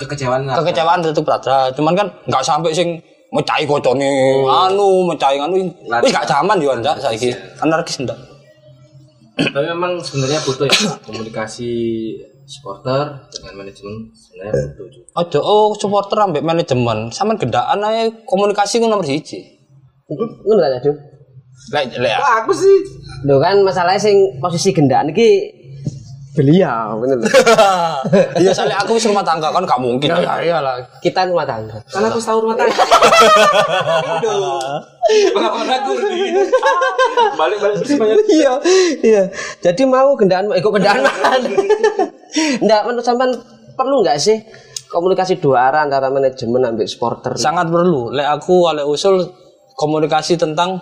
Kekecewaan 0.00 0.48
lah. 0.48 0.56
kekecewaan 0.60 1.00
tetap 1.04 1.26
ada. 1.28 1.68
Cuman 1.76 1.92
kan 1.92 2.06
nggak 2.28 2.44
sampai 2.44 2.72
sing 2.72 2.98
mecahi 3.32 3.64
kocone 3.64 4.12
anu 4.44 5.08
mecahi 5.08 5.40
anu 5.40 5.56
wis 6.04 6.12
gak 6.12 6.28
zaman 6.28 6.60
yo 6.60 6.76
ndak 6.76 7.00
saiki 7.00 7.32
anarkis 7.64 8.04
ndak 8.04 8.16
Tapi 9.32 9.64
memang 9.64 9.96
sebenarnya 9.96 10.44
butuh 10.44 10.68
ya 10.68 10.92
komunikasi 11.08 11.72
supporter 12.44 13.16
dengan 13.32 13.64
manajemen 13.64 14.12
sebenarnya 14.12 14.76
butuh 14.76 14.86
juga. 14.92 15.08
Ojo, 15.24 15.38
oh 15.40 15.66
supporter 15.72 16.20
ambek 16.20 16.44
manajemen, 16.44 17.08
sampean 17.08 17.40
gendaan 17.40 17.80
ae 17.80 18.12
komunikasi 18.28 18.76
ku 18.76 18.92
nomor 18.92 19.08
siji. 19.08 19.40
Ngono 20.12 20.60
gak 20.60 20.84
Cuk? 20.84 20.96
Lek 21.72 21.96
lek 21.96 22.16
aku 22.18 22.52
sih 22.52 22.76
Lho 23.22 23.38
kan 23.38 23.56
masalahnya 23.62 24.02
sing 24.02 24.36
posisi 24.42 24.74
gendaan 24.74 25.14
iki 25.14 25.46
beliau 26.32 27.00
bener. 27.00 27.18
Iya 28.42 28.50
soalnya 28.50 28.80
aku 28.82 28.98
wis 28.98 29.06
rumah 29.06 29.22
tangga 29.22 29.52
kan 29.52 29.62
gak 29.62 29.80
mungkin. 29.80 30.10
Ya 30.10 30.40
iyalah, 30.42 30.80
kita 31.04 31.28
rumah 31.28 31.46
tangga. 31.46 31.78
karena 31.86 32.08
aku 32.10 32.18
tahu 32.18 32.38
rumah 32.48 32.56
tangga. 32.58 32.74
Pengalaman 35.32 35.68
aku 35.70 35.92
balik-balik 37.36 37.76
persebaya. 37.84 38.14
Iya, 38.26 38.52
iya. 39.04 39.22
Jadi 39.60 39.82
mau 39.84 40.16
gendaan, 40.16 40.48
ikut 40.50 40.72
gendaan 40.72 41.04
mana? 41.04 41.36
Enggak, 42.64 42.80
menurut 42.88 43.04
sampean 43.04 43.32
perlu 43.76 44.00
nggak 44.00 44.18
sih 44.18 44.40
komunikasi 44.88 45.40
dua 45.40 45.72
arah 45.72 45.88
antara 45.88 46.08
manajemen 46.12 46.64
ambil 46.64 46.88
supporter? 46.88 47.36
Sangat 47.36 47.68
perlu. 47.68 48.12
Lek 48.12 48.28
aku 48.28 48.68
oleh 48.68 48.84
usul 48.84 49.24
komunikasi 49.76 50.36
tentang 50.36 50.80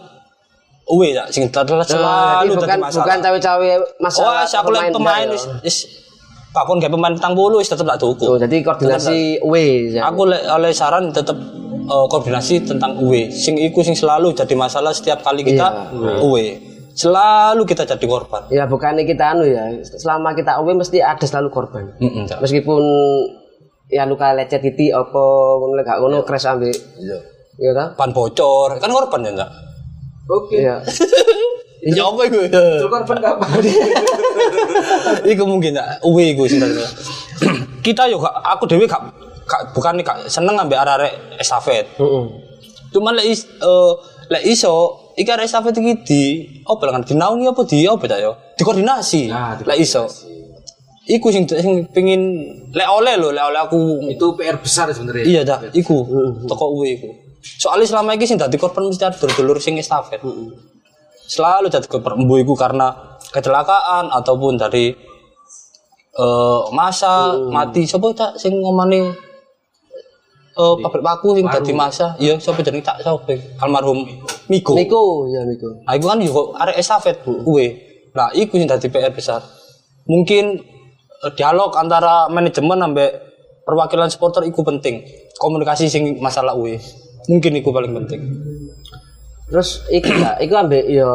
uwe 0.91 1.09
ya 1.13 1.25
sing 1.27 1.47
selalu 1.49 2.53
bukan 2.53 2.67
dadi 2.69 2.83
masalah. 2.83 2.99
bukan 3.01 3.19
cawe-cawe 3.21 3.69
Oh, 3.71 3.81
masalah 3.99 4.43
aku 4.43 4.69
lek 4.71 4.91
pemain 4.91 5.23
enggak 5.23 5.33
wis 5.33 5.45
ya. 5.45 5.55
wis 5.63 5.77
Pakon 6.51 6.77
kayak 6.77 6.91
pemain 6.91 7.15
tentang 7.15 7.33
bulu 7.33 7.63
wis 7.63 7.71
tetep 7.71 7.87
tak 7.87 7.95
tuku. 7.97 8.27
Jadi 8.35 8.57
koordinasi 8.61 9.39
away 9.39 9.95
ya. 9.95 10.03
Aku 10.05 10.27
le- 10.27 10.43
oleh 10.43 10.75
saran 10.75 11.09
tetap 11.09 11.39
eh, 11.81 12.07
koordinasi 12.11 12.67
tentang 12.67 12.99
UE. 12.99 13.31
Sing 13.31 13.55
iku 13.55 13.81
sing 13.81 13.95
selalu 13.95 14.35
jadi 14.35 14.51
masalah 14.55 14.91
setiap 14.91 15.23
kali 15.23 15.47
kita 15.47 15.95
UE. 16.19 16.59
Selalu 16.91 17.63
kita 17.65 17.87
jadi 17.87 18.03
korban. 18.03 18.51
Ya 18.51 18.67
bukannya 18.67 19.07
kita 19.07 19.31
anu 19.31 19.47
ya, 19.47 19.63
selama 19.81 20.35
kita 20.35 20.59
away 20.59 20.75
mesti 20.75 20.99
ada 20.99 21.23
selalu 21.23 21.49
korban. 21.49 21.95
Mm-mm, 21.97 22.27
Cak. 22.27 22.43
Meskipun 22.43 22.83
ya 23.87 24.03
luka 24.05 24.35
lecet 24.35 24.59
titik 24.61 24.91
apa 24.91 25.23
ngono 25.57 25.79
gak 25.81 25.99
ngono 25.99 26.27
crash 26.27 26.51
ambek. 26.51 26.75
Iya 27.57 27.71
ta? 27.71 27.85
Pan 27.95 28.11
bocor, 28.11 28.75
kan 28.75 28.91
korban 28.91 29.23
ya 29.23 29.31
enggak? 29.33 29.51
Oke. 30.31 30.57
Iya. 30.63 30.79
Ya 31.81 32.05
apa 32.05 32.29
iku? 32.29 32.45
Itu 32.45 32.89
korban 32.93 33.19
kapan? 33.25 33.49
Iku 35.25 35.49
mungkin 35.49 35.73
ya, 35.73 35.97
UE 36.05 36.37
iku 36.37 36.45
sebenarnya. 36.45 36.85
kita 37.87 38.05
yo 38.13 38.21
aku 38.21 38.69
dewe 38.69 38.85
gak, 38.85 39.01
gak 39.49 39.73
bukan 39.73 40.05
gak 40.05 40.29
seneng 40.29 40.61
ambek 40.61 40.77
arek 40.77 41.41
estafet. 41.41 41.89
Heeh. 41.97 42.25
Cuman 42.93 43.17
lek 43.17 43.33
is, 43.33 43.49
eh, 43.49 43.93
lek 44.29 44.45
iso 44.45 45.09
iki 45.17 45.33
arek 45.33 45.49
estafet 45.49 45.73
iki 45.81 45.93
di 46.05 46.23
lah 46.69 46.93
kan 46.93 47.01
dinaungi 47.01 47.49
apa 47.49 47.63
di 47.65 47.89
apa 47.89 48.05
ta 48.05 48.21
yo? 48.21 48.37
Dikoordinasi. 48.61 49.33
Nah, 49.33 49.57
lek 49.65 49.81
iso. 49.81 50.05
Iku 51.09 51.33
sing 51.33 51.49
sing 51.49 51.89
pengin 51.89 52.45
lek 52.77 52.89
oleh 52.93 53.17
lho, 53.17 53.33
lek 53.33 53.45
oleh 53.57 53.61
aku 53.65 54.05
Itu 54.05 54.37
PR 54.37 54.61
besar 54.61 54.93
sebenarnya. 54.93 55.25
Iya 55.25 55.41
dak, 55.49 55.73
iku 55.73 56.05
toko 56.45 56.77
uwe 56.77 57.01
iku. 57.01 57.30
Soalnya 57.41 57.89
selama 57.89 58.13
ini 58.17 58.25
sing 58.29 58.37
dadi 58.37 58.61
korban 58.61 58.89
mesti 58.89 59.05
ada 59.05 59.17
dulur-dulur 59.17 59.59
sing 59.61 59.81
estafet. 59.81 60.21
Selalu 61.25 61.73
jadi 61.73 61.87
korban 61.89 62.21
embu 62.21 62.37
iku 62.43 62.53
karena 62.53 62.93
kecelakaan 63.33 64.13
ataupun 64.13 64.61
dari 64.61 64.93
eh 66.11 66.63
masa 66.75 67.33
mati. 67.49 67.89
Sopo 67.89 68.13
tak 68.13 68.37
sing 68.37 68.61
ngomane 68.61 69.09
eh 70.51 70.75
pabrik 70.85 71.01
paku 71.01 71.39
sing 71.41 71.47
dadi 71.49 71.73
masa. 71.73 72.13
Iya, 72.21 72.37
sapa 72.37 72.61
jenenge 72.61 72.85
tak 72.85 73.01
sapa? 73.01 73.33
Almarhum 73.63 74.05
Miko. 74.53 74.77
Miko, 74.77 75.31
ya 75.33 75.47
Miko. 75.47 75.81
Nah, 75.87 75.95
iku 75.97 76.07
kan 76.11 76.21
juga 76.21 76.43
arek 76.67 76.77
estafet 76.77 77.17
uwe. 77.25 77.67
Nah, 78.13 78.29
iku 78.37 78.61
sing 78.61 78.69
dadi 78.69 78.91
PR 78.93 79.15
besar. 79.15 79.41
Mungkin 80.11 80.61
eh, 81.25 81.33
dialog 81.39 81.73
antara 81.79 82.29
manajemen 82.29 82.85
ambek 82.85 83.11
perwakilan 83.65 84.11
supporter 84.13 84.43
iku 84.45 84.67
penting. 84.67 85.07
Komunikasi 85.41 85.89
sing 85.89 86.19
masalah 86.21 86.53
uwe. 86.53 86.77
Mungkin 87.29 87.53
iku 87.61 87.69
paling 87.75 87.93
penting. 87.93 88.21
Terus 89.51 89.83
iku 89.91 90.15
ya, 90.15 90.39
iku 90.39 90.55
ambek 90.63 90.85
yo 90.87 91.11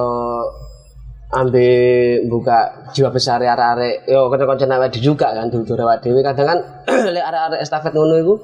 ambek 1.31 2.27
buka 2.29 2.89
jiwa 2.93 3.09
besar 3.09 3.41
arek-arek 3.41 4.05
yo 4.07 4.27
kanca-kanca 4.29 4.65
awake 4.69 4.99
dhewe 4.99 5.03
juga 5.03 5.31
kan 5.33 5.47
dulur 5.49 5.79
awake 5.87 6.03
dhewe. 6.05 6.19
Kadang 6.21 6.47
kan 6.47 6.59
lek 7.15 7.23
arek-arek 7.23 7.59
estafet 7.63 7.95
ngono 7.95 8.15
iku 8.19 8.35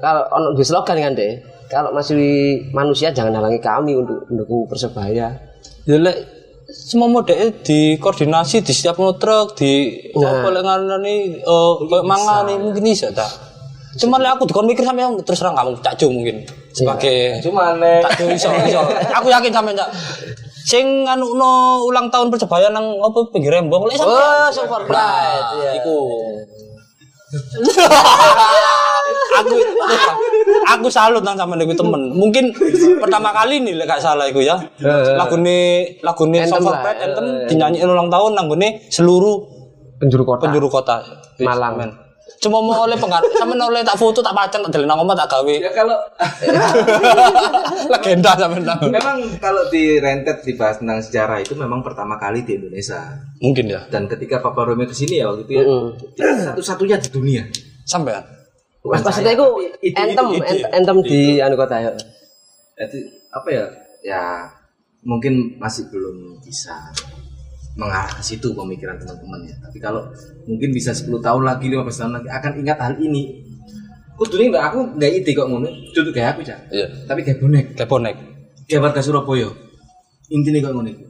kalau 0.00 0.26
ono 0.32 0.46
di 0.58 0.64
slogan 0.66 0.98
kan 0.98 1.14
deh 1.14 1.38
kalau 1.70 1.94
masih 1.94 2.60
manusia 2.76 3.14
jangan 3.14 3.40
halangi 3.40 3.60
kami 3.62 3.94
untuk 3.94 4.26
mendukung 4.32 4.66
persebaya. 4.66 5.32
Ya 5.84 5.96
lek 6.00 6.16
semua 6.68 7.12
model 7.12 7.52
di 7.60 8.00
koordinasi 8.00 8.64
di 8.64 8.72
setiap 8.72 8.96
truk 9.20 9.54
di 9.60 10.00
Nah. 10.16 10.40
apa 10.40 10.48
lek 10.50 10.62
ngarani 10.64 11.16
eh 11.44 11.72
kayak 11.90 12.04
mangan 12.04 12.48
nih 12.48 12.56
mungkin 12.58 12.82
bisa 12.84 13.12
tak 13.12 13.28
cuman 13.94 14.18
lek 14.18 14.32
aku 14.34 14.44
dikon 14.44 14.66
mikir 14.66 14.82
sampe 14.82 14.98
yang 14.98 15.14
terus 15.20 15.38
terang 15.38 15.54
kamu 15.54 15.78
cak 15.78 15.94
Ju 15.94 16.06
mungkin 16.08 16.42
sebagai 16.70 17.38
Cuma 17.40 17.74
nek 17.74 18.02
cak 18.02 18.12
Ju 18.18 18.24
iso 18.28 18.50
iso 18.64 18.82
aku 19.10 19.28
yakin 19.28 19.50
sampe 19.50 19.70
cak 19.72 19.88
sing 20.64 21.04
anu 21.04 21.34
no 21.34 21.50
ulang 21.84 22.08
tahun 22.08 22.28
persebaya 22.28 22.68
nang 22.68 22.98
apa 22.98 23.18
pinggir 23.30 23.52
rembong 23.52 23.84
lek 23.84 23.94
sampe 23.94 24.10
Oh, 24.10 24.48
super 24.48 24.82
bright. 24.84 25.44
Iya. 25.54 25.70
iku 25.78 25.96
aku 29.34 29.56
aku 30.64 30.86
salut 30.88 31.20
nang 31.20 31.34
sama 31.34 31.54
iku 31.56 31.74
temen 31.74 32.10
mungkin 32.10 32.54
pertama 32.98 33.30
kali 33.30 33.58
nih 33.60 33.74
lek 33.74 33.86
gak 33.86 34.00
salah 34.00 34.26
iku 34.26 34.38
ya 34.38 34.54
lagune 35.18 35.58
lagune 36.00 36.38
Anthem 36.40 36.62
Super 36.62 36.72
lah. 36.72 36.82
Pride 36.82 37.00
Anthem 37.04 37.26
dinyanyiin 37.46 37.86
ulang 37.86 38.08
tahun 38.08 38.32
nang 38.34 38.46
gone 38.46 38.68
seluruh 38.88 39.36
Penjuru 39.94 40.26
kota. 40.26 40.42
penjuru 40.42 40.68
kota 40.68 40.96
Malang. 41.38 42.03
Cuma 42.44 42.60
mau 42.60 42.84
oleh 42.84 42.92
pengaruh 42.94 43.24
sama 43.40 43.56
oleh 43.56 43.80
tak 43.80 43.96
foto 43.96 44.20
tak 44.20 44.30
pacang 44.30 44.60
tak 44.60 44.70
deleng 44.70 44.84
nang 44.86 45.00
omah 45.00 45.16
tak 45.16 45.32
gawe 45.32 45.48
ya 45.48 45.72
kalau 45.72 45.96
legenda 47.88 48.36
sama 48.36 48.60
nang 48.60 48.80
memang 48.84 49.16
kalau 49.38 49.64
di 49.68 49.96
rentet 49.96 50.44
dibahas 50.44 50.76
tentang 50.76 51.00
sejarah 51.00 51.40
itu 51.40 51.54
memang 51.54 51.80
pertama 51.80 52.14
kali 52.14 52.42
di 52.42 52.56
Indonesia. 52.56 53.00
mungkin 53.38 53.64
ya 53.66 53.80
Dan 53.88 54.04
ketika 54.06 54.38
Papa 54.38 54.62
Romeo 54.62 54.84
ke 54.84 54.92
sini 54.92 55.20
ya 55.20 55.28
waktu 55.28 55.44
itu 55.44 55.52
ya, 55.56 55.64
satu-satunya 56.52 57.00
di 57.00 57.08
dunia. 57.08 57.42
sampean 57.84 58.24
Mas 58.84 59.00
maksudnya 59.00 59.32
itu 59.32 59.48
ant- 59.96 60.20
anthem 60.70 60.98
di 61.00 61.40
anu 61.40 61.56
kota 61.56 61.80
ya. 61.80 61.88
Jadi 62.76 63.00
apa 63.32 63.48
ya? 63.48 63.64
Ya 64.04 64.22
mungkin 65.00 65.56
masih 65.56 65.88
belum 65.88 66.36
bisa 66.40 66.76
mengarah 67.74 68.10
ke 68.14 68.22
situ 68.22 68.54
pemikiran 68.54 68.94
teman-teman 68.98 69.50
ya. 69.50 69.54
Tapi 69.58 69.78
kalau 69.82 70.06
mungkin 70.46 70.70
bisa 70.70 70.94
10 70.94 71.10
tahun 71.18 71.42
lagi, 71.42 71.66
15 71.66 71.82
tahun 71.90 72.12
lagi 72.22 72.28
akan 72.30 72.52
ingat 72.62 72.78
hal 72.78 72.94
ini. 73.02 73.42
Kudu 74.14 74.38
nggak 74.38 74.64
aku 74.70 74.78
nggak 74.94 75.10
ide 75.10 75.30
kok 75.34 75.46
ngono. 75.50 75.66
Duduk 75.90 76.14
kayak 76.14 76.38
aku 76.38 76.46
cak. 76.46 76.70
iya 76.70 76.86
Tapi 77.10 77.26
kayak 77.26 77.42
bonek. 77.42 77.74
kayak 77.74 77.90
bonek 77.90 78.14
Kayak 78.70 78.80
warga 78.86 79.02
Surabaya. 79.02 79.50
Intinya 80.30 80.70
kok 80.70 80.72
ngono 80.78 80.88
iku. 80.94 81.04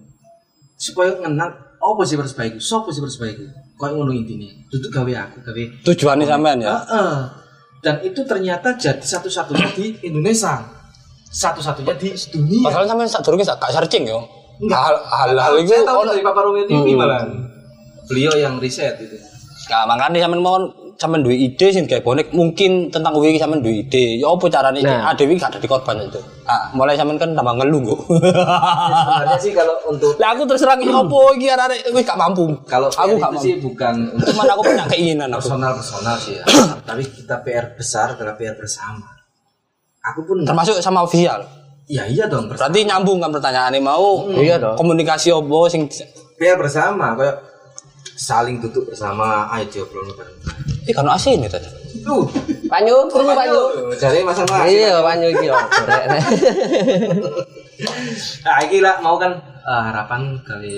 Supaya 0.81 1.13
ngenal 1.21 1.51
apa 1.79 2.03
sih 2.09 2.17
persebaya 2.17 2.49
iku? 2.57 2.61
Sopo 2.65 2.89
sih 2.89 3.05
persebaya 3.05 3.37
iku? 3.37 3.45
Kok 3.77 3.91
ngono 3.93 4.11
intinya. 4.17 4.49
Duduk 4.73 4.89
gawe 4.89 5.13
aku, 5.29 5.37
gawe 5.45 5.63
tujuannya 5.85 6.25
sampean 6.25 6.65
ya 6.65 6.73
Heeh. 6.73 7.13
Dan 7.85 8.01
itu 8.01 8.25
ternyata 8.25 8.73
jadi 8.81 9.05
satu-satunya 9.05 9.69
di 9.77 10.01
Indonesia. 10.09 10.65
Satu-satunya 11.29 11.93
di 12.01 12.09
dunia. 12.33 12.73
masalahnya 12.73 12.89
sampean 12.89 13.09
sak 13.13 13.21
durunge 13.21 13.45
sak 13.45 13.61
searching 13.69 14.09
yo 14.09 14.25
Enggak. 14.61 14.81
hal 14.81 14.95
hal 15.03 15.29
hal 15.35 15.53
itu 15.59 15.71
Saya 15.71 15.83
tahu 15.83 16.01
dari 16.07 16.23
Papa 16.23 16.41
Romeo 16.43 16.65
TV 16.65 16.95
malah. 16.95 17.27
Beliau 18.07 18.33
yang 18.37 18.61
riset 18.61 19.01
itu. 19.01 19.17
Nah, 19.65 19.89
makanya 19.89 20.29
sampean 20.29 20.45
mau 20.45 20.61
sampean 20.95 21.25
duwe 21.25 21.35
ide 21.35 21.73
sing 21.73 21.89
kayak 21.89 22.05
bonek 22.05 22.31
mungkin 22.31 22.87
tentang 22.87 23.17
kuwi 23.17 23.35
sampean 23.35 23.65
duwe 23.65 23.81
ide. 23.81 24.21
Ya 24.21 24.29
apa 24.29 24.45
carane 24.47 24.79
iki? 24.79 24.87
Nah. 24.87 25.09
Ah 25.09 25.15
Dewi 25.17 25.35
gak 25.35 25.57
ada 25.57 25.59
di 25.59 25.67
korban 25.67 25.97
itu. 26.05 26.21
Ah, 26.45 26.69
mulai 26.71 26.95
sampean 26.95 27.17
kan 27.17 27.33
tambah 27.33 27.57
ngeluh 27.57 27.81
kok. 27.83 28.01
Sebenarnya 28.13 29.39
sih 29.41 29.53
kalau 29.57 29.75
untuk 29.89 30.21
Lah 30.21 30.37
aku 30.37 30.43
terus 30.45 30.61
terang 30.61 30.79
iki 30.79 30.93
opo 30.93 31.33
iki 31.33 31.49
arek 31.49 31.81
wis 31.91 32.05
gak 32.05 32.21
mampu. 32.21 32.45
kalau 32.69 32.93
aku 32.93 33.17
gak 33.17 33.33
sih 33.41 33.57
bukan 33.57 33.95
untuk 34.13 34.29
Cuman 34.31 34.47
aku 34.53 34.61
punya 34.63 34.85
keinginan 34.87 35.29
aku. 35.33 35.41
personal 35.49 35.73
personal 35.75 36.17
sih 36.21 36.37
ya. 36.37 36.45
Tapi 36.85 37.03
kita 37.09 37.41
PR 37.41 37.73
besar 37.73 38.15
adalah 38.15 38.37
PR 38.37 38.55
bersama. 38.55 39.09
Aku 40.05 40.29
pun 40.29 40.45
Termasuk 40.45 40.77
sama 40.79 41.09
visual. 41.09 41.41
Ya 41.87 42.05
iya 42.05 42.25
dong 42.27 42.49
bersama. 42.49 42.69
Berarti 42.71 42.81
nyambung 42.85 43.19
kan 43.19 43.31
pertanyaannya 43.31 43.81
mau 43.81 44.25
Iya 44.31 44.57
dong. 44.57 44.77
komunikasi 44.77 45.29
opo 45.31 45.69
sing 45.69 45.85
PR 46.35 46.57
bersama 46.57 47.15
kayak 47.15 47.37
saling 48.15 48.59
duduk 48.59 48.89
bersama 48.89 49.51
ayo 49.53 49.67
diobrol 49.69 50.07
bareng. 50.11 50.39
eh 50.85 50.93
kan 50.93 51.09
asin 51.09 51.41
itu. 51.41 51.59
Tuh, 52.05 52.29
Panyu, 52.69 53.09
krungu 53.09 53.33
Panyu. 53.33 53.63
jadi 53.97 54.21
Mas 54.21 54.37
Mas. 54.45 54.69
Iya, 54.69 55.01
Panyu 55.01 55.27
iki 55.31 55.49
yo. 55.49 55.57
Gorek. 55.57 56.05
Nah, 58.45 58.59
iki 58.63 58.79
lah 58.79 59.03
mau 59.03 59.19
kan 59.19 59.35
eh, 59.43 59.83
harapan 59.83 60.39
gawe 60.41 60.75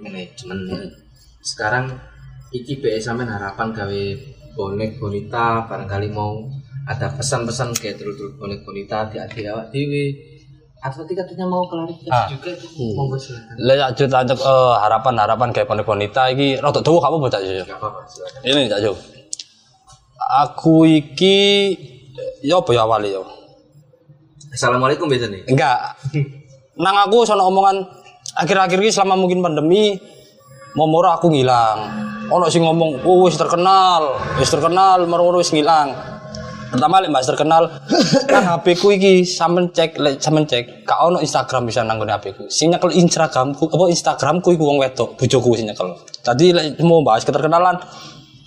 manajemen. 0.00 0.58
Sekarang 1.40 1.86
iki 2.50 2.80
BE 2.80 2.98
sampean 2.98 3.30
harapan 3.30 3.70
gawe 3.70 4.02
bonek 4.50 4.98
bonita 4.98 5.62
barangkali 5.64 6.10
mau 6.10 6.42
ada 6.84 7.06
pesan-pesan 7.14 7.70
kayak 7.76 8.02
dulu-dulu 8.02 8.34
bonek 8.36 8.66
bonita 8.66 9.06
di 9.06 9.22
adik 9.22 9.46
awak 9.46 9.70
atau 10.80 11.04
tadi 11.04 11.12
katanya 11.12 11.44
mau 11.44 11.62
klarifikasi 11.64 12.08
Ah. 12.08 12.24
juga 12.26 12.56
monggo 12.96 13.16
silakan 13.16 13.52
Lah 13.60 13.74
ya 13.76 13.86
cerita 13.92 14.24
untuk 14.24 14.40
eh, 14.40 14.74
harapan-harapan 14.80 15.48
kayak 15.52 15.66
bonek 15.66 15.84
bonita 15.84 16.22
iki 16.28 16.56
rada 16.56 16.80
dawa 16.80 16.98
kamu 16.98 17.16
apa-apa 17.20 18.00
silakan 18.08 18.40
Ini 18.42 18.60
Cak 18.66 18.80
Jo. 18.80 18.92
Aku 20.40 20.84
iki 20.84 21.38
ya 22.40 22.56
apa 22.56 22.70
ya 22.70 22.82
awalnya 22.84 23.18
ya? 23.18 23.22
Assalamualaikum 24.50 25.06
biasa 25.06 25.28
nih 25.28 25.42
Enggak. 25.46 25.78
Nang 26.76 26.96
aku 26.96 27.22
sono 27.22 27.44
omongan 27.44 27.84
akhir-akhir 28.34 28.78
ini 28.80 28.90
selama 28.90 29.14
mungkin 29.16 29.44
pandemi 29.44 30.00
momoro 30.72 31.12
aku 31.12 31.28
ngilang. 31.28 31.78
Ono 32.30 32.46
sing 32.46 32.62
ngomong, 32.62 33.02
"Oh, 33.02 33.26
wis 33.26 33.34
terkenal, 33.34 34.14
wis 34.38 34.46
terkenal, 34.46 35.02
moro-moro 35.04 35.42
wis 35.42 35.50
ngilang." 35.50 35.90
Pertama 36.70 37.02
lek 37.02 37.10
Mas 37.10 37.26
terkenal, 37.26 37.66
nang 38.30 38.44
HP 38.46 38.78
ku 38.78 38.94
iki 38.94 39.26
sampean 39.26 39.74
cek, 39.74 39.98
lek 39.98 40.22
sampean 40.22 40.46
cek, 40.46 40.86
gak 40.86 40.98
ono 41.02 41.18
Instagram 41.18 41.66
bisa 41.66 41.82
nang 41.82 41.98
HP 41.98 42.30
ku. 42.38 42.46
Sing 42.46 42.70
nyekel 42.70 42.94
Instagramku, 42.94 43.66
apa 43.66 43.90
Instagramku 43.90 44.54
iku 44.54 44.70
wong 44.70 44.78
wedok, 44.78 45.18
bojoku 45.18 45.58
sing 45.58 45.66
nyekel. 45.66 45.98
Tadi 46.22 46.54
lek 46.54 46.78
mau 46.86 47.02
bahas 47.02 47.26
keterkenalan, 47.26 47.74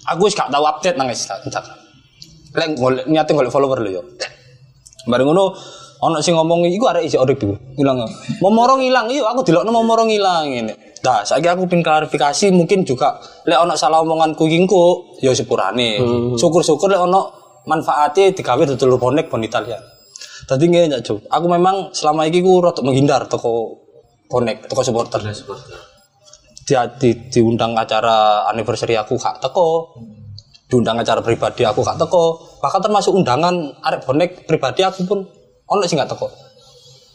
aku 0.07 0.31
wis 0.31 0.39
gak 0.39 0.47
tau 0.47 0.63
update 0.63 0.95
nang 0.95 1.11
Insta- 1.11 1.43
Instagram. 1.43 1.75
Lek 2.55 2.67
golek 2.79 3.05
niate 3.11 3.35
golek 3.35 3.51
follower 3.51 3.83
lho 3.83 3.91
yo. 3.99 4.01
Bareng 5.03 5.27
ngono 5.27 5.51
ono 5.99 6.23
sing 6.23 6.39
ngomong 6.39 6.63
iku 6.71 6.87
arek 6.87 7.03
isi 7.03 7.19
urip 7.19 7.35
iku. 7.35 7.55
Ilang. 7.75 8.07
Momoro 8.39 8.79
ngilang, 8.79 9.11
iya 9.11 9.27
aku 9.27 9.43
delokno 9.43 9.75
momoro 9.75 10.07
ngilang 10.07 10.47
ngene. 10.47 10.73
Nah, 11.03 11.27
saiki 11.27 11.51
aku 11.51 11.67
pin 11.67 11.83
klarifikasi 11.83 12.55
mungkin 12.55 12.87
juga 12.87 13.19
lek 13.43 13.59
ono 13.59 13.75
salah 13.75 13.99
omonganku 13.99 14.47
iki 14.47 14.63
engko 14.63 15.11
ya 15.19 15.35
sepurane. 15.35 15.99
Syukur-syukur 16.39 16.87
lek 16.87 17.03
ono 17.03 17.42
manfaatnya 17.67 18.35
digawe 18.35 18.63
dodol 18.75 18.99
bonek 18.99 19.31
bon 19.31 19.43
Italia. 19.43 19.79
Tadi 20.43 20.67
Cak 20.67 21.01
Jo, 21.07 21.23
aku 21.31 21.45
memang 21.47 21.95
selama 21.95 22.27
iki 22.27 22.43
ku 22.43 22.59
rada 22.59 22.83
menghindar 22.83 23.31
toko 23.31 23.79
bonek, 24.27 24.67
toko 24.67 24.83
supporter. 24.83 25.23
supporter 25.31 25.93
Dia 26.63 26.87
di, 26.95 27.27
diundang 27.27 27.75
acara 27.75 28.47
anniversary 28.47 28.95
aku 28.95 29.19
gak 29.19 29.39
teko. 29.43 29.95
Diundang 30.67 30.99
acara 30.99 31.19
pribadi 31.19 31.63
aku 31.67 31.83
gak 31.83 31.99
teko. 31.99 32.39
Bahkan 32.63 32.79
termasuk 32.79 33.11
undangan 33.15 33.55
arek 33.83 34.03
bonek 34.07 34.29
pribadi 34.47 34.83
aku 34.83 35.03
pun 35.03 35.23
ono 35.67 35.83
sing 35.87 35.99
gak 35.99 36.11
teko. 36.11 36.27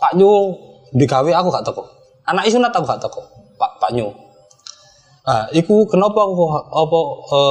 Pak 0.00 0.12
Nyu 0.16 0.52
digawe 0.92 1.30
aku 1.32 1.48
gak 1.48 1.64
teko. 1.64 1.84
Anak 2.28 2.48
sunat 2.48 2.72
aku 2.72 2.84
gak 2.84 3.00
teko. 3.00 3.20
Pak 3.56 3.80
Pak 3.80 3.90
Nyu. 3.96 4.08
Ah, 5.28 5.44
iku 5.52 5.84
kenapa 5.84 6.24
aku 6.24 6.44
apa 6.72 6.98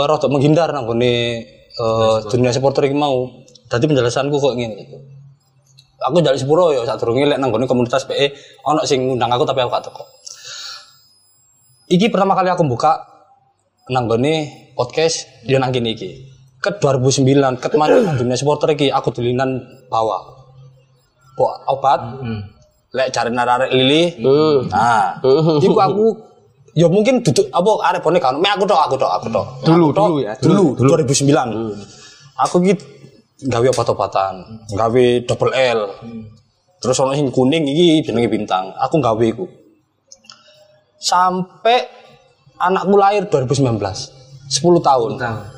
rada 0.09 0.27
menghindar 0.33 0.73
nang 0.73 0.89
gone 0.89 1.45
eh, 1.77 2.17
dunia 2.29 2.51
supporter 2.53 2.89
iki 2.89 2.97
mau. 2.97 3.29
Dadi 3.67 3.83
penjelasanku 3.85 4.35
kok 4.39 4.53
ngene 4.55 4.75
iki. 4.77 4.97
Aku 5.97 6.21
jaluk 6.21 6.39
sepuro 6.39 6.69
ya 6.71 6.85
saat 6.85 7.01
durunge 7.01 7.25
lek 7.25 7.41
nang 7.41 7.49
gone 7.49 7.65
komunitas 7.65 8.05
PE 8.05 8.31
ono 8.69 8.85
sing 8.85 9.09
ngundang 9.09 9.33
aku 9.33 9.43
tapi 9.43 9.65
aku 9.65 9.71
gak 9.73 9.85
teko. 9.89 10.03
Iki 11.89 12.13
pertama 12.13 12.37
kali 12.37 12.53
aku 12.53 12.63
buka 12.63 13.01
nang 13.89 14.05
gone 14.05 14.71
podcast 14.77 15.25
dia 15.43 15.57
nang 15.57 15.73
kene 15.73 15.97
iki. 15.97 16.29
Ke 16.61 16.77
2009 16.77 17.59
ket 17.59 17.73
maneh 17.75 17.99
nang 18.07 18.15
dunia 18.15 18.37
supporter 18.37 18.77
iki 18.77 18.93
aku 18.93 19.09
dolinan 19.09 19.57
bawa. 19.89 20.21
Kok 21.33 21.53
obat 21.75 21.99
hmm. 22.23 22.41
lek 22.93 23.09
cari 23.11 23.29
nararek 23.33 23.71
lili. 23.73 24.21
Hmm. 24.21 24.69
Nah, 24.69 25.17
iku 25.59 25.75
aku 25.81 26.26
ya 26.77 26.85
mungkin 26.85 27.25
duduk 27.25 27.49
apa 27.49 27.71
arek 27.89 28.01
bonek 28.05 28.21
kan. 28.21 28.37
Me 28.37 28.53
aku 28.53 28.69
tok, 28.69 28.77
aku 28.77 28.95
tok, 29.01 29.11
aku 29.17 29.27
tok. 29.33 29.45
Dulu, 29.65 29.89
Aku 29.89 29.97
dulu 29.97 30.17
ya, 30.21 30.33
Dulu, 30.37 30.65
2009. 30.77 31.73
Aku 32.45 32.61
ki 32.61 32.73
gawe 33.49 33.65
obat-obatan, 33.73 34.33
gawe 34.77 35.05
double 35.25 35.53
L. 35.57 35.79
Terus 36.77 37.01
ono 37.01 37.17
sing 37.17 37.33
kuning 37.33 37.65
iki 37.65 38.05
jenenge 38.05 38.29
bintang. 38.29 38.69
Aku 38.77 39.01
gawe 39.01 39.25
iku. 39.25 39.49
Sampai 41.01 41.89
anakku 42.61 42.93
lahir 42.93 43.25
2019. 43.25 43.81
10 44.47 44.79
tahun. 44.79 45.11
tahu 45.19 45.57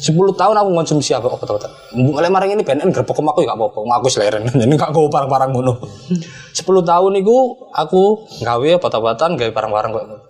10 0.00 0.16
tahun 0.32 0.56
aku 0.56 0.70
konsumsi 0.72 1.12
apa 1.12 1.28
obat-obatan. 1.28 1.68
Mulai 1.92 2.32
marang 2.32 2.48
ini 2.56 2.64
BNN 2.64 2.88
grebek 2.88 3.12
aku 3.12 3.44
ya 3.44 3.52
gak 3.52 3.58
apa-apa, 3.60 3.78
ngaku 3.84 4.08
seleren. 4.08 4.48
Jadi 4.48 4.74
gak 4.80 4.96
gue 4.96 5.12
barang-barang 5.12 5.50
ngono. 5.52 5.76
10 6.56 6.64
tahun 6.64 7.12
itu 7.20 7.36
aku 7.68 8.02
gawe 8.40 8.68
obat-obatan, 8.80 9.36
gawe 9.36 9.50
barang-barang 9.52 9.90
kok. 9.92 10.29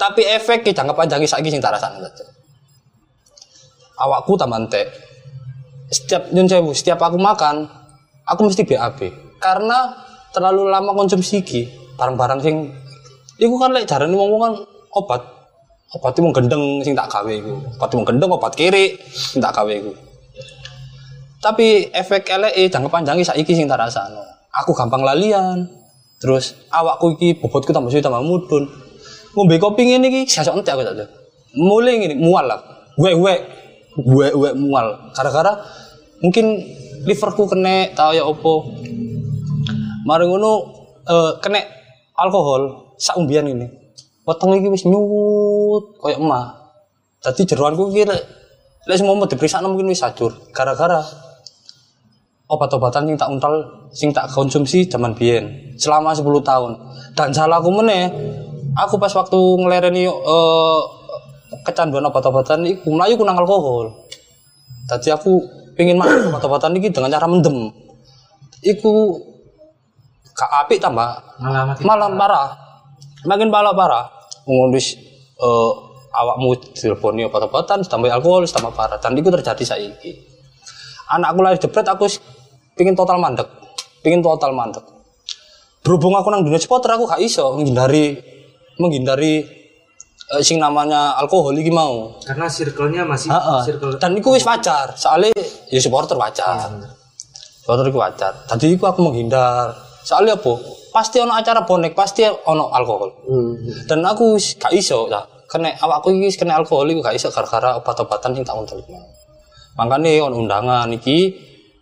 Tapi 0.00 0.24
efek 0.24 0.64
jangka 0.72 0.96
panjang 0.96 1.20
saiki 1.28 1.52
sing 1.52 1.60
tak 1.60 1.76
rasakno 1.76 2.08
Cak. 2.08 2.28
Awakku 4.00 4.32
tambah 4.40 4.56
entek. 4.56 4.88
Setiap 5.92 6.32
nyun 6.32 6.48
setiap 6.72 6.96
aku 7.04 7.20
makan, 7.20 7.68
aku 8.24 8.48
mesti 8.48 8.64
BAB. 8.64 9.12
Karena 9.36 9.92
terlalu 10.32 10.72
lama 10.72 10.96
konsumsi 10.96 11.44
iki, 11.44 11.68
barang-barang 12.00 12.40
sing 12.40 12.56
Iku 13.40 13.56
kan 13.56 13.72
lek 13.72 13.88
jarane 13.88 14.12
wong 14.12 14.36
kan 14.36 14.52
obat. 14.92 15.24
Obat 15.90 16.12
itu 16.14 16.22
gendeng 16.30 16.84
sing 16.84 16.92
tak 16.92 17.08
gawe 17.08 17.32
iku. 17.32 17.56
Obat 17.80 17.88
itu 17.88 17.96
gendeng 18.04 18.30
obat 18.30 18.52
kiri 18.52 19.00
sing 19.08 19.40
tak 19.40 19.56
gawe 19.56 19.72
iku. 19.72 19.96
Tapi 21.40 21.88
efek 21.88 22.28
eleke 22.28 22.68
jangka 22.68 22.92
panjang 22.92 23.16
saiki 23.24 23.56
sing 23.56 23.64
tak. 23.64 23.80
Aku 24.60 24.76
gampang 24.76 25.00
lalian. 25.00 25.72
Terus 26.20 26.52
awakku 26.68 27.16
iki 27.16 27.40
bobotku 27.40 27.72
tambah 27.72 27.88
suwi 27.88 28.04
tambah 28.04 28.20
mudun. 28.20 28.68
Ngombe 29.34 29.62
kopi 29.62 29.86
ngene 29.86 30.10
iki 30.10 30.20
sesuk 30.26 30.58
entek 30.58 30.74
aku 30.74 30.82
tak. 30.82 31.10
Mulai 31.54 32.02
ngene 32.02 32.14
mual 32.18 32.50
lah. 32.50 32.60
Gue 32.98 33.14
gue 33.14 34.50
mual. 34.58 35.14
Gara-gara 35.14 35.54
mungkin 36.18 36.58
liverku 37.06 37.46
kena 37.46 37.94
tau 37.94 38.10
ya 38.10 38.26
opo. 38.26 38.74
Mari 40.06 40.24
ngono 40.26 40.50
eh, 41.06 41.32
kena 41.38 41.62
alkohol 42.18 42.94
sak 42.98 43.16
umbian 43.16 43.46
ini. 43.46 43.66
Weteng 44.26 44.50
iki 44.58 44.68
wis 44.68 44.84
nyut 44.84 45.96
koyo 46.02 46.18
emah. 46.18 46.58
Dadi 47.22 47.46
jeroanku 47.46 47.94
iki 47.94 48.08
lek 48.10 48.22
lek 48.88 48.98
mau 49.06 49.14
diperiksa 49.28 49.62
mungkin 49.62 49.92
wis 49.92 50.02
ajur 50.02 50.34
gara-gara 50.50 51.04
obat-obatan 52.50 53.06
sing 53.06 53.14
tak 53.14 53.30
untal 53.30 53.54
sing 53.94 54.10
tak 54.10 54.26
konsumsi 54.26 54.90
zaman 54.90 55.14
biyen 55.14 55.76
selama 55.78 56.10
10 56.10 56.26
tahun. 56.42 56.72
Dan 57.14 57.30
salahku 57.30 57.70
meneh 57.70 58.10
aku 58.76 58.94
pas 59.00 59.12
waktu 59.14 59.38
ngelereni 59.38 60.06
eh, 60.06 60.80
kecanduan 61.66 62.06
obat-obatan 62.06 62.66
iku 62.66 62.94
mlayu 62.94 63.18
ku 63.18 63.24
nang 63.26 63.38
alkohol. 63.38 64.06
Tadi 64.86 65.10
aku 65.10 65.38
pengen 65.74 65.98
makan 65.98 66.26
obat-obatan 66.34 66.76
ini 66.78 66.90
dengan 66.90 67.10
cara 67.10 67.26
mendem. 67.26 67.70
Iku 68.60 69.16
gak 70.36 70.50
apik 70.66 70.80
tambah 70.80 71.40
Malah 71.40 71.76
malah 71.80 72.08
parah. 72.16 72.48
makin 73.20 73.52
parah 73.52 73.76
parah 73.76 74.04
ngondis 74.48 74.96
eh 75.36 75.72
awakmu 76.10 76.56
dileboni 76.72 77.28
obat-obatan 77.28 77.84
tambah 77.84 78.10
alkohol 78.10 78.46
tambah 78.46 78.72
parah. 78.74 78.98
Dan 78.98 79.18
itu 79.18 79.28
terjadi 79.30 79.64
saiki. 79.64 80.12
Anakku 81.10 81.42
lahir 81.42 81.58
jebret 81.58 81.86
aku 81.90 82.06
pingin 82.78 82.94
total 82.94 83.18
mandek. 83.18 83.46
Pingin 84.00 84.22
total 84.22 84.54
mandek. 84.54 84.86
Berhubung 85.80 86.12
aku 86.14 86.28
nang 86.28 86.44
dunia 86.44 86.60
supporter 86.60 86.92
aku 86.94 87.08
gak 87.08 87.20
iso 87.24 87.56
menghindari 87.56 88.20
menghindari 88.80 89.44
eh, 90.32 90.42
sing 90.42 90.56
namanya 90.56 91.14
alkohol 91.20 91.52
iki 91.54 91.68
mau 91.68 92.16
Karena 92.24 92.48
circle-nya 92.48 93.04
masih 93.04 93.28
Heeh. 93.28 93.60
circle 93.68 94.00
Dan 94.00 94.16
itu 94.16 94.32
wis 94.32 94.42
wajar, 94.42 94.96
soalnya 94.96 95.30
ya 95.68 95.80
supporter 95.80 96.16
wajar. 96.16 96.72
supporter 97.60 97.92
itu 97.92 97.98
wajar. 98.00 98.32
Tadi 98.48 98.72
itu 98.74 98.82
aku 98.82 99.04
menghindar. 99.04 99.70
Soalnya 100.02 100.34
apa? 100.34 100.52
Pasti 100.90 101.22
ono 101.22 101.36
acara 101.36 101.62
bonek, 101.62 101.94
pasti 101.94 102.24
ono 102.26 102.72
alkohol. 102.72 103.10
Hmm. 103.28 103.54
Dan 103.86 104.02
aku 104.02 104.34
wis 104.34 104.58
gak 104.58 104.74
iso 104.74 105.06
ya. 105.06 105.22
Kena 105.46 105.70
awakku 105.78 106.10
iki 106.10 106.30
wis 106.32 106.36
kena 106.40 106.58
alkohol 106.58 106.88
iku 106.90 107.04
gak 107.04 107.14
iso 107.14 107.30
gara-gara 107.30 107.78
obat-obatan 107.78 108.34
sing 108.34 108.42
tak 108.42 108.58
untul 108.58 108.82
mau. 108.90 109.06
Makanya 109.78 110.26
ono 110.26 110.40
undangan 110.40 110.90
iki 110.90 111.30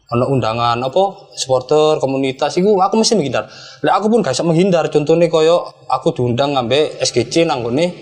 ono 0.08 0.24
undangan 0.24 0.80
apa 0.80 1.02
supporter 1.36 2.00
komunitas 2.00 2.56
iku 2.56 2.80
aku 2.80 2.96
mesti 2.96 3.12
menghindar. 3.12 3.44
Lek 3.84 3.92
aku 3.92 4.08
pun 4.08 4.24
gak 4.24 4.32
iso 4.32 4.44
menghindar. 4.44 4.88
Contohnya 4.88 5.28
koyo 5.28 5.68
aku 5.84 6.16
diundang 6.16 6.56
ngambe 6.56 6.96
SGC 7.04 7.44
nang 7.44 7.60
gone 7.60 7.92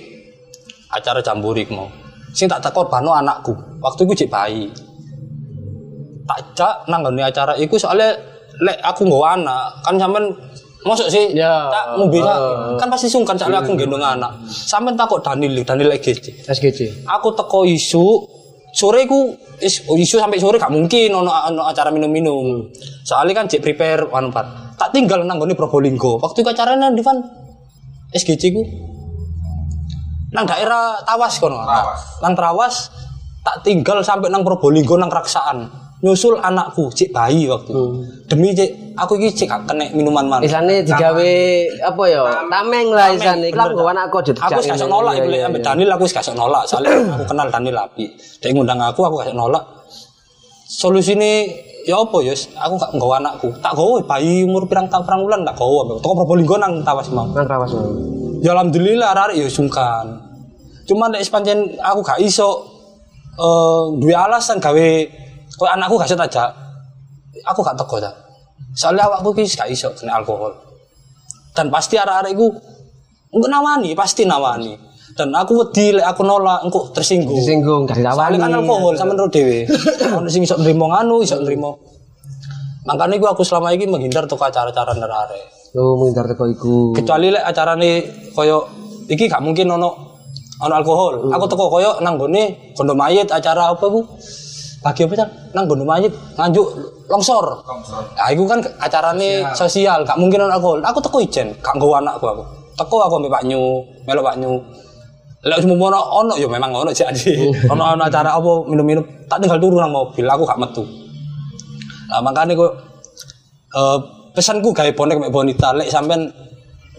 acara 0.94 1.18
jamburi 1.18 1.66
iku 1.66 1.74
mau. 1.74 1.88
Sing 2.30 2.46
tak 2.46 2.62
korbanno 2.70 3.10
anakku. 3.10 3.50
Waktu 3.82 4.06
iku 4.06 4.14
cek 4.14 4.30
bayi. 4.30 4.70
Tak 6.26 6.38
jak 6.54 6.74
nang 6.86 7.02
gone 7.02 7.22
acara 7.26 7.58
iku 7.58 7.74
soalnya 7.74 8.14
lek 8.62 8.78
aku 8.86 9.02
nggawa 9.10 9.34
anak 9.34 9.64
kan 9.82 9.94
sampean 9.98 10.30
Masuk 10.86 11.10
sih, 11.10 11.34
Ya. 11.34 11.66
tak 11.66 11.98
bisa, 12.14 12.30
Heeh. 12.30 12.78
kan 12.78 12.86
pasti 12.86 13.10
sungkan 13.10 13.34
soalnya 13.34 13.58
aku 13.58 13.74
gendong 13.74 13.98
anak. 13.98 14.30
Sampai 14.46 14.94
takut 14.94 15.18
Daniel, 15.18 15.66
Daniel 15.66 15.90
EGC. 15.98 16.46
SGC. 16.46 17.02
Aku 17.10 17.34
teko 17.34 17.66
isu, 17.66 18.22
sore 18.76 19.08
ku 19.08 19.32
is, 19.64 19.80
isu 19.88 20.20
sampai 20.20 20.36
sore 20.36 20.60
gak 20.60 20.68
mungkin 20.68 21.08
ono, 21.16 21.32
ono 21.32 21.64
acara 21.64 21.88
minum-minum. 21.88 22.68
Soalnya 23.08 23.40
kan 23.40 23.48
cek 23.48 23.64
prepare 23.64 24.04
one 24.04 24.28
part. 24.28 24.76
Tak 24.76 24.92
tinggal 24.92 25.24
nang 25.24 25.40
gone 25.40 25.56
Probolinggo. 25.56 26.20
Waktu 26.20 26.44
itu 26.44 26.48
acaranya 26.52 26.92
di 26.92 27.00
Van 27.00 27.16
SGC 28.12 28.42
ku 28.52 28.62
nang 30.36 30.44
daerah 30.44 31.00
Tawas 31.00 31.40
kono. 31.40 31.64
Nang 32.20 32.36
Trawas 32.36 32.92
tak 33.40 33.64
tinggal 33.64 34.04
sampai 34.04 34.28
nang 34.28 34.44
Probolinggo 34.44 35.00
nang 35.00 35.08
Raksaan. 35.08 35.85
Nyusul 36.04 36.36
anakku, 36.36 36.92
cek 36.92 37.08
bayi 37.08 37.48
waktu. 37.48 37.72
itu. 37.72 37.84
Demi 38.28 38.52
cek 38.52 38.68
aku 39.00 39.16
iki 39.16 39.32
cek 39.32 39.48
gak 39.48 39.60
kena 39.64 39.88
minuman 39.96 40.28
mana. 40.28 40.44
Isane 40.44 40.84
digawe 40.84 41.32
apa 41.88 42.02
ya? 42.04 42.20
Tameng 42.52 42.92
lah 42.92 43.16
isane. 43.16 43.48
Iku 43.48 43.56
Bener, 43.56 43.72
aku 43.72 43.80
tak. 43.80 43.92
anakku 43.96 44.16
aja 44.20 44.32
Aku 44.44 44.60
wis 44.60 44.84
nolak 44.84 45.14
iku 45.16 45.28
lek 45.32 45.40
ambek 45.48 45.62
Daniel 45.64 45.90
aku 45.96 46.04
wis 46.04 46.14
nolak 46.36 46.62
soalnya 46.68 46.92
aku 47.16 47.24
kenal 47.24 47.48
Daniel 47.48 47.76
api. 47.80 48.04
Dia 48.12 48.48
ngundang 48.52 48.76
aku 48.84 49.00
aku 49.08 49.24
iso 49.24 49.32
nolak. 49.32 49.64
Solusine 50.68 51.48
ya 51.88 51.96
apa 51.96 52.18
ya 52.20 52.34
aku 52.36 52.74
gak 52.76 52.90
nggawa 52.92 53.14
anakku. 53.16 53.48
Tak 53.64 53.72
gawe 53.72 53.96
bayi 54.04 54.44
umur 54.44 54.68
pirang 54.68 54.92
tahun 54.92 55.00
pirang 55.00 55.20
bulan 55.24 55.40
tak 55.48 55.56
gawe. 55.56 55.96
Toko 56.04 56.12
Probolinggo 56.12 56.60
nang 56.60 56.84
Tawas 56.84 57.08
mau. 57.08 57.24
Nang 57.32 57.48
rawas. 57.48 57.72
Ya 58.44 58.52
alhamdulillah 58.52 59.16
arek 59.16 59.40
ya 59.40 59.48
sungkan. 59.48 60.20
Cuman 60.84 61.16
nek 61.16 61.24
sepanjen 61.24 61.80
aku 61.80 62.04
gak 62.04 62.20
iso 62.20 62.68
eh 63.40 63.84
duwe 63.96 64.12
alasan 64.12 64.60
gawe 64.60 64.88
koyo 65.56 65.70
anakku 65.72 65.96
gak 65.96 66.12
tajak. 66.12 66.50
Aku 67.48 67.60
gak 67.64 67.76
teko 67.76 67.96
ta. 68.00 68.12
Soalnya 68.76 69.08
awakku 69.08 69.32
ki 69.32 69.48
gak 69.48 69.68
iso 69.72 69.88
kena 69.96 70.20
alkohol. 70.20 70.52
Dan 71.56 71.72
pasti 71.72 71.96
arek-arek 71.96 72.36
iku 72.36 72.52
nawani, 73.48 73.96
pasti 73.96 74.28
nawani. 74.28 74.76
Dan 75.16 75.32
aku 75.32 75.64
wedi 75.64 75.96
lek 75.96 76.04
aku 76.04 76.28
nolak 76.28 76.60
engko 76.60 76.92
tersinggung. 76.92 77.36
Disinggung 77.40 77.88
gak 77.88 77.96
ditawani. 77.96 78.36
Soalnya 78.36 78.38
kan 78.44 78.52
alkohol 78.60 78.94
sama 79.00 79.16
ro 79.16 79.28
dhewe. 79.32 79.64
Ono 80.20 80.28
sing 80.28 80.44
iso 80.44 80.60
nrimo 80.60 80.92
nganu, 80.92 81.24
iso 81.24 81.40
nrimo. 81.40 81.80
Makanya 82.84 83.16
iku 83.16 83.26
aku 83.32 83.42
selama 83.42 83.72
ini 83.72 83.88
menghindar 83.88 84.28
toko 84.28 84.44
acara-acara 84.44 84.92
nerare. 84.92 85.72
Lu 85.72 85.96
menghindar 85.96 86.28
teko 86.28 86.44
iku. 86.52 86.76
kecuali 86.92 87.32
lek 87.32 87.44
acarane 87.48 87.90
koyo 88.36 88.68
iki 89.08 89.24
gak 89.24 89.40
mungkin 89.40 89.72
ono 89.72 89.88
ono 90.60 90.74
alkohol. 90.76 91.32
Aku 91.32 91.44
teko 91.48 91.72
koyo 91.72 91.90
nang 92.04 92.20
gone 92.20 92.72
gondo 92.76 92.92
mayit 92.92 93.32
acara 93.32 93.72
apa 93.72 93.88
bu? 93.88 94.04
Bagi 94.86 95.02
apa 95.02 95.14
Cak? 95.18 95.28
Nang 95.50 95.66
gondo 95.66 95.82
mayit 95.82 96.14
nganjuk 96.38 96.62
longsor. 97.10 97.42
Nah, 98.14 98.30
iku 98.30 98.46
kan 98.46 98.62
acarane 98.78 99.42
sosial, 99.58 100.06
gak 100.06 100.14
mungkin 100.14 100.46
ono 100.46 100.54
alkohol. 100.54 100.78
Aku 100.86 101.02
teko 101.02 101.18
ijen, 101.18 101.50
gak 101.58 101.74
nggawa 101.74 101.98
anakku 101.98 102.30
aku. 102.30 102.42
Teko 102.78 103.02
aku 103.02 103.18
ambek 103.18 103.34
Pak 103.34 103.42
Nyu, 103.50 103.82
melok 104.06 104.30
Pak 104.30 104.36
Nyu. 104.38 104.62
Lek 105.42 105.58
semua 105.58 105.90
ono 105.90 105.98
ono 105.98 106.34
ya 106.38 106.46
memang 106.46 106.70
ono 106.70 106.94
jadi. 106.94 107.50
ono 107.72 107.98
ono 107.98 108.02
acara 108.06 108.38
apa 108.38 108.50
minum-minum, 108.70 109.02
tak 109.26 109.42
tinggal 109.42 109.58
turun 109.58 109.82
nang 109.82 109.90
mobil, 109.90 110.22
aku 110.22 110.42
gak 110.46 110.60
metu. 110.62 110.86
Nah, 112.06 112.22
makanya 112.22 112.54
kok 112.54 112.72
eh 113.74 113.98
pesanku 114.38 114.70
gawe 114.70 114.90
bonek 114.94 115.18
mek 115.18 115.34
bonita 115.34 115.74
lek 115.74 115.90
sampean 115.90 116.30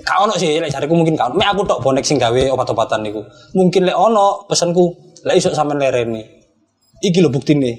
gak 0.04 0.18
ono 0.20 0.36
sih 0.36 0.60
lek 0.60 0.68
jariku 0.68 0.92
mungkin 0.92 1.16
gak 1.16 1.32
ono. 1.32 1.40
Mek 1.40 1.56
aku 1.56 1.64
tok 1.64 1.80
bonek 1.80 2.04
sing 2.04 2.20
gawe 2.20 2.52
obat-obatan 2.52 3.00
niku. 3.08 3.24
Mungkin 3.56 3.88
lek 3.88 3.96
ono 3.96 4.44
pesanku 4.44 4.92
lek 5.24 5.40
iso 5.40 5.56
sampean 5.56 5.80
lereni. 5.80 6.37
Iki 7.02 7.20
lho 7.22 7.30
buktine. 7.30 7.72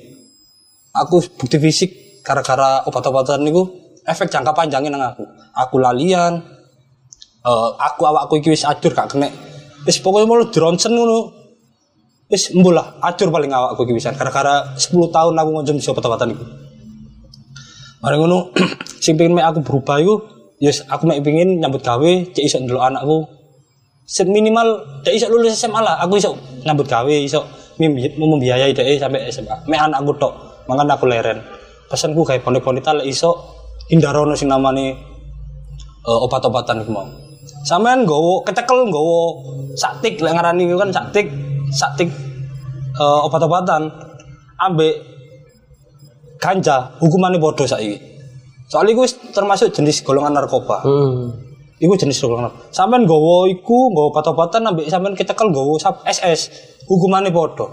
Aku 0.94 1.22
bukti 1.38 1.58
fisik 1.58 2.22
gara-gara 2.22 2.82
obat-obatan 2.86 3.42
niku 3.42 3.66
efek 4.06 4.30
jangka 4.30 4.54
panjangnya 4.54 4.94
nang 4.94 5.02
aku. 5.14 5.24
Aku 5.54 5.76
lalian. 5.82 6.58
eh 7.38 7.70
aku 7.78 8.02
awakku 8.02 8.42
iki 8.42 8.50
wis 8.50 8.66
ajur 8.66 8.92
gak 8.92 9.14
kena. 9.14 9.30
Wis 9.86 10.02
pokoknya 10.02 10.26
mau 10.26 10.42
dronsen 10.50 10.92
ngono. 10.92 11.38
Wis 12.28 12.52
mbolah 12.52 13.00
ajur 13.00 13.30
paling 13.30 13.48
awakku 13.54 13.88
iki 13.88 13.94
wisan 13.96 14.18
gara-gara 14.18 14.74
10 14.76 14.90
tahun 15.14 15.34
aku 15.38 15.50
ngonsumsi 15.54 15.86
obat-obatan 15.94 16.34
iku. 16.34 16.44
Mari 17.98 18.14
ngono, 18.14 18.54
sing 19.02 19.18
pengen 19.18 19.38
mek 19.38 19.46
aku 19.48 19.58
berubah 19.66 19.98
iku, 19.98 20.14
yes 20.62 20.86
aku 20.86 21.10
mek 21.10 21.18
pengen 21.26 21.58
nyambut 21.58 21.82
gawe, 21.82 22.10
cek 22.30 22.44
iso 22.46 22.62
ndelok 22.62 22.84
anakku. 22.84 23.26
Minimal 24.28 25.02
cek 25.02 25.14
iso 25.18 25.26
lulus 25.26 25.58
SMA 25.58 25.80
lah, 25.82 25.98
aku 25.98 26.14
iso 26.20 26.38
nyambut 26.62 26.86
gawe, 26.86 27.10
iso 27.10 27.42
membiayai 27.78 28.74
dhek 28.74 28.98
sampai 28.98 29.30
SMA. 29.30 29.56
Mek 29.70 29.80
anakku 29.80 30.12
tok, 30.18 30.32
mangan 30.66 30.94
aku 30.94 31.06
leren. 31.06 31.38
Pesanku 31.88 32.26
gawe 32.26 32.38
bonek-bonita 32.42 32.92
lek 32.92 33.06
iso 33.08 33.30
hindarono 33.88 34.36
sing 34.36 34.50
namane 34.50 34.92
eh, 36.04 36.18
obat-obatan 36.26 36.84
iku 36.84 36.92
mau. 36.92 37.08
Sampean 37.64 38.04
nggowo 38.04 38.44
kecekel 38.44 38.90
nggowo 38.92 39.18
saktik 39.78 40.20
lek 40.20 40.34
ngarani 40.36 40.68
kan 40.76 40.90
saktik, 40.92 41.26
saktik 41.72 42.10
eh, 42.98 43.20
obat-obatan 43.24 43.88
ambek 44.58 44.94
ganja 46.42 46.92
hukumannya 47.00 47.40
bodoh 47.40 47.64
saiki. 47.64 47.96
Soalnya 48.68 49.00
wis 49.00 49.16
termasuk 49.32 49.72
jenis 49.72 50.04
golongan 50.04 50.36
narkoba. 50.36 50.84
Hmm. 50.84 51.47
Iku 51.78 51.94
jenis 51.94 52.18
golongan 52.18 52.50
narkoba. 52.50 52.74
Sampean 52.74 53.06
nggawa 53.06 53.46
iku 53.54 53.94
nggawa 53.94 54.06
obat-obatan 54.10 54.62
ambek 54.66 54.90
sampean 54.90 55.14
kecekel 55.14 55.48
sap- 55.78 56.02
SS, 56.02 56.40
hukumannya 56.90 57.30
bodoh. 57.30 57.70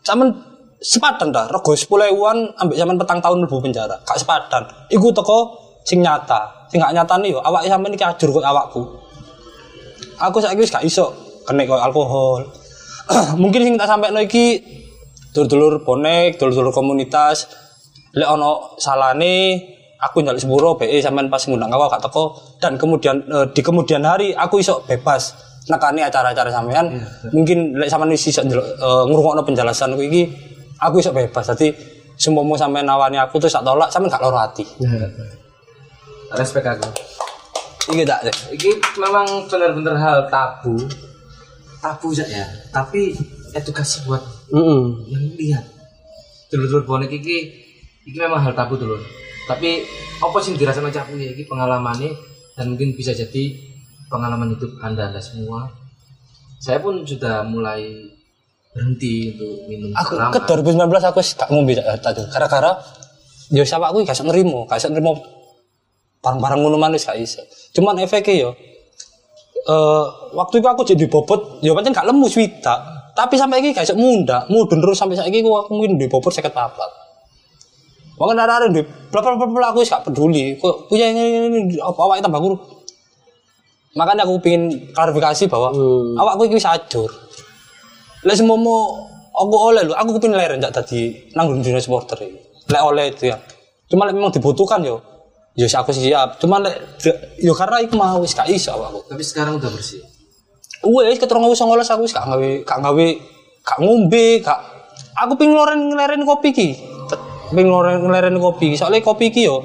Sampean 0.00 0.32
sepadan 0.80 1.30
dah, 1.30 1.52
rego 1.52 1.76
10 1.76 1.86
ewan 2.16 2.48
ambek 2.56 2.76
sampean 2.80 2.96
petang 2.96 3.20
tahun 3.20 3.44
mlebu 3.44 3.60
penjara. 3.60 3.96
Gak 4.08 4.16
sepadan. 4.16 4.64
Iku 4.88 5.12
teko 5.12 5.52
sing 5.84 6.00
nyata. 6.00 6.68
Sing 6.72 6.80
gak 6.80 6.96
nyatane 6.96 7.28
yo 7.28 7.44
awake 7.44 7.68
sampean 7.68 7.92
iki 7.92 8.04
ajur 8.04 8.40
kok 8.40 8.44
awakku. 8.48 8.82
aku 10.22 10.38
saiki 10.38 10.62
wis 10.62 10.70
gak 10.70 10.86
iso 10.86 11.10
kena 11.44 11.66
koyo 11.66 11.82
alkohol. 11.82 12.46
Mungkin 13.42 13.60
sing 13.66 13.74
tak 13.74 13.90
sampekno 13.90 14.22
iki 14.22 14.62
dulur-dulur 15.34 15.82
bonek, 15.82 16.38
dulur-dulur 16.38 16.70
komunitas. 16.70 17.50
Lek 18.14 18.28
ono 18.28 18.76
salane 18.78 19.60
aku 20.02 20.18
njaluk 20.20 20.42
sepuro 20.42 20.74
BE 20.74 20.98
sampean 20.98 21.30
pas 21.30 21.38
ngundang 21.46 21.70
aku 21.70 21.86
gak 21.86 22.02
teko 22.02 22.24
dan 22.58 22.74
kemudian 22.74 23.22
eh, 23.22 23.46
di 23.54 23.60
kemudian 23.62 24.02
hari 24.02 24.34
aku 24.34 24.58
iso 24.58 24.82
bebas 24.82 25.32
nekani 25.70 26.02
acara-acara 26.02 26.50
sampean 26.50 26.90
mungkin 27.30 27.78
lek 27.78 27.86
sampean 27.86 28.10
wis 28.10 28.26
iso 28.26 28.42
njaluk 28.42 28.66
eh, 28.66 29.02
ngrungokno 29.06 29.46
penjelasan 29.46 29.94
aku 29.94 30.02
iki 30.10 30.22
aku 30.82 30.98
iso 30.98 31.14
bebas 31.14 31.46
dadi 31.54 31.70
sempomo 32.18 32.58
sampean 32.58 32.82
nawani 32.82 33.16
aku 33.22 33.38
terus 33.38 33.54
tak 33.54 33.62
tolak 33.62 33.86
sampean 33.88 34.10
gak 34.10 34.22
loro 34.26 34.38
ati 34.42 34.66
Respect 36.32 36.64
aku. 36.64 36.88
iki 37.92 38.08
tak. 38.08 38.24
Ini 38.56 38.72
memang 38.96 39.26
benar-benar 39.52 40.00
hal 40.00 40.18
tabu. 40.32 40.80
Tabu 41.76 42.08
saja, 42.14 42.40
tapi 42.72 43.12
edukasi 43.52 44.00
buat 44.08 44.22
Heeh. 44.48 44.82
yang 45.12 45.24
lihat. 45.36 45.64
Dulur-dulur 46.48 46.88
bonek 46.88 47.12
iki 47.12 47.52
iki 48.08 48.16
memang 48.16 48.40
hal 48.40 48.56
tabu 48.56 48.80
dulur. 48.80 48.96
Tapi 49.52 49.84
apa 50.24 50.38
sih 50.40 50.56
dirasa 50.56 50.80
macam 50.80 51.04
aku 51.04 51.20
ya 51.20 51.28
iki 51.28 51.44
pengalamannya 51.44 52.08
dan 52.56 52.72
mungkin 52.72 52.96
bisa 52.96 53.12
jadi 53.12 53.52
pengalaman 54.08 54.56
hidup 54.56 54.80
anda 54.80 55.12
anda 55.12 55.20
semua. 55.20 55.68
Saya 56.56 56.80
pun 56.80 57.04
sudah 57.04 57.44
mulai 57.44 57.84
berhenti 58.72 59.36
untuk 59.36 59.68
minum 59.68 59.92
aku 59.92 60.16
ke 60.16 60.40
2019 60.48 60.80
aku 60.88 61.20
wis 61.20 61.36
gak 61.36 61.52
ngombe 61.52 61.76
tak 61.76 62.00
tak 62.00 62.24
gara-gara 62.32 62.80
yo 63.52 63.60
siapa 63.68 63.92
aku 63.92 64.00
nrimo 64.24 64.64
gak 64.64 64.80
iso 64.80 64.88
nrimo 64.88 65.20
barang-barang 66.24 66.60
ngono 66.64 66.80
manis 66.80 67.04
gak 67.04 67.20
iso. 67.20 67.44
Cuman 67.76 68.00
efeknya 68.00 68.48
yo 68.48 68.50
eh 69.68 70.04
waktu 70.32 70.64
itu 70.64 70.66
aku 70.72 70.82
jadi 70.88 71.04
bobot 71.12 71.60
yo 71.60 71.76
pancen 71.76 71.92
gak 71.92 72.08
lemu 72.08 72.24
swita 72.32 73.04
tapi 73.12 73.36
sampai 73.36 73.60
iki 73.60 73.76
gak 73.76 73.84
iso 73.84 73.92
munda 74.00 74.48
mudun 74.48 74.80
terus 74.80 74.96
sampai 74.96 75.20
saiki 75.20 75.44
aku 75.44 75.52
aku 75.52 75.70
mungkin 75.76 76.00
di 76.00 76.08
bobot 76.08 76.32
54 76.32 77.01
Wong 78.22 78.38
ada 78.38 78.46
ada 78.46 78.70
di 78.70 78.86
bla 78.86 79.66
aku 79.74 79.82
wis 79.82 79.90
gak 79.90 80.06
peduli 80.06 80.54
kok 80.54 80.86
punya 80.86 81.10
ini 81.10 81.42
ini, 81.42 81.58
ini 81.58 81.60
apa 81.82 81.98
awake 81.98 82.22
tambah 82.22 82.38
guru 82.38 82.54
makanya 83.98 84.22
aku 84.22 84.38
pingin 84.38 84.94
klarifikasi 84.94 85.50
bahwa 85.50 85.74
awakku 86.22 86.46
iki 86.46 86.62
wis 86.62 86.70
ajur 86.70 87.10
Lek 88.22 88.38
semomo 88.38 89.02
aku 89.34 89.54
oleh 89.58 89.82
lho, 89.82 89.94
aku 89.98 90.18
kepin 90.18 90.38
leren 90.38 90.62
jak 90.62 90.70
tadi 90.70 91.26
nanggung 91.34 91.58
dunia 91.58 91.82
supporter 91.82 92.14
iki. 92.22 92.38
Lek 92.70 92.82
oleh 92.86 93.10
itu 93.10 93.34
ya. 93.34 93.36
Cuma 93.90 94.06
lek 94.06 94.14
memang 94.14 94.30
dibutuhkan 94.30 94.78
yo. 94.86 95.02
Yo 95.58 95.66
aku 95.66 95.90
siap. 95.90 96.38
Cuma 96.38 96.62
lek 96.62 97.02
yo 97.42 97.50
karena 97.58 97.82
iku 97.82 97.98
mau 97.98 98.22
wis 98.22 98.38
gak 98.38 98.46
iso 98.46 98.78
aku. 98.78 99.10
Tapi 99.10 99.22
sekarang 99.26 99.58
udah 99.58 99.70
bersih. 99.74 100.06
Wes 100.86 101.18
keterong 101.18 101.50
wis 101.50 101.58
ngoles 101.58 101.90
aku 101.90 102.06
wis 102.06 102.14
gak 102.14 102.30
gawe 102.30 102.50
gak 102.62 102.78
gawe 102.78 103.06
gak 103.66 103.78
ngombe, 103.82 104.38
gak 104.38 104.60
aku 105.18 105.34
ping 105.34 105.50
loren 105.50 105.90
ngeleren 105.90 106.22
kopi 106.22 106.54
iki. 106.54 106.68
Ping 107.52 107.68
loren 107.68 108.00
ngeleren 108.00 108.36
kopi. 108.40 108.74
Soalnya 108.74 109.04
kopi 109.04 109.28
iki 109.28 109.44
yo 109.44 109.60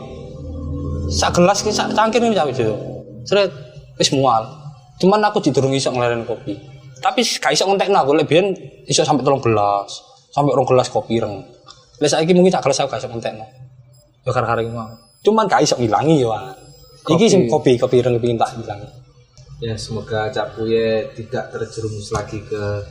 sak 1.07 1.39
gelas 1.39 1.63
ki 1.63 1.71
sak 1.71 1.95
cangkir 1.95 2.19
ini 2.19 2.35
cawe 2.35 2.51
yo. 2.51 2.75
Seret 3.23 3.51
wis 3.95 4.11
mual. 4.11 4.43
Cuman 4.99 5.23
aku 5.23 5.39
didurung 5.39 5.71
iso 5.71 5.89
ngeleren 5.91 6.27
kopi. 6.27 6.57
Tapi 6.99 7.21
gak 7.23 7.53
iso 7.53 7.63
ngentekno 7.69 7.97
aku 8.03 8.11
lek 8.17 8.25
biyen 8.25 8.51
iso 8.89 9.05
sampai 9.05 9.21
tolong 9.21 9.39
gelas, 9.39 10.01
sampai 10.33 10.51
rong 10.57 10.65
gelas 10.65 10.89
kopi 10.89 11.21
reng. 11.21 11.45
Lek 12.01 12.09
saiki 12.09 12.33
mungkin 12.33 12.51
sak 12.51 12.65
gelas 12.65 12.81
aku 12.81 12.89
gak 12.91 13.01
iso 13.05 13.09
ngentekno. 13.09 13.45
Yo 14.25 14.29
gara-gara 14.33 14.59
iki 14.59 14.73
mau. 14.73 14.89
Cuman 15.21 15.45
gak 15.45 15.63
iso 15.63 15.77
ngilangi 15.77 16.25
yo. 16.25 16.33
Iki 17.07 17.25
sing 17.29 17.41
kopi 17.47 17.79
kopi 17.79 18.03
reng 18.03 18.17
pengin 18.19 18.35
tak 18.35 18.57
ilangi. 18.57 18.89
Ya 19.57 19.73
semoga 19.73 20.29
Cak 20.29 20.53
Puye 20.53 21.09
tidak 21.17 21.49
terjerumus 21.49 22.13
lagi 22.13 22.45
ke 22.45 22.85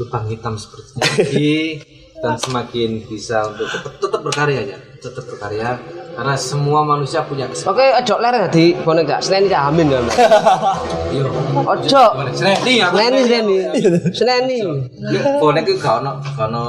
lubang 0.00 0.24
hitam 0.28 0.56
seperti 0.56 0.92
ini 1.36 1.60
dan 2.20 2.34
semakin 2.40 3.04
bisa 3.04 3.44
untuk 3.52 3.68
tetap, 4.00 4.20
berkarya 4.24 4.60
ya, 4.64 4.78
tetap 4.98 5.24
berkarya 5.28 5.76
karena 6.16 6.32
semua 6.32 6.80
manusia 6.80 7.20
punya 7.28 7.44
kesempatan. 7.44 7.76
Oke, 7.76 7.86
ojo 7.92 8.14
leren 8.24 8.48
di 8.48 8.64
bonek 8.72 9.04
gak 9.04 9.20
seneni 9.20 9.52
cah 9.52 9.68
amin 9.68 9.92
ya. 9.92 10.00
Yo. 11.16 11.28
Ojo. 11.60 12.04
Seneni 12.32 12.80
Seneni 12.80 13.20
seneni. 13.28 13.56
Seneni. 14.16 14.58
bonek 15.36 15.68
itu 15.68 15.76
gak 15.76 16.00
ono 16.00 16.16
gak 16.24 16.48
ono 16.48 16.64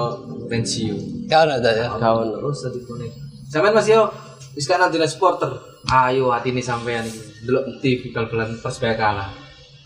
pensiun. 0.52 1.32
Ya 1.32 1.48
ada 1.48 1.72
ya. 1.72 1.88
Kawan. 1.96 2.28
Terus 2.36 2.60
tadi 2.68 2.80
bonek. 2.84 3.12
Sampean 3.48 3.72
Mas 3.72 3.88
yo 3.88 4.12
wis 4.52 4.68
kan 4.68 4.84
nanti 4.84 5.00
supporter. 5.08 5.56
Ayo 5.88 6.28
hati 6.36 6.52
ini 6.52 6.60
sampean. 6.60 7.08
Delok 7.48 7.80
TV 7.80 8.12
bal-balan 8.12 8.60
Persebaya 8.60 9.00
kalah. 9.00 9.32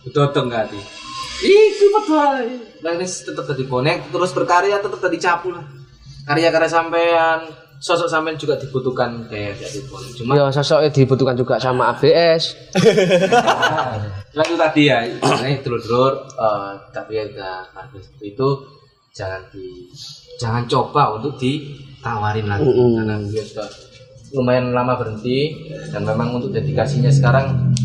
Betul 0.01 0.33
enggak 0.33 0.65
hati? 0.65 0.81
Iku 1.41 1.85
betul. 1.97 2.37
Lah 2.85 2.91
ini 2.93 3.05
tetap 3.05 3.45
tadi 3.45 3.63
bonek 3.65 4.13
terus 4.13 4.31
berkarya 4.33 4.77
tetap 4.77 4.99
tadi 5.01 5.17
capu 5.17 5.49
lah. 5.53 5.65
Karya-karya 6.29 6.69
sampean 6.69 7.39
sosok 7.81 8.05
sampean 8.05 8.37
juga 8.37 8.61
dibutuhkan 8.61 9.25
kayak 9.25 9.57
jadi 9.57 9.79
bonek. 9.89 10.09
Cuma 10.21 10.31
Ya 10.37 10.45
sosoknya 10.53 10.89
dibutuhkan 10.93 11.33
juga 11.33 11.57
sama 11.57 11.97
ABS. 11.97 12.53
Nah, 14.37 14.43
itu 14.45 14.55
tadi 14.55 14.81
ya, 14.85 15.01
ini 15.09 15.59
dulur-dulur, 15.65 16.13
eh, 16.29 16.73
tapi 16.93 17.17
ya 17.17 17.25
udah 17.25 17.55
harga 17.73 17.97
seperti 17.97 18.37
itu 18.37 18.49
jangan 19.11 19.41
di 19.51 19.91
jangan 20.39 20.63
coba 20.71 21.19
untuk 21.19 21.35
ditawarin 21.35 22.47
lagi 22.47 22.63
Mm-mm. 22.63 22.95
karena 22.95 23.15
dia 23.27 23.43
sudah 23.43 23.67
lumayan 24.31 24.71
lama 24.71 24.95
berhenti 24.95 25.67
dan 25.91 26.07
memang 26.07 26.39
untuk 26.39 26.55
dedikasinya 26.55 27.11
sekarang 27.11 27.75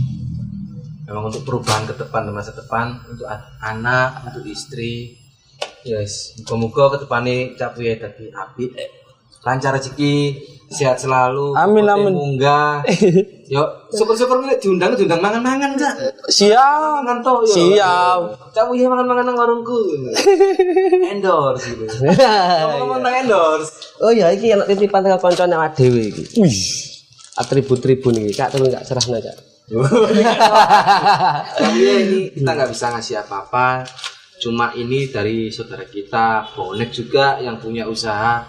memang 1.06 1.30
untuk 1.30 1.46
perubahan 1.46 1.86
ke 1.86 1.94
depan 1.94 2.28
masa 2.34 2.50
depan 2.52 2.98
untuk 3.06 3.26
anak, 3.62 4.26
untuk 4.26 4.42
istri. 4.50 5.14
Yes, 5.86 6.34
moga-moga 6.42 6.98
ke 6.98 7.06
depannya 7.06 7.54
capu 7.54 7.86
ya 7.86 7.94
tadi 7.94 8.26
api, 8.26 8.74
lancar 9.46 9.78
rezeki, 9.78 10.34
sehat 10.66 10.98
selalu, 10.98 11.54
Amin, 11.54 11.86
amin. 11.86 12.10
munggah. 12.10 12.82
Yo, 13.54 13.62
syukur-syukur 13.94 14.42
nih 14.42 14.58
diundang 14.58 14.98
diundang 14.98 15.22
mangan-mangan 15.22 15.78
Cak. 15.78 15.94
Siap. 16.26 17.06
Mangan 17.06 17.22
toh. 17.22 17.46
Siap. 17.46 18.50
Capu 18.50 18.74
ya 18.74 18.90
mangan-mangan 18.90 19.22
nang 19.30 19.38
warungku. 19.38 19.78
endorse 21.14 21.70
gitu. 21.70 21.86
Ngomong 22.82 22.98
tentang 22.98 23.14
endorse. 23.22 23.70
Oh 24.02 24.10
iya, 24.10 24.34
iki 24.34 24.50
anak 24.50 24.66
titipan 24.66 25.06
tengah 25.06 25.70
dhewe 25.70 26.10
iki. 26.10 26.42
Wih. 26.42 26.58
Atribut-tribun 27.38 28.26
iki, 28.26 28.34
Kak 28.34 28.50
turun 28.50 28.74
gak 28.74 28.82
serahno, 28.82 29.22
Kak. 29.22 29.55
Tapi 31.58 31.78
ya 31.82 31.94
ini 32.06 32.30
kita 32.30 32.50
nggak 32.54 32.70
bisa 32.70 32.94
ngasih 32.94 33.16
apa-apa. 33.26 33.82
Cuma 34.38 34.70
ini 34.78 35.10
dari 35.10 35.50
saudara 35.50 35.82
kita, 35.82 36.54
bonek 36.54 36.94
juga 36.94 37.42
yang 37.42 37.58
punya 37.58 37.88
usaha 37.90 38.46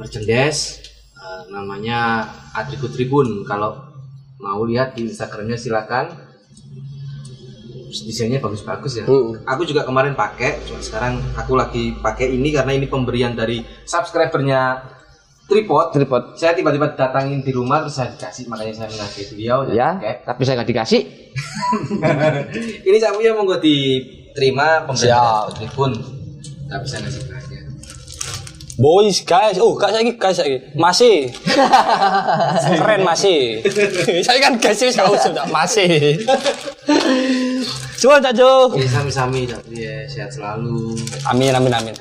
merchandise. 0.00 0.80
eh, 1.20 1.42
namanya 1.52 2.24
Atribut 2.56 2.96
Tribun. 2.96 3.44
Kalau 3.44 3.76
mau 4.40 4.64
lihat 4.64 4.96
di 4.96 5.04
Instagramnya 5.04 5.60
silakan. 5.60 6.32
Desainnya 7.90 8.38
bagus-bagus 8.38 9.02
ya. 9.02 9.04
Hmm. 9.04 9.42
Aku 9.42 9.66
juga 9.66 9.82
kemarin 9.82 10.14
pakai, 10.14 10.62
cuma 10.62 10.78
sekarang 10.78 11.18
aku 11.34 11.58
lagi 11.58 11.90
pakai 11.98 12.30
ini 12.38 12.54
karena 12.54 12.70
ini 12.70 12.86
pemberian 12.86 13.34
dari 13.34 13.66
subscribernya 13.82 14.78
Tripod. 15.50 15.86
Tripod. 15.90 16.22
Saya 16.38 16.54
tiba-tiba 16.54 16.94
datangin 16.94 17.42
di 17.42 17.50
rumah 17.50 17.82
terus 17.82 17.98
saya 17.98 18.14
dikasih 18.14 18.46
makanya 18.46 18.72
saya 18.72 18.88
ngasih 18.88 19.24
beliau 19.34 19.58
Ya, 19.74 19.98
pakai. 19.98 20.14
tapi 20.22 20.40
saya 20.46 20.62
gak 20.62 20.70
dikasih. 20.70 21.00
ini 22.88 22.96
saya 22.96 23.10
punya 23.10 23.34
monggo 23.34 23.58
diterima 23.58 24.86
Siap. 24.86 24.86
pemberian 24.86 25.50
Tribun. 25.58 25.92
Tapi 26.70 26.84
saya 26.86 27.00
ngasih 27.02 27.22
aja. 27.34 27.58
Boys, 28.80 29.20
guys. 29.26 29.60
Oh, 29.60 29.76
kak 29.76 29.92
saya 29.92 30.08
guys 30.08 30.38
saya 30.38 30.56
masih. 30.72 31.28
Keren 32.80 33.02
masih. 33.04 33.60
saya 34.26 34.38
kan 34.38 34.54
guys 34.56 34.80
usah 34.80 35.34
tak 35.34 35.48
masih. 35.50 36.16
Coba 38.00 38.16
tak 38.22 38.32
Jo. 38.38 38.72
Oke, 38.72 38.88
sami-sami 38.88 39.44
tapi 39.44 39.84
ya 39.84 40.08
sehat 40.08 40.32
selalu. 40.32 40.96
Amin 41.28 41.52
amin 41.52 41.74
amin. 41.74 41.92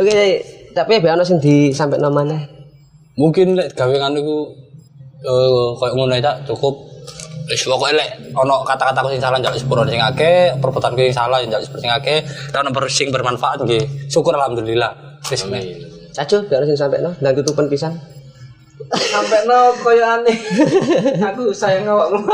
Oke, 0.00 0.40
tapi 0.72 0.96
ya 0.96 1.12
ono 1.12 1.20
sing 1.26 1.36
disampaikan 1.36 2.08
namanya. 2.08 2.53
Mungkin 3.14 3.54
lek 3.54 3.78
gawe 3.78 3.94
ngono 3.94 4.18
iku 4.18 4.38
eh 5.24 5.68
koyo 5.78 5.92
ngono 5.94 6.18
tak 6.18 6.44
cukup 6.50 6.94
Wis 7.44 7.60
pokoke 7.68 7.92
lek 7.92 8.32
ana 8.32 8.56
kata-kataku 8.64 9.12
sing 9.12 9.20
salah 9.20 9.36
njaluk 9.36 9.60
sepuro 9.60 9.84
sing 9.84 10.00
akeh, 10.00 10.56
perbuatanku 10.64 10.96
sing 10.96 11.12
salah 11.12 11.44
njaluk 11.44 11.60
sepuro 11.60 11.80
sing 11.84 11.92
akeh, 11.92 12.24
dan 12.48 12.64
ono 12.64 12.88
sing 12.88 13.12
bermanfaat 13.12 13.68
nggih. 13.68 14.08
Syukur 14.08 14.32
alhamdulillah. 14.32 15.20
Wis 15.28 15.44
nek. 15.52 15.60
Cacu, 16.16 16.40
biar 16.48 16.64
ono 16.64 16.72
sing 16.72 16.80
sampaikan, 16.80 17.12
dan 17.20 17.36
tutupan 17.36 17.68
pisan. 17.68 17.92
Sampai 18.96 19.44
no 19.44 19.76
koyo 19.76 20.08
aneh. 20.08 20.36
Aku 21.28 21.52
sayang 21.52 21.84
awakmu. 21.84 22.24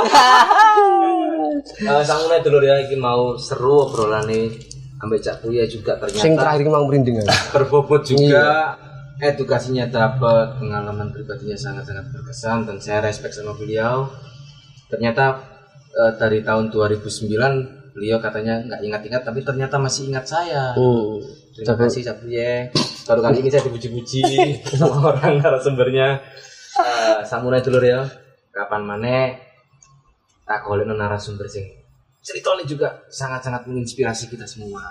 Eh 1.61 2.05
sangune 2.07 2.41
dulur 2.41 2.65
ya 2.65 2.81
iki 2.81 2.97
mau 2.97 3.37
seru 3.37 3.85
obrolane 3.85 4.49
ambek 4.97 5.21
Cak 5.21 5.45
Buya 5.45 5.69
juga 5.69 6.01
Sing 6.09 6.33
ternyata 6.33 6.57
terakhir 6.57 6.61
iki 6.65 6.71
mau 6.73 6.85
merinding 6.89 7.15
kan. 7.21 7.27
berbobot 7.53 8.01
juga 8.01 8.73
edukasinya 9.21 9.85
dapat 9.87 10.57
pengalaman 10.57 11.13
pribadinya 11.13 11.55
sangat-sangat 11.55 12.09
berkesan 12.09 12.65
dan 12.65 12.77
saya 12.81 13.05
respect 13.05 13.37
sama 13.37 13.53
beliau. 13.53 14.09
Ternyata 14.89 15.45
eh, 15.93 16.13
dari 16.17 16.41
tahun 16.41 16.73
2009 16.73 17.93
beliau 17.93 18.19
katanya 18.23 18.65
nggak 18.65 18.81
ingat-ingat 18.87 19.23
tapi 19.23 19.45
ternyata 19.45 19.77
masih 19.77 20.09
ingat 20.09 20.25
saya. 20.25 20.73
Hmm. 20.73 21.21
terima 21.51 21.77
kasih 21.77 22.07
Sabuye 22.07 22.71
baru 23.05 23.21
kali 23.21 23.43
ini 23.43 23.51
saya 23.51 23.67
dipuji-puji 23.69 24.23
sama 24.81 25.13
orang 25.13 25.43
narasumbernya. 25.43 26.09
Eh, 26.81 27.19
samurai 27.29 27.61
dulur 27.61 27.85
ya. 27.85 28.01
Kapan 28.51 28.83
mana? 28.83 29.37
Tak 30.49 30.67
golek 30.67 30.89
narasumber 30.89 31.47
sing. 31.47 31.69
Ceritanya 32.21 32.65
juga 32.67 32.89
sangat-sangat 33.13 33.69
menginspirasi 33.69 34.33
kita 34.33 34.49
semua. 34.49 34.83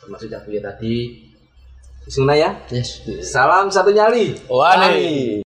Termasuk 0.00 0.30
Sabuye 0.30 0.60
tadi 0.62 0.96
Suna 2.08 2.34
ya 2.36 2.54
Yes. 2.70 3.02
salam 3.20 3.70
satu 3.70 3.90
nyali 3.90 4.40
Wani. 4.48 5.45